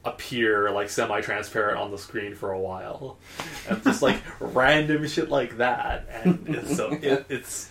appear 0.05 0.69
like 0.69 0.89
semi-transparent 0.89 1.77
on 1.79 1.89
the 1.89 1.97
screen 1.97 2.35
for 2.35 2.51
a 2.51 2.59
while 2.59 3.17
and 3.67 3.83
just 3.83 4.01
like 4.03 4.21
random 4.39 5.07
shit 5.07 5.29
like 5.29 5.57
that 5.57 6.07
and 6.23 6.47
it's, 6.47 6.75
so 6.75 6.91
it, 7.01 7.25
it's 7.29 7.69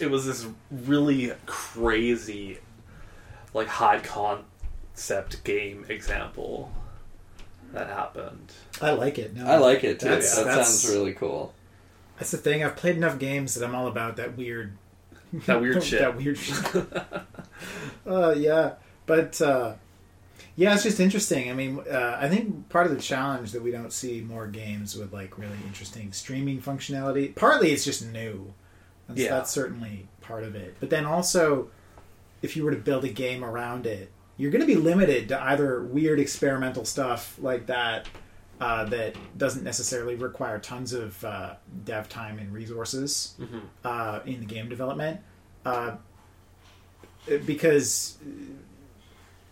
it 0.00 0.10
was 0.10 0.24
this 0.24 0.46
really 0.70 1.32
crazy 1.46 2.58
like 3.52 3.66
high 3.68 4.00
concept 4.00 5.44
game 5.44 5.84
example 5.90 6.72
that 7.72 7.88
happened 7.88 8.52
I 8.80 8.92
like 8.92 9.18
it. 9.18 9.34
No, 9.36 9.46
I 9.46 9.56
like 9.58 9.82
it 9.84 10.00
too. 10.00 10.08
That's- 10.08 10.36
that 10.36 10.44
that's- 10.46 10.80
sounds 10.80 10.94
really 10.96 11.12
cool. 11.12 11.52
That's 12.18 12.30
the 12.30 12.38
thing. 12.38 12.62
I've 12.62 12.76
played 12.76 12.96
enough 12.96 13.18
games 13.18 13.54
that 13.54 13.64
I'm 13.66 13.74
all 13.74 13.86
about 13.88 14.16
that 14.16 14.36
weird, 14.36 14.76
That 15.46 15.60
weird 15.60 15.82
shit. 15.84 16.00
that 16.00 16.16
weird 16.16 16.38
shit. 16.38 16.56
uh, 18.06 18.34
yeah, 18.36 18.74
but 19.06 19.40
uh, 19.40 19.74
yeah, 20.56 20.74
it's 20.74 20.84
just 20.84 21.00
interesting. 21.00 21.50
I 21.50 21.54
mean, 21.54 21.80
uh, 21.90 22.18
I 22.20 22.28
think 22.28 22.68
part 22.68 22.86
of 22.86 22.92
the 22.94 23.00
challenge 23.00 23.52
that 23.52 23.62
we 23.62 23.70
don't 23.72 23.92
see 23.92 24.20
more 24.20 24.46
games 24.46 24.96
with 24.96 25.12
like 25.12 25.36
really 25.38 25.56
interesting 25.66 26.12
streaming 26.12 26.60
functionality. 26.62 27.34
Partly, 27.34 27.72
it's 27.72 27.84
just 27.84 28.06
new. 28.06 28.52
That's, 29.08 29.20
Yeah. 29.20 29.30
that's 29.30 29.50
certainly 29.50 30.08
part 30.20 30.44
of 30.44 30.54
it. 30.54 30.76
But 30.80 30.90
then 30.90 31.04
also, 31.04 31.68
if 32.42 32.56
you 32.56 32.64
were 32.64 32.70
to 32.70 32.76
build 32.76 33.04
a 33.04 33.08
game 33.08 33.44
around 33.44 33.86
it, 33.86 34.10
you're 34.36 34.50
going 34.50 34.60
to 34.60 34.66
be 34.66 34.76
limited 34.76 35.28
to 35.28 35.42
either 35.42 35.82
weird 35.82 36.18
experimental 36.20 36.84
stuff 36.84 37.36
like 37.40 37.66
that 37.66 38.06
uh, 38.64 38.84
that 38.84 39.14
doesn't 39.36 39.62
necessarily 39.64 40.14
require 40.14 40.58
tons 40.58 40.92
of 40.94 41.22
uh, 41.24 41.54
dev 41.84 42.08
time 42.08 42.38
and 42.38 42.48
resources 42.52 43.34
Mhm. 43.38 43.60
uh, 43.84 44.20
in 44.24 44.40
the 44.40 44.46
game 44.46 44.68
development. 44.68 45.20
Uh, 45.66 45.96
because, 47.46 48.18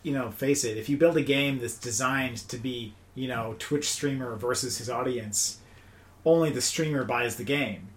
you 0.02 0.12
know, 0.12 0.30
face 0.30 0.64
it, 0.64 0.76
if 0.76 0.88
you 0.88 0.96
build 0.96 1.16
a 1.16 1.22
game 1.22 1.58
that's 1.58 1.78
designed 1.78 2.36
to 2.48 2.56
be, 2.58 2.94
you 3.14 3.28
know, 3.28 3.54
Twitch 3.58 3.90
streamer 3.90 4.34
versus 4.36 4.78
his 4.78 4.88
audience, 4.90 5.58
only 6.24 6.50
the 6.50 6.60
streamer 6.60 7.04
buys 7.04 7.36
the 7.36 7.44
game, 7.44 7.88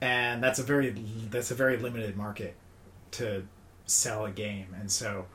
and 0.00 0.42
that's 0.42 0.58
a 0.58 0.62
very 0.62 0.90
that's 1.30 1.50
a 1.50 1.54
very 1.54 1.76
limited 1.76 2.16
market 2.16 2.54
to 3.12 3.46
sell 3.86 4.24
a 4.26 4.30
game, 4.30 4.74
and 4.78 4.90
so. 4.90 5.26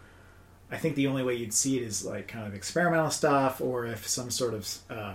I 0.71 0.77
think 0.77 0.95
the 0.95 1.07
only 1.07 1.23
way 1.23 1.33
you'd 1.35 1.53
see 1.53 1.77
it 1.77 1.83
is 1.83 2.05
like 2.05 2.27
kind 2.27 2.45
of 2.47 2.53
experimental 2.53 3.09
stuff, 3.09 3.61
or 3.61 3.85
if 3.85 4.07
some 4.07 4.29
sort 4.29 4.53
of 4.53 4.67
uh, 4.89 5.13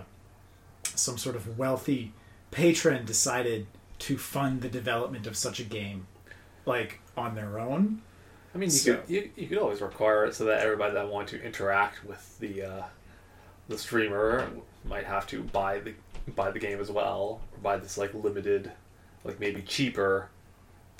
some 0.94 1.18
sort 1.18 1.36
of 1.36 1.58
wealthy 1.58 2.12
patron 2.50 3.04
decided 3.04 3.66
to 4.00 4.16
fund 4.18 4.62
the 4.62 4.68
development 4.68 5.26
of 5.26 5.36
such 5.36 5.60
a 5.60 5.64
game, 5.64 6.06
like 6.66 7.00
on 7.16 7.34
their 7.34 7.58
own. 7.58 8.02
I 8.54 8.58
mean, 8.58 8.66
you 8.70 8.76
So- 8.76 8.96
could 8.96 9.10
you, 9.10 9.30
you 9.36 9.46
could 9.46 9.58
always 9.58 9.80
require 9.80 10.24
it 10.26 10.34
so 10.34 10.44
that 10.46 10.60
everybody 10.60 10.94
that 10.94 11.08
wanted 11.08 11.38
to 11.40 11.46
interact 11.46 12.04
with 12.04 12.38
the 12.38 12.62
uh, 12.62 12.82
the 13.68 13.78
streamer 13.78 14.48
might 14.84 15.04
have 15.04 15.26
to 15.28 15.42
buy 15.42 15.80
the 15.80 15.94
buy 16.34 16.50
the 16.50 16.58
game 16.58 16.80
as 16.80 16.90
well, 16.90 17.40
or 17.52 17.58
buy 17.62 17.76
this 17.76 17.98
like 17.98 18.14
limited, 18.14 18.72
like 19.24 19.38
maybe 19.38 19.60
cheaper, 19.62 20.28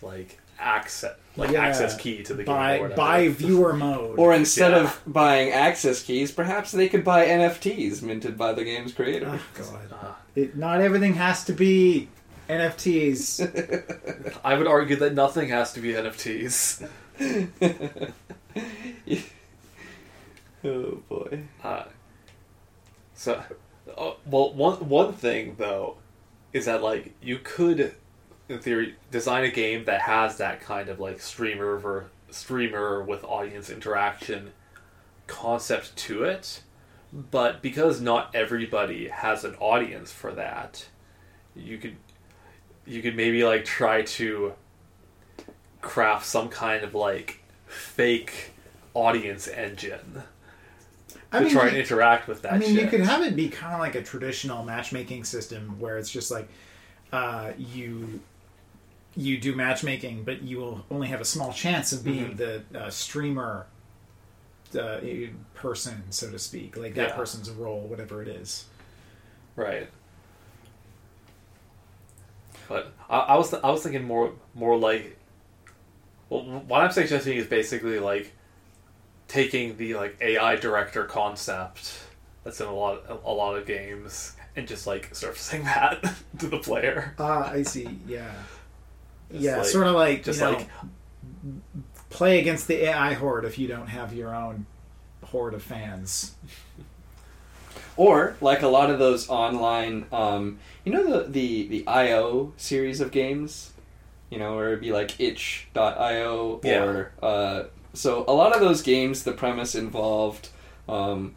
like 0.02 0.38
access 0.62 1.14
like 1.36 1.50
Yeah. 1.50 1.62
access 1.66 1.96
key 1.96 2.22
to 2.24 2.34
the 2.34 2.44
game. 2.44 2.82
or 2.82 2.88
By 2.90 3.28
viewer 3.28 3.72
mode. 3.72 4.18
Or 4.18 4.34
instead 4.34 4.72
Yeah. 4.72 4.84
of 4.84 5.00
buying 5.06 5.50
access 5.50 6.02
keys, 6.02 6.30
perhaps 6.30 6.72
they 6.72 6.88
could 6.88 7.04
buy 7.04 7.24
NFTs 7.26 8.02
minted 8.02 8.36
by 8.36 8.52
the 8.52 8.64
game's 8.64 8.92
creator. 8.92 9.26
oh, 9.32 9.40
God. 9.58 9.92
Uh, 9.92 10.12
It, 10.34 10.56
not 10.56 10.80
everything 10.82 11.14
has 11.14 11.42
to 11.44 11.52
be 11.52 12.08
NFTs. 12.50 13.40
I 14.44 14.54
would 14.58 14.66
argue 14.66 14.96
that 14.96 15.14
nothing 15.14 15.48
has 15.48 15.72
to 15.74 15.80
be 15.80 15.92
NFTs. 15.94 16.86
oh 20.64 21.02
boy. 21.08 21.40
Uh, 21.62 21.84
so, 23.14 23.42
uh, 23.96 24.12
well, 24.26 24.52
one 24.54 24.88
one 24.88 25.12
thing 25.12 25.54
though 25.58 25.96
is 26.52 26.66
that 26.66 26.82
like 26.82 27.14
you 27.22 27.38
could, 27.42 27.94
in 28.48 28.58
theory, 28.58 28.96
design 29.10 29.44
a 29.44 29.50
game 29.50 29.84
that 29.84 30.02
has 30.02 30.36
that 30.38 30.60
kind 30.60 30.88
of 30.88 31.00
like 31.00 31.20
streamer 31.20 31.78
ver- 31.78 32.06
streamer 32.30 33.02
with 33.02 33.24
audience 33.24 33.70
interaction 33.70 34.52
concept 35.26 35.96
to 35.96 36.24
it, 36.24 36.62
but 37.12 37.62
because 37.62 38.00
not 38.00 38.34
everybody 38.34 39.08
has 39.08 39.44
an 39.44 39.54
audience 39.56 40.10
for 40.12 40.32
that, 40.32 40.86
you 41.54 41.78
could 41.78 41.96
you 42.86 43.00
could 43.02 43.16
maybe 43.16 43.44
like 43.44 43.64
try 43.64 44.02
to 44.02 44.54
craft 45.80 46.26
some 46.26 46.48
kind 46.48 46.84
of 46.84 46.94
like 46.94 47.42
fake 47.66 48.52
audience 48.94 49.48
engine 49.48 50.22
I 51.32 51.38
to 51.38 51.44
mean, 51.44 51.52
try 51.54 51.68
and 51.68 51.76
interact 51.76 52.28
with 52.28 52.42
that. 52.42 52.52
I 52.52 52.58
mean, 52.58 52.74
you 52.74 52.86
could 52.88 53.00
have 53.00 53.22
it 53.22 53.34
be 53.34 53.48
kind 53.48 53.72
of 53.72 53.80
like 53.80 53.94
a 53.94 54.02
traditional 54.02 54.64
matchmaking 54.64 55.24
system 55.24 55.80
where 55.80 55.96
it's 55.96 56.10
just 56.10 56.30
like 56.30 56.48
uh, 57.12 57.52
you 57.56 58.20
you 59.14 59.38
do 59.38 59.54
matchmaking, 59.54 60.24
but 60.24 60.42
you 60.42 60.58
will 60.58 60.84
only 60.90 61.08
have 61.08 61.20
a 61.20 61.24
small 61.24 61.52
chance 61.52 61.92
of 61.92 62.04
being 62.04 62.36
the 62.36 62.62
uh, 62.74 62.88
streamer 62.90 63.66
uh, 64.78 65.00
person, 65.54 66.02
so 66.10 66.30
to 66.30 66.38
speak. 66.38 66.76
Like 66.76 66.94
that 66.94 67.10
Yeah. 67.10 67.16
person's 67.16 67.50
role, 67.50 67.80
whatever 67.80 68.22
it 68.22 68.28
is. 68.28 68.66
Right. 69.54 69.88
But 72.68 72.92
I, 73.10 73.18
I 73.18 73.36
was 73.36 73.52
I 73.52 73.70
was 73.70 73.82
thinking 73.82 74.04
more 74.04 74.32
more 74.54 74.76
like. 74.78 75.18
Well, 76.30 76.42
what 76.66 76.80
I'm 76.82 76.90
suggesting 76.90 77.36
is 77.36 77.46
basically 77.46 77.98
like 77.98 78.32
taking 79.28 79.76
the 79.76 79.94
like 79.94 80.16
AI 80.20 80.56
director 80.56 81.04
concept 81.04 81.98
that's 82.44 82.60
in 82.60 82.66
a 82.66 82.74
lot 82.74 83.02
a 83.24 83.32
lot 83.32 83.56
of 83.56 83.66
games 83.66 84.34
and 84.56 84.66
just 84.66 84.86
like 84.86 85.14
surfacing 85.14 85.64
that 85.64 86.02
to 86.38 86.48
the 86.48 86.58
player. 86.58 87.14
Ah, 87.18 87.50
I 87.50 87.62
see. 87.62 87.98
Yeah, 88.06 88.32
Just 89.32 89.42
yeah, 89.44 89.56
like- 89.58 89.66
sort 89.66 89.86
of 89.86 89.94
like 89.94 90.24
just 90.24 90.40
you 90.40 90.46
know, 90.46 90.52
like- 90.52 90.68
play 92.10 92.38
against 92.38 92.68
the 92.68 92.84
AI 92.84 93.14
horde 93.14 93.44
if 93.44 93.58
you 93.58 93.66
don't 93.66 93.86
have 93.88 94.12
your 94.14 94.34
own 94.34 94.66
horde 95.24 95.54
of 95.54 95.62
fans. 95.62 96.34
Or 97.96 98.36
like 98.40 98.62
a 98.62 98.68
lot 98.68 98.88
of 98.90 98.98
those 98.98 99.28
online, 99.28 100.06
um, 100.12 100.58
you 100.84 100.92
know 100.92 101.04
the 101.24 101.30
the 101.30 101.68
the 101.68 101.86
IO 101.86 102.54
series 102.56 103.00
of 103.02 103.10
games, 103.10 103.72
you 104.30 104.38
know, 104.38 104.56
where 104.56 104.68
it'd 104.68 104.80
be 104.80 104.92
like 104.92 105.20
itch.io 105.20 106.60
Yeah. 106.64 106.82
or 106.84 107.12
uh, 107.22 107.64
so 107.92 108.24
a 108.26 108.32
lot 108.32 108.54
of 108.54 108.60
those 108.60 108.80
games. 108.80 109.24
The 109.24 109.32
premise 109.32 109.74
involved 109.74 110.48
um, 110.88 111.34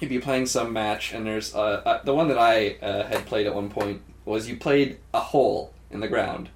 you'd 0.00 0.08
be 0.08 0.18
playing 0.18 0.46
some 0.46 0.72
match, 0.72 1.12
and 1.12 1.26
there's 1.26 1.54
uh, 1.54 1.82
uh, 1.84 2.02
the 2.04 2.14
one 2.14 2.28
that 2.28 2.38
I 2.38 2.76
uh, 2.82 3.04
had 3.06 3.26
played 3.26 3.46
at 3.46 3.54
one 3.54 3.68
point 3.68 4.00
was 4.24 4.48
you 4.48 4.56
played 4.56 4.96
a 5.12 5.20
hole 5.20 5.74
in 5.90 6.00
the 6.00 6.08
ground. 6.08 6.48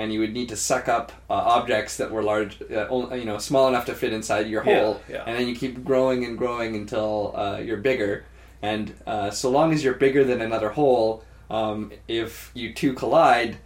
And 0.00 0.12
you 0.12 0.20
would 0.20 0.32
need 0.32 0.48
to 0.48 0.56
suck 0.56 0.86
up 0.88 1.12
uh, 1.28 1.34
objects 1.34 1.98
that 1.98 2.10
were 2.10 2.22
large, 2.22 2.52
uh, 2.62 2.86
only, 2.88 3.18
you 3.18 3.26
know, 3.30 3.38
small 3.38 3.68
enough 3.68 3.84
to 3.86 3.94
fit 3.94 4.12
inside 4.14 4.44
your 4.48 4.64
Yeah, 4.64 4.80
hole, 4.80 4.94
yeah. 5.12 5.24
and 5.26 5.36
then 5.36 5.46
you 5.48 5.54
keep 5.54 5.84
growing 5.90 6.24
and 6.26 6.38
growing 6.38 6.74
until 6.74 7.34
uh, 7.36 7.58
you're 7.66 7.82
bigger. 7.90 8.24
And 8.62 8.84
uh, 9.06 9.30
so 9.30 9.50
long 9.50 9.72
as 9.74 9.84
you're 9.84 9.98
bigger 10.06 10.24
than 10.24 10.40
another 10.40 10.70
hole, 10.70 11.22
um, 11.50 11.92
if 12.08 12.50
you 12.54 12.72
two 12.72 12.92
collide, 12.94 13.58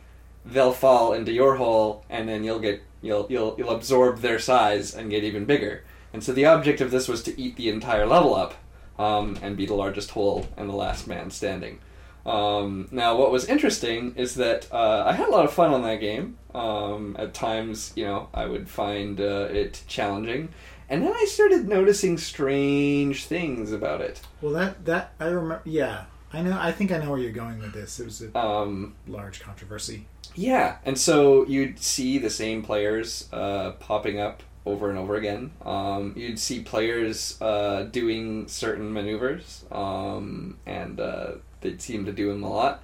they'll 0.45 0.72
fall 0.87 1.12
into 1.18 1.32
your 1.32 1.55
hole, 1.62 1.89
and 2.11 2.28
then 2.28 2.43
you'll 2.45 2.64
get 2.68 2.82
you'll 3.01 3.26
you'll 3.30 3.55
you'll 3.59 3.76
absorb 3.78 4.18
their 4.18 4.41
size 4.41 4.87
and 4.99 5.11
get 5.11 5.22
even 5.24 5.45
bigger. 5.45 5.85
And 6.12 6.20
so 6.24 6.32
the 6.32 6.47
object 6.47 6.80
of 6.80 6.91
this 6.91 7.07
was 7.07 7.22
to 7.24 7.32
eat 7.41 7.55
the 7.57 7.68
entire 7.68 8.07
level 8.07 8.35
up, 8.35 8.53
um, 8.99 9.39
and 9.43 9.57
be 9.57 9.66
the 9.66 9.74
largest 9.85 10.11
hole 10.11 10.39
and 10.57 10.68
the 10.68 10.78
last 10.85 11.07
man 11.07 11.30
standing. 11.30 11.78
Um, 12.27 12.89
now, 12.91 13.16
what 13.16 13.31
was 13.31 13.45
interesting 13.47 14.14
is 14.16 14.35
that 14.37 14.66
uh, 14.72 15.05
I 15.07 15.12
had 15.12 15.29
a 15.29 15.31
lot 15.31 15.45
of 15.45 15.53
fun 15.53 15.72
on 15.72 15.83
that 15.83 16.01
game. 16.01 16.39
Um, 16.55 17.16
at 17.18 17.35
times, 17.35 17.93
you 17.97 18.05
know, 18.05 18.29
I 18.33 18.47
would 18.47 18.68
find 18.68 19.20
uh, 19.20 19.49
it 19.51 19.83
challenging, 19.89 20.51
and 20.89 21.03
then 21.03 21.12
I 21.12 21.25
started 21.29 21.68
noticing 21.68 22.16
strange 22.16 23.25
things 23.25 23.72
about 23.72 24.01
it. 24.01 24.20
Well, 24.41 24.53
that 24.53 24.85
that 24.85 25.12
I 25.18 25.27
remember. 25.27 25.62
Yeah, 25.64 26.05
I 26.33 26.43
know. 26.43 26.57
I 26.59 26.70
think 26.72 26.93
I 26.93 26.99
know 26.99 27.11
where 27.11 27.18
you're 27.18 27.33
going 27.33 27.59
with 27.59 27.72
this. 27.72 27.99
It 27.99 28.05
was 28.05 28.22
a 28.22 28.39
Um, 28.39 28.95
large 29.09 29.41
controversy. 29.41 30.07
Yeah, 30.37 30.77
and 30.85 30.99
so 30.99 31.45
you'd 31.47 31.79
see 31.79 32.18
the 32.18 32.31
same 32.31 32.62
players 32.62 33.29
uh, 33.33 33.72
popping 33.72 34.18
up 34.20 34.43
over 34.66 34.89
and 34.89 34.99
over 34.99 35.14
again. 35.16 35.51
Um, 35.64 36.12
you'd 36.16 36.39
see 36.39 36.61
players 36.61 37.37
uh, 37.41 37.83
doing 37.85 38.49
certain 38.49 38.93
maneuvers, 38.93 39.64
um, 39.70 40.59
and 40.66 40.99
uh, 41.01 41.33
they'd 41.65 41.83
seem 41.83 42.05
to 42.05 42.12
do 42.12 42.29
them 42.29 42.45
a 42.45 42.49
lot. 42.49 42.83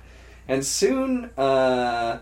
And 0.49 0.66
soon, 0.66 1.31
uh, 1.39 2.18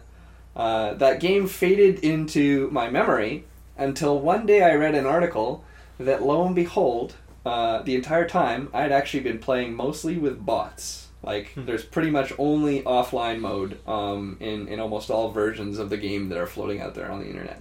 uh, 0.55 0.95
that 0.95 1.21
game 1.21 1.47
faded 1.47 2.01
into 2.01 2.69
my 2.71 2.91
memory 2.91 3.45
until 3.79 4.21
one 4.21 4.45
day 4.45 4.63
I 4.63 4.75
read 4.75 4.95
an 4.95 5.07
article 5.07 5.65
that, 5.99 6.23
lo 6.23 6.45
and 6.45 6.55
behold, 6.55 7.15
uh, 7.47 7.81
the 7.83 7.95
entire 7.95 8.29
time 8.29 8.69
I 8.75 8.83
had 8.83 8.93
actually 8.93 9.23
been 9.23 9.39
playing 9.39 9.75
mostly 9.75 10.19
with 10.19 10.45
bots. 10.45 11.09
Like, 11.23 11.53
there's 11.57 11.85
pretty 11.85 12.11
much 12.11 12.33
only 12.39 12.83
offline 12.83 13.41
mode 13.41 13.79
um, 13.89 14.37
in 14.41 14.69
in 14.69 14.79
almost 14.79 15.11
all 15.11 15.31
versions 15.31 15.79
of 15.79 15.91
the 15.91 15.97
game 15.97 16.29
that 16.29 16.39
are 16.39 16.47
floating 16.47 16.81
out 16.81 16.95
there 16.95 17.11
on 17.11 17.21
the 17.21 17.27
internet. 17.27 17.61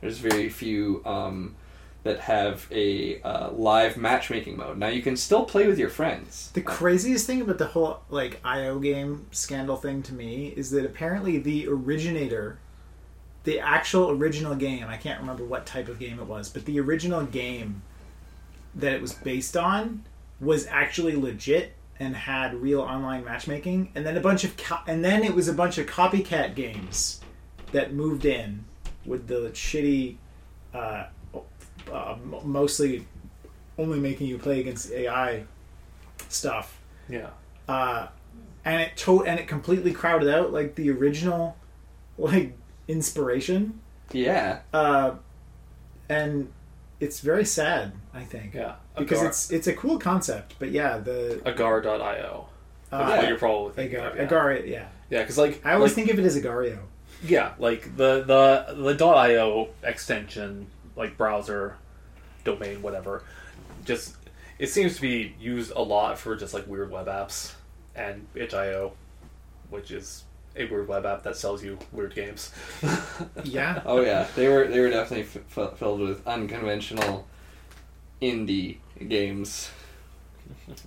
There's 0.00 0.18
very 0.18 0.48
few 0.48 1.02
um, 1.04 1.54
that 2.08 2.20
have 2.20 2.66
a 2.70 3.20
uh, 3.20 3.50
live 3.50 3.98
matchmaking 3.98 4.56
mode. 4.56 4.78
Now 4.78 4.88
you 4.88 5.02
can 5.02 5.14
still 5.14 5.44
play 5.44 5.66
with 5.66 5.78
your 5.78 5.90
friends. 5.90 6.50
The 6.54 6.62
craziest 6.62 7.26
thing 7.26 7.42
about 7.42 7.58
the 7.58 7.66
whole 7.66 8.00
like 8.08 8.40
IO 8.42 8.78
game 8.78 9.26
scandal 9.30 9.76
thing 9.76 10.02
to 10.04 10.14
me 10.14 10.48
is 10.56 10.70
that 10.70 10.86
apparently 10.86 11.36
the 11.36 11.68
originator, 11.68 12.58
the 13.44 13.60
actual 13.60 14.10
original 14.10 14.54
game, 14.54 14.86
I 14.88 14.96
can't 14.96 15.20
remember 15.20 15.44
what 15.44 15.66
type 15.66 15.88
of 15.88 15.98
game 15.98 16.18
it 16.18 16.26
was, 16.26 16.48
but 16.48 16.64
the 16.64 16.80
original 16.80 17.24
game 17.24 17.82
that 18.74 18.94
it 18.94 19.02
was 19.02 19.12
based 19.12 19.56
on 19.56 20.04
was 20.40 20.66
actually 20.66 21.14
legit 21.14 21.74
and 22.00 22.16
had 22.16 22.54
real 22.54 22.80
online 22.80 23.24
matchmaking, 23.24 23.90
and 23.94 24.06
then 24.06 24.16
a 24.16 24.20
bunch 24.20 24.44
of 24.44 24.56
co- 24.56 24.80
and 24.86 25.04
then 25.04 25.24
it 25.24 25.34
was 25.34 25.48
a 25.48 25.52
bunch 25.52 25.76
of 25.76 25.86
copycat 25.86 26.54
games 26.54 27.20
that 27.72 27.92
moved 27.92 28.24
in 28.24 28.64
with 29.04 29.26
the 29.26 29.50
shitty, 29.52 30.16
uh, 30.72 31.04
uh, 31.92 32.16
mostly 32.44 33.06
only 33.78 33.98
making 33.98 34.26
you 34.26 34.38
play 34.38 34.60
against 34.60 34.90
AI 34.92 35.44
stuff 36.28 36.80
Yeah. 37.08 37.28
uh, 37.68 38.08
and 38.64 38.82
it 38.82 38.96
to- 38.98 39.24
and 39.24 39.38
it 39.38 39.46
completely 39.48 39.92
crowded 39.92 40.28
out 40.32 40.52
like 40.52 40.74
the 40.74 40.90
original 40.90 41.56
like 42.18 42.56
inspiration 42.88 43.80
Yeah, 44.12 44.60
uh, 44.72 45.12
and 46.08 46.52
it's 47.00 47.20
very 47.20 47.44
sad 47.44 47.92
I 48.12 48.24
think 48.24 48.54
Yeah. 48.54 48.74
because 48.96 49.22
it's 49.22 49.50
it's 49.52 49.66
a 49.68 49.72
cool 49.74 49.98
concept 49.98 50.54
but 50.58 50.70
yeah 50.70 50.98
the 50.98 51.40
agar.io. 51.46 52.48
uh, 52.90 53.04
what 53.16 53.28
you're 53.28 53.38
probably 53.38 53.72
thinking 53.72 53.98
Agar, 54.00 54.08
of, 54.10 54.16
yeah. 54.16 54.22
Agar 54.24 54.52
yeah 54.66 54.88
Yeah, 55.10 55.20
because 55.22 55.38
like 55.38 55.64
I 55.64 55.74
always 55.74 55.90
like, 55.96 56.06
think 56.06 56.10
of 56.18 56.18
it 56.24 56.26
as 56.26 56.36
Agario 56.36 56.78
yeah, 57.24 57.54
like 57.58 57.96
the 57.96 58.22
the 58.22 58.94
the 58.94 59.04
.io 59.04 59.68
extension, 59.82 60.68
like 60.98 61.16
browser 61.16 61.76
domain, 62.44 62.82
whatever. 62.82 63.22
Just 63.84 64.16
it 64.58 64.66
seems 64.68 64.96
to 64.96 65.00
be 65.00 65.34
used 65.40 65.72
a 65.74 65.80
lot 65.80 66.18
for 66.18 66.36
just 66.36 66.52
like 66.52 66.66
weird 66.66 66.90
web 66.90 67.06
apps 67.06 67.54
and 67.94 68.26
itch.io, 68.34 68.92
which 69.70 69.90
is 69.90 70.24
a 70.56 70.64
weird 70.66 70.88
web 70.88 71.06
app 71.06 71.22
that 71.22 71.36
sells 71.36 71.62
you 71.64 71.78
weird 71.92 72.14
games. 72.14 72.52
yeah 73.44 73.80
Oh 73.86 74.00
yeah, 74.00 74.26
they 74.34 74.48
were 74.48 74.66
they 74.66 74.80
were 74.80 74.90
definitely 74.90 75.24
f- 75.24 75.56
f- 75.56 75.78
filled 75.78 76.00
with 76.00 76.26
unconventional 76.26 77.26
indie 78.20 78.78
games. 79.08 79.70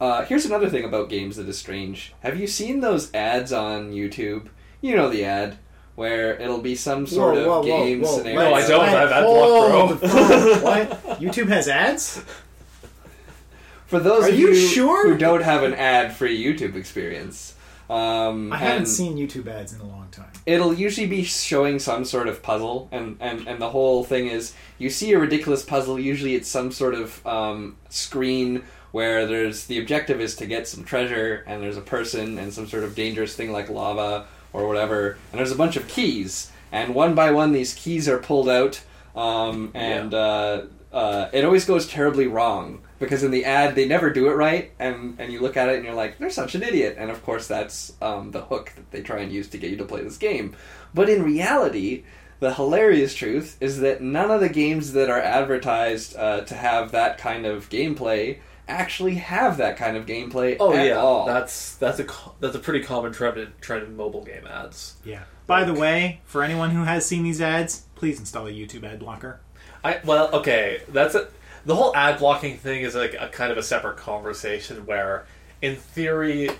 Uh, 0.00 0.24
here's 0.26 0.44
another 0.44 0.68
thing 0.68 0.84
about 0.84 1.08
games 1.08 1.34
that 1.34 1.48
is 1.48 1.58
strange. 1.58 2.14
Have 2.20 2.38
you 2.38 2.46
seen 2.46 2.78
those 2.78 3.12
ads 3.12 3.52
on 3.52 3.90
YouTube? 3.90 4.46
You 4.80 4.94
know 4.94 5.08
the 5.08 5.24
ad 5.24 5.58
where 5.98 6.40
it'll 6.40 6.60
be 6.60 6.76
some 6.76 7.08
sort 7.08 7.34
Whoa, 7.34 7.40
of 7.40 7.46
whoa, 7.46 7.60
whoa, 7.60 7.84
game 7.84 8.00
whoa. 8.02 8.16
scenario. 8.18 8.40
No, 8.40 8.54
I 8.54 8.68
don't. 8.68 8.80
I 8.84 8.88
have 8.90 9.10
ad 9.10 9.24
block, 9.24 9.68
bro. 9.68 9.94
the 9.94 10.60
what 10.62 11.20
YouTube 11.20 11.48
has 11.48 11.66
ads 11.66 12.22
For 13.86 13.98
those 13.98 14.26
Are 14.26 14.28
of 14.28 14.38
you 14.38 14.50
you 14.50 14.68
sure? 14.68 15.08
who 15.10 15.18
don't 15.18 15.42
have 15.42 15.64
an 15.64 15.74
ad-free 15.74 16.40
YouTube 16.40 16.76
experience, 16.76 17.54
um, 17.90 18.52
I 18.52 18.58
haven't 18.58 18.76
and- 18.78 18.88
seen 18.88 19.16
YouTube 19.16 19.48
ads 19.48 19.72
in 19.72 19.80
a 19.80 19.84
long 19.86 20.08
time 20.12 20.30
it'll 20.46 20.72
usually 20.72 21.06
be 21.06 21.24
showing 21.24 21.78
some 21.78 22.04
sort 22.04 22.26
of 22.28 22.42
puzzle 22.42 22.88
and, 22.90 23.16
and, 23.20 23.46
and 23.46 23.60
the 23.60 23.68
whole 23.68 24.02
thing 24.04 24.28
is 24.28 24.54
you 24.78 24.88
see 24.88 25.12
a 25.12 25.18
ridiculous 25.18 25.62
puzzle 25.62 25.98
usually 25.98 26.34
it's 26.34 26.48
some 26.48 26.70
sort 26.72 26.94
of 26.94 27.26
um, 27.26 27.76
screen 27.90 28.62
where 28.92 29.26
there's 29.26 29.66
the 29.66 29.78
objective 29.78 30.20
is 30.22 30.34
to 30.36 30.46
get 30.46 30.66
some 30.66 30.84
treasure 30.84 31.44
and 31.46 31.62
there's 31.62 31.76
a 31.76 31.82
person 31.82 32.38
and 32.38 32.50
some 32.52 32.66
sort 32.66 32.82
of 32.82 32.94
dangerous 32.94 33.34
thing 33.34 33.52
like 33.52 33.68
lava 33.68 34.26
or 34.52 34.66
whatever. 34.66 35.18
And 35.32 35.38
there's 35.38 35.52
a 35.52 35.56
bunch 35.56 35.76
of 35.76 35.88
keys. 35.88 36.52
And 36.70 36.94
one 36.94 37.14
by 37.14 37.30
one 37.30 37.52
these 37.52 37.74
keys 37.74 38.08
are 38.08 38.18
pulled 38.18 38.48
out 38.48 38.82
um, 39.16 39.70
and 39.74 40.14
uh, 40.14 40.62
uh, 40.92 41.28
it 41.32 41.44
always 41.44 41.64
goes 41.64 41.86
terribly 41.86 42.26
wrong. 42.26 42.82
Because 42.98 43.22
in 43.22 43.30
the 43.30 43.44
ad 43.44 43.76
they 43.76 43.86
never 43.86 44.10
do 44.10 44.28
it 44.28 44.34
right. 44.34 44.72
And, 44.78 45.20
and 45.20 45.32
you 45.32 45.40
look 45.40 45.56
at 45.56 45.68
it 45.68 45.76
and 45.76 45.84
you're 45.84 45.94
like 45.94 46.18
they're 46.18 46.30
such 46.30 46.54
an 46.54 46.62
idiot. 46.62 46.96
And 46.98 47.10
of 47.10 47.22
course 47.24 47.46
that's 47.46 47.92
um, 48.02 48.32
the 48.32 48.42
hook 48.42 48.72
that 48.74 48.90
they 48.90 49.02
try 49.02 49.20
and 49.20 49.32
use 49.32 49.48
to 49.50 49.58
get 49.58 49.70
you 49.70 49.76
to 49.76 49.84
play 49.84 50.02
this 50.02 50.18
game. 50.18 50.56
But 50.94 51.08
in 51.08 51.22
reality 51.22 52.04
the 52.40 52.54
hilarious 52.54 53.14
truth 53.14 53.56
is 53.60 53.80
that 53.80 54.00
none 54.00 54.30
of 54.30 54.40
the 54.40 54.48
games 54.48 54.92
that 54.92 55.10
are 55.10 55.20
advertised 55.20 56.16
uh, 56.16 56.42
to 56.42 56.54
have 56.54 56.92
that 56.92 57.18
kind 57.18 57.44
of 57.46 57.68
gameplay 57.68 58.38
actually 58.68 59.14
have 59.16 59.56
that 59.56 59.76
kind 59.76 59.96
of 59.96 60.06
gameplay 60.06 60.56
Oh 60.60 60.72
at 60.72 60.86
yeah, 60.86 60.92
all. 60.96 61.26
that's 61.26 61.74
that's 61.76 61.98
a 62.00 62.06
that's 62.40 62.54
a 62.54 62.58
pretty 62.58 62.84
common 62.84 63.12
trend 63.12 63.38
in, 63.38 63.52
trend 63.60 63.84
in 63.86 63.96
mobile 63.96 64.22
game 64.24 64.46
ads. 64.46 64.96
yeah 65.04 65.22
by 65.46 65.64
the 65.64 65.74
way 65.74 66.20
for 66.24 66.42
anyone 66.44 66.70
who 66.70 66.84
has 66.84 67.04
seen 67.06 67.22
these 67.24 67.40
ads 67.40 67.86
please 67.94 68.18
install 68.20 68.46
a 68.46 68.50
YouTube 68.50 68.84
ad 68.84 68.98
blocker 69.00 69.40
I 69.84 70.00
well, 70.04 70.28
okay, 70.34 70.82
that's 70.88 71.14
a, 71.14 71.28
the 71.64 71.74
whole 71.74 71.94
ad 71.94 72.18
blocking 72.18 72.56
thing 72.58 72.82
is 72.82 72.94
like 72.96 73.14
a 73.18 73.28
kind 73.28 73.52
of 73.52 73.58
a 73.58 73.62
separate 73.62 73.96
conversation 73.96 74.84
where, 74.86 75.24
in 75.62 75.76
theory, 75.76 76.50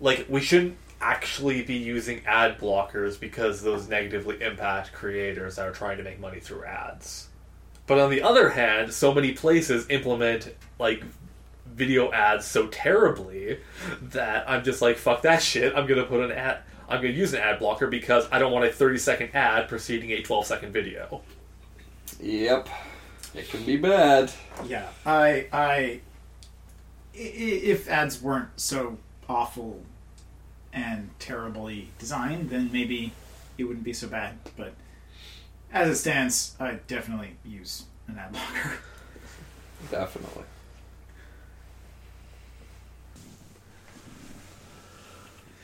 like 0.00 0.26
we 0.28 0.40
shouldn't 0.40 0.76
actually 1.00 1.62
be 1.62 1.74
using 1.74 2.24
ad 2.26 2.58
blockers 2.58 3.18
because 3.18 3.60
those 3.62 3.88
negatively 3.88 4.40
impact 4.40 4.92
creators 4.92 5.56
that 5.56 5.66
are 5.66 5.72
trying 5.72 5.96
to 5.98 6.04
make 6.04 6.20
money 6.20 6.38
through 6.40 6.64
ads. 6.64 7.28
But 7.86 7.98
on 7.98 8.08
the 8.10 8.22
other 8.22 8.50
hand, 8.50 8.92
so 8.92 9.12
many 9.12 9.32
places 9.32 9.86
implement 9.90 10.54
like 10.78 11.02
video 11.74 12.12
ads 12.12 12.46
so 12.46 12.66
terribly 12.68 13.58
that 14.00 14.48
I'm 14.48 14.62
just 14.64 14.80
like, 14.82 14.96
fuck 14.96 15.22
that 15.22 15.42
shit. 15.42 15.74
I'm 15.76 15.86
gonna 15.86 16.04
put 16.04 16.20
an 16.20 16.32
ad. 16.32 16.58
I'm 16.88 17.00
gonna 17.00 17.14
use 17.14 17.32
an 17.32 17.40
ad 17.40 17.58
blocker 17.58 17.86
because 17.86 18.26
I 18.30 18.38
don't 18.38 18.52
want 18.52 18.64
a 18.66 18.72
30 18.72 18.98
second 18.98 19.30
ad 19.34 19.68
preceding 19.68 20.10
a 20.12 20.22
12 20.22 20.46
second 20.46 20.72
video. 20.72 21.22
Yep. 22.20 22.68
It 23.34 23.48
can 23.48 23.64
be 23.64 23.76
bad. 23.76 24.30
Yeah, 24.66 24.88
I, 25.04 25.48
I, 25.52 26.00
i- 27.14 27.18
i- 27.18 27.60
if 27.64 27.88
ads 27.88 28.22
weren't 28.22 28.50
so 28.60 28.98
awful 29.28 29.80
and 30.72 31.10
terribly 31.18 31.88
designed, 31.98 32.50
then 32.50 32.70
maybe 32.72 33.12
it 33.58 33.64
wouldn't 33.64 33.84
be 33.84 33.92
so 33.92 34.06
bad. 34.06 34.36
But 34.56 34.74
as 35.72 35.88
it 35.88 35.96
stands, 35.96 36.54
I 36.60 36.78
definitely 36.86 37.36
use 37.44 37.84
an 38.06 38.18
ad 38.18 38.32
blocker. 38.32 38.72
Definitely. 39.90 40.44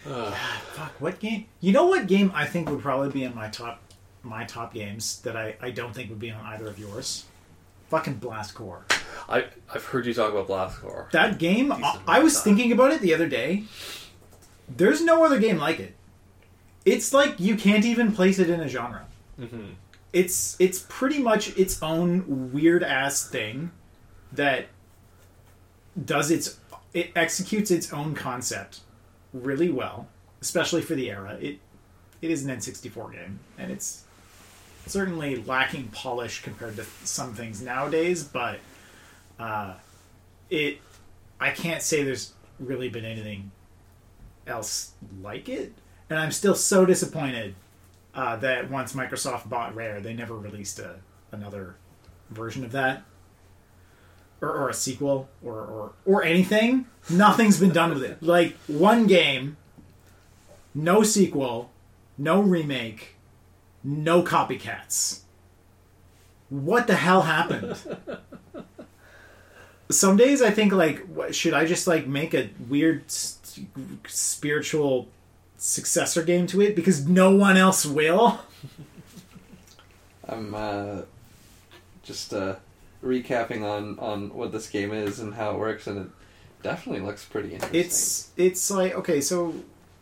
Fuck, 0.05 0.92
what 1.01 1.18
game? 1.20 1.46
You 1.61 1.72
know 1.72 1.86
what 1.86 2.07
game 2.07 2.32
I 2.34 2.46
think 2.46 2.70
would 2.70 2.80
probably 2.80 3.11
be 3.11 3.24
in 3.24 3.34
my 3.34 3.48
top, 3.48 3.82
my 4.22 4.44
top 4.44 4.72
games 4.72 5.20
that 5.22 5.36
I, 5.36 5.57
I 5.61 5.70
don't 5.70 5.94
think 5.94 6.11
would 6.11 6.18
be 6.18 6.30
on 6.30 6.44
either 6.46 6.68
of 6.68 6.78
yours. 6.78 7.26
Fucking 7.88 8.14
Blast 8.14 8.55
Corps. 8.55 8.84
I 9.28 9.46
I've 9.74 9.84
heard 9.84 10.07
you 10.07 10.14
talk 10.14 10.30
about 10.32 10.46
Blast 10.46 10.80
Blastcore. 10.80 11.11
That 11.11 11.38
game, 11.38 11.72
I, 11.72 11.98
I 12.07 12.20
was 12.20 12.40
thinking 12.40 12.70
about 12.72 12.92
it 12.92 13.01
the 13.01 13.12
other 13.12 13.28
day. 13.28 13.64
There's 14.68 15.03
no 15.03 15.24
other 15.24 15.38
game 15.40 15.59
like 15.59 15.80
it. 15.80 15.96
It's 16.84 17.12
like 17.12 17.38
you 17.40 17.57
can't 17.57 17.84
even 17.84 18.12
place 18.12 18.38
it 18.38 18.48
in 18.48 18.61
a 18.61 18.68
genre. 18.68 19.07
hmm 19.36 19.70
It's 20.12 20.57
it's 20.61 20.86
pretty 20.88 21.18
much 21.20 21.57
its 21.59 21.82
own 21.82 22.53
weird 22.53 22.82
ass 22.84 23.28
thing 23.28 23.72
that 24.32 24.66
does 26.03 26.30
its 26.30 26.59
it 26.94 27.11
executes 27.16 27.70
its 27.70 27.92
own 27.92 28.14
concept 28.14 28.80
really 29.33 29.70
well, 29.70 30.09
especially 30.41 30.83
for 30.83 30.95
the 30.95 31.11
era. 31.11 31.37
It 31.41 31.59
it 32.22 32.31
is 32.31 32.45
an 32.45 32.55
N64 32.55 33.12
game, 33.12 33.41
and 33.59 33.70
it's 33.70 34.05
certainly 34.87 35.37
lacking 35.37 35.89
polish 35.89 36.43
compared 36.43 36.76
to 36.76 36.85
some 37.05 37.35
things 37.35 37.62
nowadays. 37.62 38.24
But 38.24 38.59
uh, 39.39 39.74
it 40.49 40.78
I 41.41 41.51
can't 41.51 41.83
say 41.83 42.03
there's 42.03 42.33
really 42.59 42.89
been 42.89 43.05
anything 43.05 43.51
else 44.47 44.93
like 45.22 45.49
it, 45.49 45.72
and 46.09 46.18
I'm 46.18 46.33
still 46.33 46.55
so 46.55 46.85
disappointed 46.85 47.55
uh, 48.14 48.37
that 48.37 48.70
once 48.70 48.93
Microsoft 48.95 49.49
bought 49.49 49.74
Rare, 49.74 50.01
they 50.01 50.12
never 50.12 50.35
released 50.37 50.78
a, 50.78 50.97
another 51.33 51.76
version 52.31 52.64
of 52.64 52.72
that, 52.72 53.03
or, 54.41 54.49
or 54.49 54.68
a 54.68 54.74
sequel, 54.74 55.28
or, 55.45 55.55
or 55.55 55.93
or 56.05 56.24
anything. 56.24 56.86
Nothing's 57.09 57.59
been 57.59 57.72
done 57.72 57.93
with 57.95 58.03
it. 58.03 58.22
Like 58.22 58.57
one 58.66 59.07
game, 59.07 59.57
no 60.74 61.03
sequel, 61.03 61.70
no 62.18 62.41
remake, 62.41 63.16
no 63.82 64.22
copycats. 64.22 65.20
What 66.49 66.86
the 66.86 66.97
hell 66.97 67.22
happened? 67.22 67.76
Some 69.91 70.16
days 70.16 70.41
I 70.41 70.51
think 70.51 70.72
like, 70.72 71.01
what, 71.07 71.34
should 71.34 71.55
I 71.55 71.64
just 71.64 71.86
like 71.86 72.07
make 72.07 72.32
a 72.34 72.51
weird 72.68 73.05
s- 73.07 73.61
spiritual 74.07 75.09
successor 75.57 76.22
game 76.22 76.47
to 76.49 76.61
it 76.62 76.76
because 76.76 77.07
no 77.09 77.34
one 77.34 77.57
else 77.57 77.84
will? 77.84 78.41
I'm 80.28 80.55
uh, 80.55 81.03
just 82.05 82.32
uh, 82.32 82.57
recapping 83.03 83.62
on, 83.62 83.98
on 83.98 84.34
what 84.34 84.53
this 84.53 84.68
game 84.68 84.92
is 84.92 85.20
and 85.20 85.34
how 85.34 85.53
it 85.53 85.59
works, 85.59 85.86
and 85.86 85.98
it 85.98 86.11
definitely 86.62 87.03
looks 87.03 87.24
pretty 87.24 87.55
interesting. 87.55 87.80
It's 87.80 88.30
it's 88.36 88.70
like 88.70 88.94
okay, 88.94 89.20
so 89.20 89.55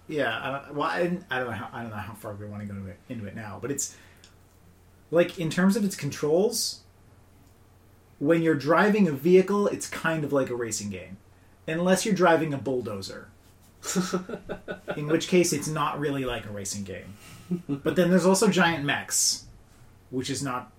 yeah, 0.09 0.39
I 0.43 0.51
don't, 0.51 0.75
well, 0.75 0.89
I, 0.89 1.19
I 1.31 1.39
don't 1.39 1.47
know 1.47 1.53
how 1.53 1.69
I 1.73 1.83
don't 1.83 1.91
know 1.91 1.97
how 1.97 2.15
far 2.15 2.35
we 2.35 2.47
want 2.47 2.63
to 2.63 2.69
go 2.69 2.75
into 2.75 2.91
it, 2.91 2.99
into 3.09 3.27
it 3.27 3.35
now, 3.35 3.59
but 3.61 3.71
it's 3.71 3.97
like 5.11 5.39
in 5.39 5.51
terms 5.51 5.77
of 5.77 5.85
its 5.85 5.97
controls. 5.97 6.81
When 8.21 8.43
you're 8.43 8.57
driving 8.57 9.07
a 9.07 9.13
vehicle, 9.13 9.69
it's 9.69 9.89
kind 9.89 10.25
of 10.25 10.33
like 10.33 10.51
a 10.51 10.57
racing 10.57 10.91
game, 10.91 11.19
unless 11.69 12.05
you're 12.05 12.17
driving 12.17 12.53
a 12.53 12.59
bulldozer. 12.59 13.29
in 14.97 15.07
which 15.07 15.29
case, 15.29 15.53
it's 15.53 15.69
not 15.69 16.01
really 16.01 16.25
like 16.25 16.45
a 16.45 16.51
racing 16.51 16.83
game. 16.83 17.15
But 17.69 17.95
then 17.95 18.11
there's 18.11 18.27
also 18.27 18.49
giant 18.49 18.85
mechs, 18.85 19.47
which 20.11 20.31
is 20.31 20.43
not, 20.43 20.73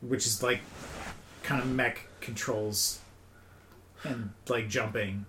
which 0.00 0.26
is 0.26 0.44
like 0.44 0.60
kind 1.50 1.60
of 1.60 1.68
mech 1.68 2.06
controls 2.20 3.00
and 4.04 4.30
like 4.48 4.68
jumping. 4.68 5.26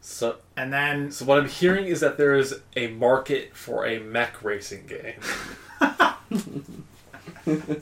So 0.00 0.36
And 0.56 0.72
then 0.72 1.10
so 1.10 1.24
what 1.24 1.38
I'm 1.38 1.48
hearing 1.48 1.86
is 1.86 1.98
that 1.98 2.16
there 2.16 2.34
is 2.34 2.60
a 2.76 2.86
market 2.88 3.56
for 3.56 3.84
a 3.84 3.98
mech 3.98 4.44
racing 4.44 4.86
game. 4.86 5.18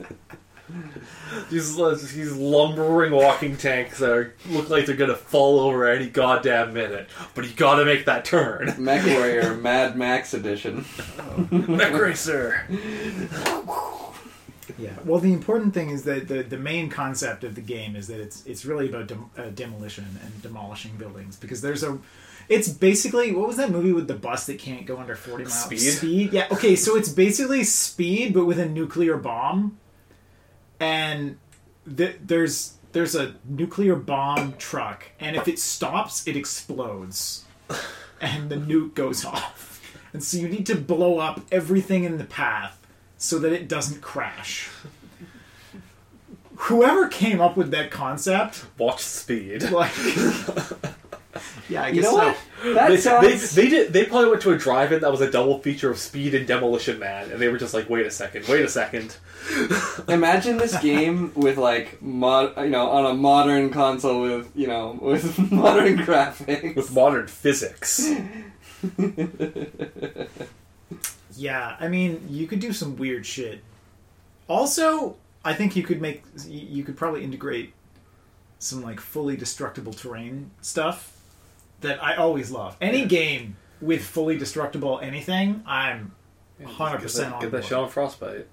these 1.51 1.79
uh, 1.79 1.91
these 1.91 2.33
lumbering 2.33 3.13
walking 3.13 3.59
tanks 3.59 3.99
that 3.99 4.11
are, 4.11 4.35
look 4.49 4.71
like 4.71 4.87
they're 4.87 4.97
gonna 4.97 5.15
fall 5.15 5.61
over 5.61 5.87
any 5.87 6.09
goddamn 6.09 6.73
minute, 6.73 7.11
but 7.35 7.45
you 7.45 7.51
gotta 7.53 7.85
make 7.85 8.07
that 8.07 8.25
turn. 8.25 8.75
Mech 8.79 9.05
Warrior 9.05 9.55
Mad 9.61 9.99
Max 9.99 10.33
Edition. 10.33 10.87
Oh. 11.19 11.47
Mech 11.51 11.93
racer. 11.93 12.67
Yeah. 14.81 14.95
Well, 15.05 15.21
the 15.21 15.33
important 15.33 15.75
thing 15.75 15.91
is 15.91 16.05
that 16.05 16.29
the 16.29 16.43
the 16.43 16.57
main 16.57 16.89
concept 16.89 17.45
of 17.45 17.55
the 17.55 17.61
game 17.61 17.97
is 17.97 18.07
that 18.09 18.21
it's 18.21 18.45
it's 18.47 18.65
really 18.65 18.89
about 18.89 19.09
dem- 19.09 19.31
uh, 19.37 19.51
demolition 19.51 20.07
and 20.25 20.43
demolishing 20.43 20.97
buildings 20.97 21.37
because 21.37 21.61
there's 21.61 21.83
a. 21.83 21.99
It's 22.49 22.69
basically 22.69 23.31
what 23.33 23.47
was 23.47 23.57
that 23.59 23.71
movie 23.71 23.93
with 23.93 24.09
the 24.09 24.15
bus 24.15 24.47
that 24.47 24.59
can't 24.59 24.87
go 24.87 24.97
under 24.97 25.15
forty 25.15 25.45
miles? 25.45 25.65
Speed? 25.65 25.79
Speed. 25.79 26.33
Yeah. 26.33 26.49
Okay. 26.51 26.75
So 26.77 26.97
it's 26.97 27.09
basically 27.09 27.63
speed, 27.65 28.35
but 28.35 28.47
with 28.47 28.59
a 28.59 28.69
nuclear 28.69 29.17
bomb, 29.17 29.79
and 30.81 31.39
th- 31.97 32.17
there's 32.25 32.75
there's 32.93 33.15
a 33.15 33.37
nuclear 33.45 33.95
bomb 33.95 34.55
truck, 34.55 35.11
and 35.21 35.37
if 35.37 35.47
it 35.47 35.59
stops, 35.59 36.27
it 36.27 36.37
explodes, 36.37 37.45
and 38.21 38.51
the 38.51 38.57
nuke 38.57 38.95
goes 38.95 39.25
off, 39.37 39.81
and 40.13 40.25
so 40.25 40.39
you 40.39 40.49
need 40.49 40.67
to 40.67 40.75
blow 40.75 41.19
up 41.19 41.41
everything 41.53 42.03
in 42.05 42.19
the 42.19 42.25
path 42.25 42.80
so 43.21 43.39
that 43.39 43.53
it 43.53 43.69
doesn't 43.69 44.01
crash. 44.01 44.69
Whoever 46.57 47.07
came 47.09 47.41
up 47.41 47.57
with 47.57 47.71
that 47.71 47.91
concept, 47.91 48.65
Watch 48.79 49.01
speed. 49.03 49.63
like, 49.71 49.93
yeah, 51.69 51.85
I 51.85 51.89
You 51.89 51.95
guess 51.95 52.05
know 52.05 52.11
so. 52.11 52.17
what? 52.17 52.37
That 52.75 52.89
They, 52.89 52.97
sounds. 52.99 53.55
they, 53.55 53.63
they 53.63 53.69
did. 53.71 53.93
They 53.93 54.05
probably 54.07 54.31
went 54.31 54.43
to 54.43 54.53
a 54.53 54.59
drive-in 54.59 55.01
that 55.01 55.11
was 55.11 55.21
a 55.21 55.31
double 55.31 55.59
feature 55.61 55.91
of 55.91 55.99
Speed 55.99 56.35
and 56.35 56.47
Demolition 56.47 56.99
Man, 56.99 57.31
and 57.31 57.41
they 57.41 57.49
were 57.49 57.57
just 57.57 57.73
like, 57.73 57.89
"Wait 57.89 58.05
a 58.05 58.11
second, 58.11 58.47
wait 58.49 58.63
a 58.65 58.69
second. 58.69 59.17
Imagine 60.09 60.57
this 60.59 60.79
game 60.81 61.33
with 61.35 61.57
like 61.57 62.03
mod, 62.03 62.55
you 62.59 62.69
know, 62.71 62.91
on 62.91 63.07
a 63.07 63.15
modern 63.15 63.71
console 63.71 64.21
with 64.23 64.51
you 64.55 64.67
know 64.67 64.99
with 65.01 65.39
modern 65.51 65.97
graphics. 65.99 66.75
with 66.77 66.93
modern 66.95 67.27
physics." 67.27 68.11
Yeah, 71.41 71.75
I 71.81 71.89
mean, 71.89 72.27
you 72.29 72.47
could 72.47 72.61
do 72.61 72.71
some 72.75 72.97
weird 72.97 73.25
shit. 73.25 73.63
Also, 74.47 75.17
I 75.43 75.55
think 75.55 75.75
you 75.75 75.83
could 75.83 76.01
make 76.03 76.23
you 76.47 76.85
could 76.85 76.99
probably 76.99 77.25
integrate 77.25 77.73
some 78.59 78.83
like 78.83 79.01
fully 79.01 79.37
destructible 79.37 79.95
terrain 79.95 80.51
stuff 80.61 81.17
that 81.81 82.03
I 82.05 82.17
always 82.17 82.51
love. 82.51 82.77
Any 82.79 83.01
Yeah. 83.01 83.05
game 83.07 83.57
with 83.81 84.05
fully 84.05 84.37
destructible 84.37 85.01
anything, 85.01 85.63
I'm 85.67 86.13
100% 86.61 87.33
on 87.33 87.41
Get 87.41 87.51
that 87.51 87.51
board. 87.53 87.65
shit 87.65 87.73
on 87.79 87.89
Frostbite. 87.89 88.47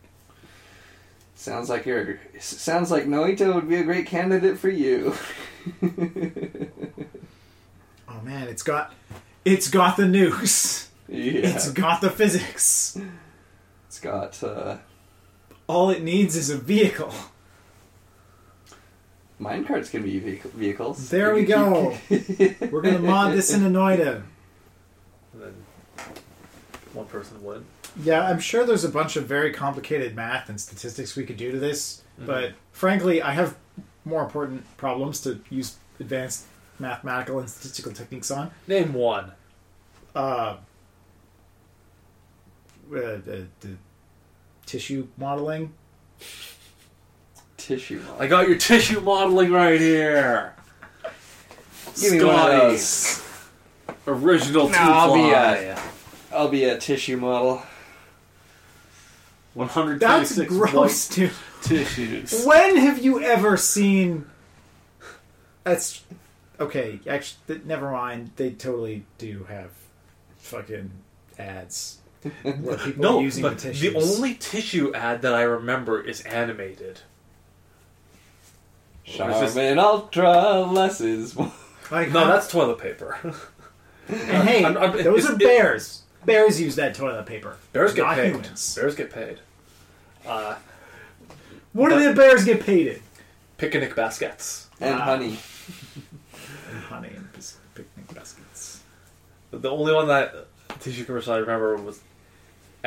Sounds 1.36 1.70
like 1.70 1.86
you're. 1.86 2.22
Sounds 2.40 2.90
like 2.90 3.04
Noita 3.06 3.54
would 3.54 3.68
be 3.68 3.76
a 3.76 3.84
great 3.84 4.06
candidate 4.08 4.58
for 4.58 4.70
you. 4.70 5.14
Oh 8.10 8.22
man, 8.24 8.48
it's 8.48 8.64
got 8.64 8.94
it's 9.46 9.70
got 9.70 9.98
the 9.98 10.04
nukes. 10.04 10.88
Yeah, 11.08 11.48
It's 11.56 11.72
got 11.72 12.02
the 12.02 12.10
physics. 12.10 12.98
it's 13.88 14.00
got. 14.00 14.42
Uh, 14.44 14.78
All 15.68 15.90
it 15.90 16.02
needs 16.04 16.36
is 16.36 16.50
a 16.50 16.58
vehicle. 16.58 17.14
minecarts 19.40 19.90
can 19.92 20.04
be 20.04 20.20
vehicle- 20.20 20.52
vehicles. 20.54 21.10
There 21.10 21.34
we 21.34 21.44
go. 21.46 21.96
We're 22.10 22.82
gonna 22.82 23.00
mod 23.00 23.34
this 23.34 23.54
in 23.54 23.62
Anoida. 23.62 24.24
And 25.34 25.42
then 25.42 25.54
one 26.94 27.06
person 27.06 27.44
would. 27.44 27.64
Yeah, 28.04 28.22
I'm 28.28 28.40
sure 28.40 28.66
there's 28.66 28.84
a 28.84 28.90
bunch 28.90 29.16
of 29.16 29.26
very 29.26 29.52
complicated 29.52 30.16
math 30.16 30.50
and 30.50 30.60
statistics 30.60 31.16
we 31.16 31.26
could 31.26 31.38
do 31.38 31.52
to 31.52 31.60
this, 31.60 32.04
but 32.20 32.54
frankly, 32.72 33.22
I 33.22 33.32
have 33.34 33.56
more 34.06 34.24
important 34.24 34.66
problems 34.78 35.20
to 35.22 35.40
use 35.50 35.76
advanced 36.00 36.46
mathematical 36.80 37.40
and 37.40 37.50
statistical 37.50 37.92
techniques 37.92 38.30
on. 38.32 38.52
Name 38.68 38.94
one. 38.94 39.32
Uh, 40.16 40.58
uh, 42.92 43.20
the, 43.26 43.48
the 43.62 43.70
tissue 44.66 45.08
modeling. 45.18 45.74
Tissue. 47.58 48.00
model. 48.00 48.22
I 48.22 48.28
got 48.28 48.48
your 48.48 48.58
tissue 48.58 49.02
modeling 49.02 49.52
right 49.52 49.80
here. 49.80 50.56
Give 52.00 52.14
me 52.14 52.24
one 52.24 52.52
of 52.52 52.80
Scotties 52.80 53.24
Original 54.06 54.70
No, 54.70 54.78
I'll 54.78 55.14
be, 55.14 55.22
two-ply. 55.22 55.82
I'll 56.32 56.50
be 56.50 56.64
a 56.66 56.78
tissue 56.78 57.18
model. 57.18 57.64
One 59.54 59.68
hundred 59.70 60.00
That's 60.00 60.40
gross, 60.44 61.10
dude. 61.10 61.32
tissues. 61.64 62.46
When 62.46 62.78
have 62.78 63.04
you 63.04 63.22
ever 63.24 63.58
seen? 63.58 64.30
That's 65.64 66.04
okay. 66.60 67.00
Actually, 67.08 67.62
never 67.66 67.92
mind. 67.92 68.32
They 68.36 68.52
totally 68.52 69.06
do 69.18 69.46
have 69.50 69.72
fucking 70.38 70.92
ads 71.40 71.98
where 71.98 71.98
people 71.98 72.07
No, 72.98 73.20
using 73.20 73.44
but 73.44 73.60
the 73.60 73.70
the, 73.72 73.96
only 73.96 74.34
tissue 74.36 74.94
ad 74.94 75.22
that 75.22 75.34
I 75.34 75.44
remember 75.44 76.02
is 76.02 76.22
animated. 76.22 77.00
Charmin 79.06 79.80
Ultra 79.80 80.62
less 80.62 81.00
is 81.00 81.36
more. 81.36 81.52
like, 81.92 82.12
No, 82.12 82.28
that's 82.28 82.48
toilet 82.50 82.80
paper. 82.80 83.18
and 84.10 84.20
hey, 84.48 84.64
I'm- 84.64 84.78
I'm- 84.78 84.92
those 85.04 85.20
it's- 85.26 85.30
are 85.30 85.34
it- 85.34 85.40
bears. 85.40 86.04
Bears 86.26 86.60
use 86.60 86.76
that 86.76 86.94
toilet 86.94 87.26
paper. 87.26 87.56
Bears 87.72 87.94
get 87.94 88.14
paid. 88.14 88.32
humans. 88.34 88.76
Bears 88.76 88.96
get 88.96 89.12
paid. 89.14 89.40
Uh, 90.26 90.56
What 91.72 91.90
do 91.90 92.04
the 92.04 92.14
bears 92.14 92.44
get 92.44 92.66
paid 92.66 92.88
in? 92.88 93.00
picnic 93.58 93.96
baskets. 93.96 94.68
And 94.82 95.00
Wow. 95.00 95.06
honey. 95.06 95.38
And 96.70 96.80
honey 96.84 97.12
and 97.16 97.30
picnic 97.76 98.14
baskets. 98.14 98.82
The 99.52 99.70
only 99.72 99.94
one 99.94 100.08
that 100.10 100.48
tissue 100.82 101.06
commercial 101.06 101.34
I 101.34 101.38
remember 101.38 101.78
was 101.78 102.02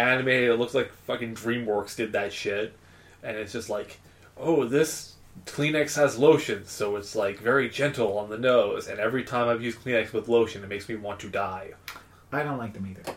animated. 0.00 0.50
It 0.50 0.56
looks 0.56 0.74
like 0.74 0.92
fucking 1.06 1.34
DreamWorks 1.34 1.96
did 1.96 2.12
that 2.12 2.32
shit, 2.32 2.74
and 3.22 3.36
it's 3.36 3.52
just 3.52 3.70
like, 3.70 4.00
oh, 4.36 4.64
this 4.64 5.14
Kleenex 5.46 5.96
has 5.96 6.18
lotion, 6.18 6.64
so 6.66 6.96
it's 6.96 7.14
like 7.14 7.38
very 7.38 7.68
gentle 7.68 8.18
on 8.18 8.30
the 8.30 8.38
nose. 8.38 8.88
And 8.88 8.98
every 8.98 9.24
time 9.24 9.48
I've 9.48 9.62
used 9.62 9.82
Kleenex 9.82 10.12
with 10.12 10.28
lotion, 10.28 10.62
it 10.62 10.68
makes 10.68 10.88
me 10.88 10.96
want 10.96 11.20
to 11.20 11.28
die. 11.28 11.72
I 12.32 12.42
don't 12.42 12.58
like 12.58 12.72
them 12.72 12.86
either. 12.86 13.14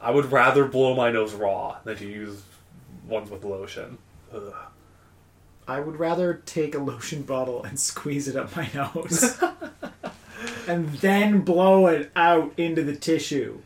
I 0.00 0.10
would 0.10 0.30
rather 0.30 0.64
blow 0.64 0.94
my 0.94 1.10
nose 1.10 1.34
raw 1.34 1.78
than 1.84 1.96
to 1.96 2.06
use 2.06 2.42
ones 3.06 3.30
with 3.30 3.44
lotion. 3.44 3.98
Ugh. 4.32 4.54
I 5.66 5.80
would 5.80 5.96
rather 5.96 6.42
take 6.46 6.74
a 6.74 6.78
lotion 6.78 7.22
bottle 7.22 7.62
and 7.64 7.78
squeeze 7.78 8.28
it 8.28 8.36
up 8.36 8.54
my 8.56 8.70
nose. 8.74 9.42
and 10.68 10.88
then 10.94 11.40
blow 11.40 11.88
it 11.88 12.10
out 12.14 12.52
into 12.56 12.82
the 12.84 12.96
tissue. 12.96 13.60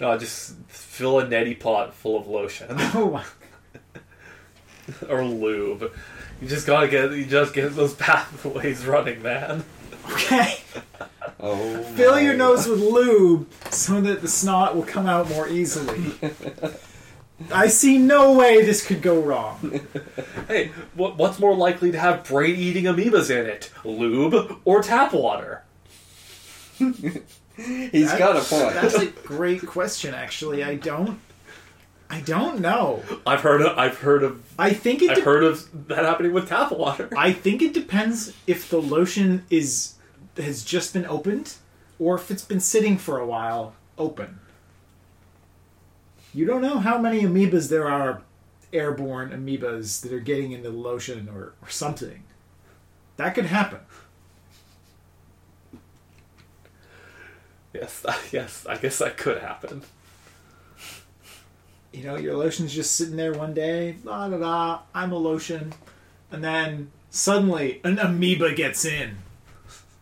No, 0.00 0.16
just 0.16 0.54
fill 0.68 1.18
a 1.18 1.26
neti 1.26 1.58
pot 1.58 1.92
full 1.92 2.18
of 2.18 2.28
lotion 2.28 2.68
Oh 2.94 3.10
my 3.10 3.24
or 5.08 5.24
lube. 5.24 5.92
You 6.40 6.48
just 6.48 6.66
gotta 6.66 6.88
get 6.88 7.12
you 7.12 7.26
just 7.26 7.52
get 7.52 7.74
those 7.74 7.94
pathways 7.94 8.86
running, 8.86 9.22
man. 9.22 9.64
Okay. 10.10 10.58
Oh. 11.40 11.82
Fill 11.94 12.12
my 12.14 12.20
your 12.20 12.34
nose 12.34 12.66
with 12.66 12.80
lube 12.80 13.48
so 13.70 14.00
that 14.00 14.22
the 14.22 14.26
snot 14.26 14.74
will 14.74 14.82
come 14.82 15.06
out 15.06 15.28
more 15.28 15.46
easily. 15.46 16.14
I 17.52 17.68
see 17.68 17.96
no 17.96 18.32
way 18.32 18.64
this 18.64 18.84
could 18.84 19.02
go 19.02 19.20
wrong. 19.20 19.80
Hey, 20.48 20.72
what, 20.94 21.16
what's 21.16 21.38
more 21.38 21.54
likely 21.54 21.92
to 21.92 21.98
have 21.98 22.24
brain-eating 22.24 22.84
amoebas 22.84 23.30
in 23.30 23.46
it, 23.46 23.70
lube 23.84 24.58
or 24.64 24.82
tap 24.82 25.12
water? 25.12 25.62
He's 27.92 28.12
got 28.12 28.36
a 28.36 28.40
point. 28.40 28.74
That's 28.74 28.94
a 28.94 29.06
great 29.06 29.66
question. 29.66 30.14
Actually, 30.14 30.62
I 30.62 30.76
don't. 30.76 31.18
I 32.10 32.20
don't 32.20 32.60
know. 32.60 33.02
I've 33.26 33.40
heard 33.40 33.60
of, 33.60 33.76
I've 33.76 33.98
heard 33.98 34.22
of 34.22 34.42
I 34.58 34.72
think 34.72 35.02
it. 35.02 35.10
I've 35.10 35.16
de- 35.18 35.22
heard 35.24 35.44
of 35.44 35.88
that 35.88 36.04
happening 36.04 36.32
with 36.32 36.48
tap 36.48 36.72
water. 36.72 37.10
I 37.16 37.32
think 37.32 37.60
it 37.60 37.74
depends 37.74 38.32
if 38.46 38.70
the 38.70 38.80
lotion 38.80 39.44
is 39.50 39.94
has 40.36 40.64
just 40.64 40.92
been 40.92 41.04
opened, 41.04 41.54
or 41.98 42.14
if 42.14 42.30
it's 42.30 42.44
been 42.44 42.60
sitting 42.60 42.96
for 42.96 43.18
a 43.18 43.26
while 43.26 43.74
open. 43.98 44.38
You 46.32 46.46
don't 46.46 46.62
know 46.62 46.78
how 46.78 46.98
many 46.98 47.22
amoebas 47.22 47.68
there 47.68 47.88
are, 47.88 48.22
airborne 48.72 49.30
amoebas 49.30 50.02
that 50.02 50.12
are 50.12 50.20
getting 50.20 50.52
into 50.52 50.70
the 50.70 50.76
lotion 50.76 51.28
or, 51.28 51.54
or 51.60 51.68
something. 51.68 52.22
That 53.16 53.34
could 53.34 53.46
happen. 53.46 53.80
Yes, 57.80 58.04
yes, 58.32 58.66
I 58.68 58.76
guess 58.76 58.98
that 58.98 59.16
could 59.16 59.38
happen. 59.38 59.82
You 61.92 62.04
know, 62.04 62.16
your 62.16 62.36
lotion's 62.36 62.74
just 62.74 62.96
sitting 62.96 63.16
there 63.16 63.32
one 63.32 63.54
day, 63.54 63.96
la 64.04 64.28
da 64.28 64.36
da, 64.38 64.80
I'm 64.94 65.12
a 65.12 65.16
lotion. 65.16 65.72
And 66.30 66.44
then 66.44 66.90
suddenly 67.10 67.80
an 67.84 67.98
amoeba 67.98 68.52
gets 68.54 68.84
in 68.84 69.16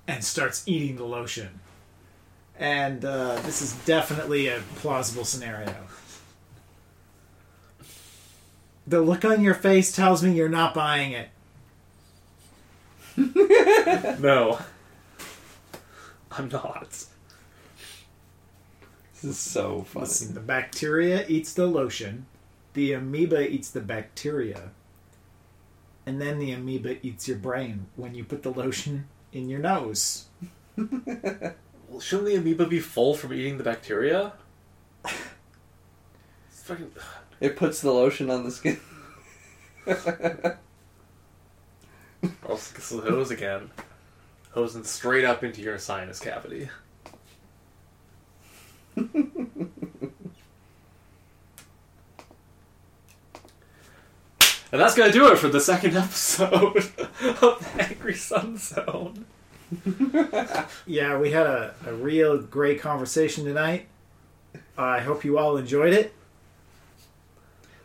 and 0.08 0.24
starts 0.24 0.64
eating 0.66 0.96
the 0.96 1.04
lotion. 1.04 1.60
And 2.58 3.04
uh, 3.04 3.36
this 3.42 3.62
is 3.62 3.74
definitely 3.84 4.48
a 4.48 4.62
plausible 4.76 5.24
scenario. 5.24 5.74
The 8.86 9.00
look 9.00 9.24
on 9.24 9.42
your 9.42 9.54
face 9.54 9.94
tells 9.94 10.22
me 10.22 10.32
you're 10.32 10.48
not 10.48 10.74
buying 10.74 11.12
it. 11.12 11.28
No, 14.18 14.58
I'm 16.32 16.48
not. 16.48 17.05
This 19.22 19.24
is 19.24 19.38
so 19.38 19.82
funny. 19.82 20.04
Listen, 20.04 20.34
the 20.34 20.40
bacteria 20.40 21.24
eats 21.26 21.54
the 21.54 21.66
lotion, 21.66 22.26
the 22.74 22.92
amoeba 22.92 23.48
eats 23.48 23.70
the 23.70 23.80
bacteria, 23.80 24.72
and 26.04 26.20
then 26.20 26.38
the 26.38 26.52
amoeba 26.52 26.98
eats 27.04 27.26
your 27.26 27.38
brain 27.38 27.86
when 27.96 28.14
you 28.14 28.24
put 28.24 28.42
the 28.42 28.50
lotion 28.50 29.08
in 29.32 29.48
your 29.48 29.60
nose. 29.60 30.26
Well, 31.88 32.00
shouldn't 32.00 32.26
the 32.26 32.34
amoeba 32.34 32.66
be 32.66 32.80
full 32.80 33.14
from 33.14 33.32
eating 33.32 33.58
the 33.58 33.64
bacteria? 33.64 34.32
It's 35.04 36.62
fucking. 36.64 36.90
It 37.40 37.56
puts 37.56 37.80
the 37.80 37.92
lotion 37.92 38.28
on 38.28 38.42
the 38.42 38.50
skin. 38.50 38.80
It's 42.48 42.90
the 42.90 43.00
hose 43.02 43.30
again. 43.30 43.70
Hosing 44.50 44.82
straight 44.84 45.24
up 45.24 45.44
into 45.44 45.60
your 45.62 45.78
sinus 45.78 46.18
cavity. 46.18 46.68
and 48.96 49.70
that's 54.72 54.94
gonna 54.94 55.12
do 55.12 55.30
it 55.30 55.36
for 55.38 55.48
the 55.48 55.60
second 55.60 55.96
episode 55.96 56.76
of 56.76 57.42
the 57.42 57.76
Angry 57.78 58.14
Sun 58.14 58.58
Zone. 58.58 59.26
Yeah, 60.86 61.18
we 61.18 61.32
had 61.32 61.46
a, 61.46 61.74
a 61.86 61.92
real 61.92 62.38
great 62.38 62.80
conversation 62.80 63.44
tonight. 63.44 63.86
I 64.78 65.00
hope 65.00 65.24
you 65.24 65.38
all 65.38 65.56
enjoyed 65.56 65.92
it. 65.92 66.14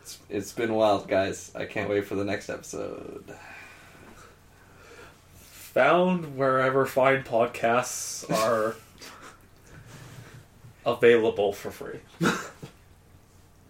It's, 0.00 0.18
it's 0.30 0.52
been 0.52 0.74
wild, 0.74 1.08
guys. 1.08 1.50
I 1.54 1.64
can't 1.64 1.90
wait 1.90 2.06
for 2.06 2.14
the 2.14 2.24
next 2.24 2.48
episode. 2.48 3.34
Found 5.34 6.36
wherever 6.36 6.86
fine 6.86 7.24
podcasts 7.24 8.30
are 8.30 8.76
available 10.86 11.52
for 11.52 11.70
free. 11.70 12.00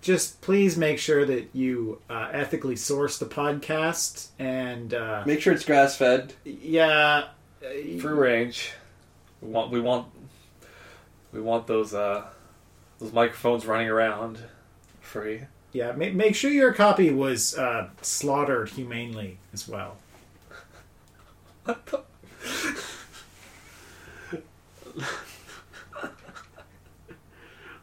Just 0.00 0.40
please 0.40 0.76
make 0.76 0.98
sure 0.98 1.24
that 1.24 1.50
you 1.52 2.00
uh, 2.10 2.28
ethically 2.32 2.74
source 2.74 3.18
the 3.18 3.26
podcast 3.26 4.28
and 4.38 4.92
uh, 4.94 5.22
Make 5.24 5.40
sure 5.40 5.52
it's 5.52 5.64
grass 5.64 5.96
fed. 5.96 6.32
yeah, 6.44 7.26
uh, 7.64 7.68
Free 8.00 8.12
range. 8.12 8.72
We 9.40 9.48
want 9.50 9.70
we 9.70 9.80
want 9.80 10.06
we 11.32 11.40
want 11.40 11.66
those 11.68 11.94
uh 11.94 12.24
those 12.98 13.12
microphones 13.12 13.64
running 13.66 13.88
around 13.88 14.38
free. 15.00 15.42
yeah. 15.72 15.92
Ma- 15.92 16.10
make 16.12 16.34
sure 16.34 16.50
your 16.50 16.72
copy 16.72 17.10
was 17.12 17.56
uh, 17.56 17.88
slaughtered 18.02 18.70
humanely 18.70 19.38
as 19.52 19.68
well. 19.68 19.96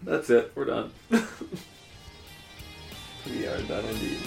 That's 0.09 0.31
it. 0.31 0.51
We're 0.55 0.65
done. 0.65 0.91
We 3.25 3.45
are 3.45 3.61
done 3.63 3.85
indeed. 3.85 4.17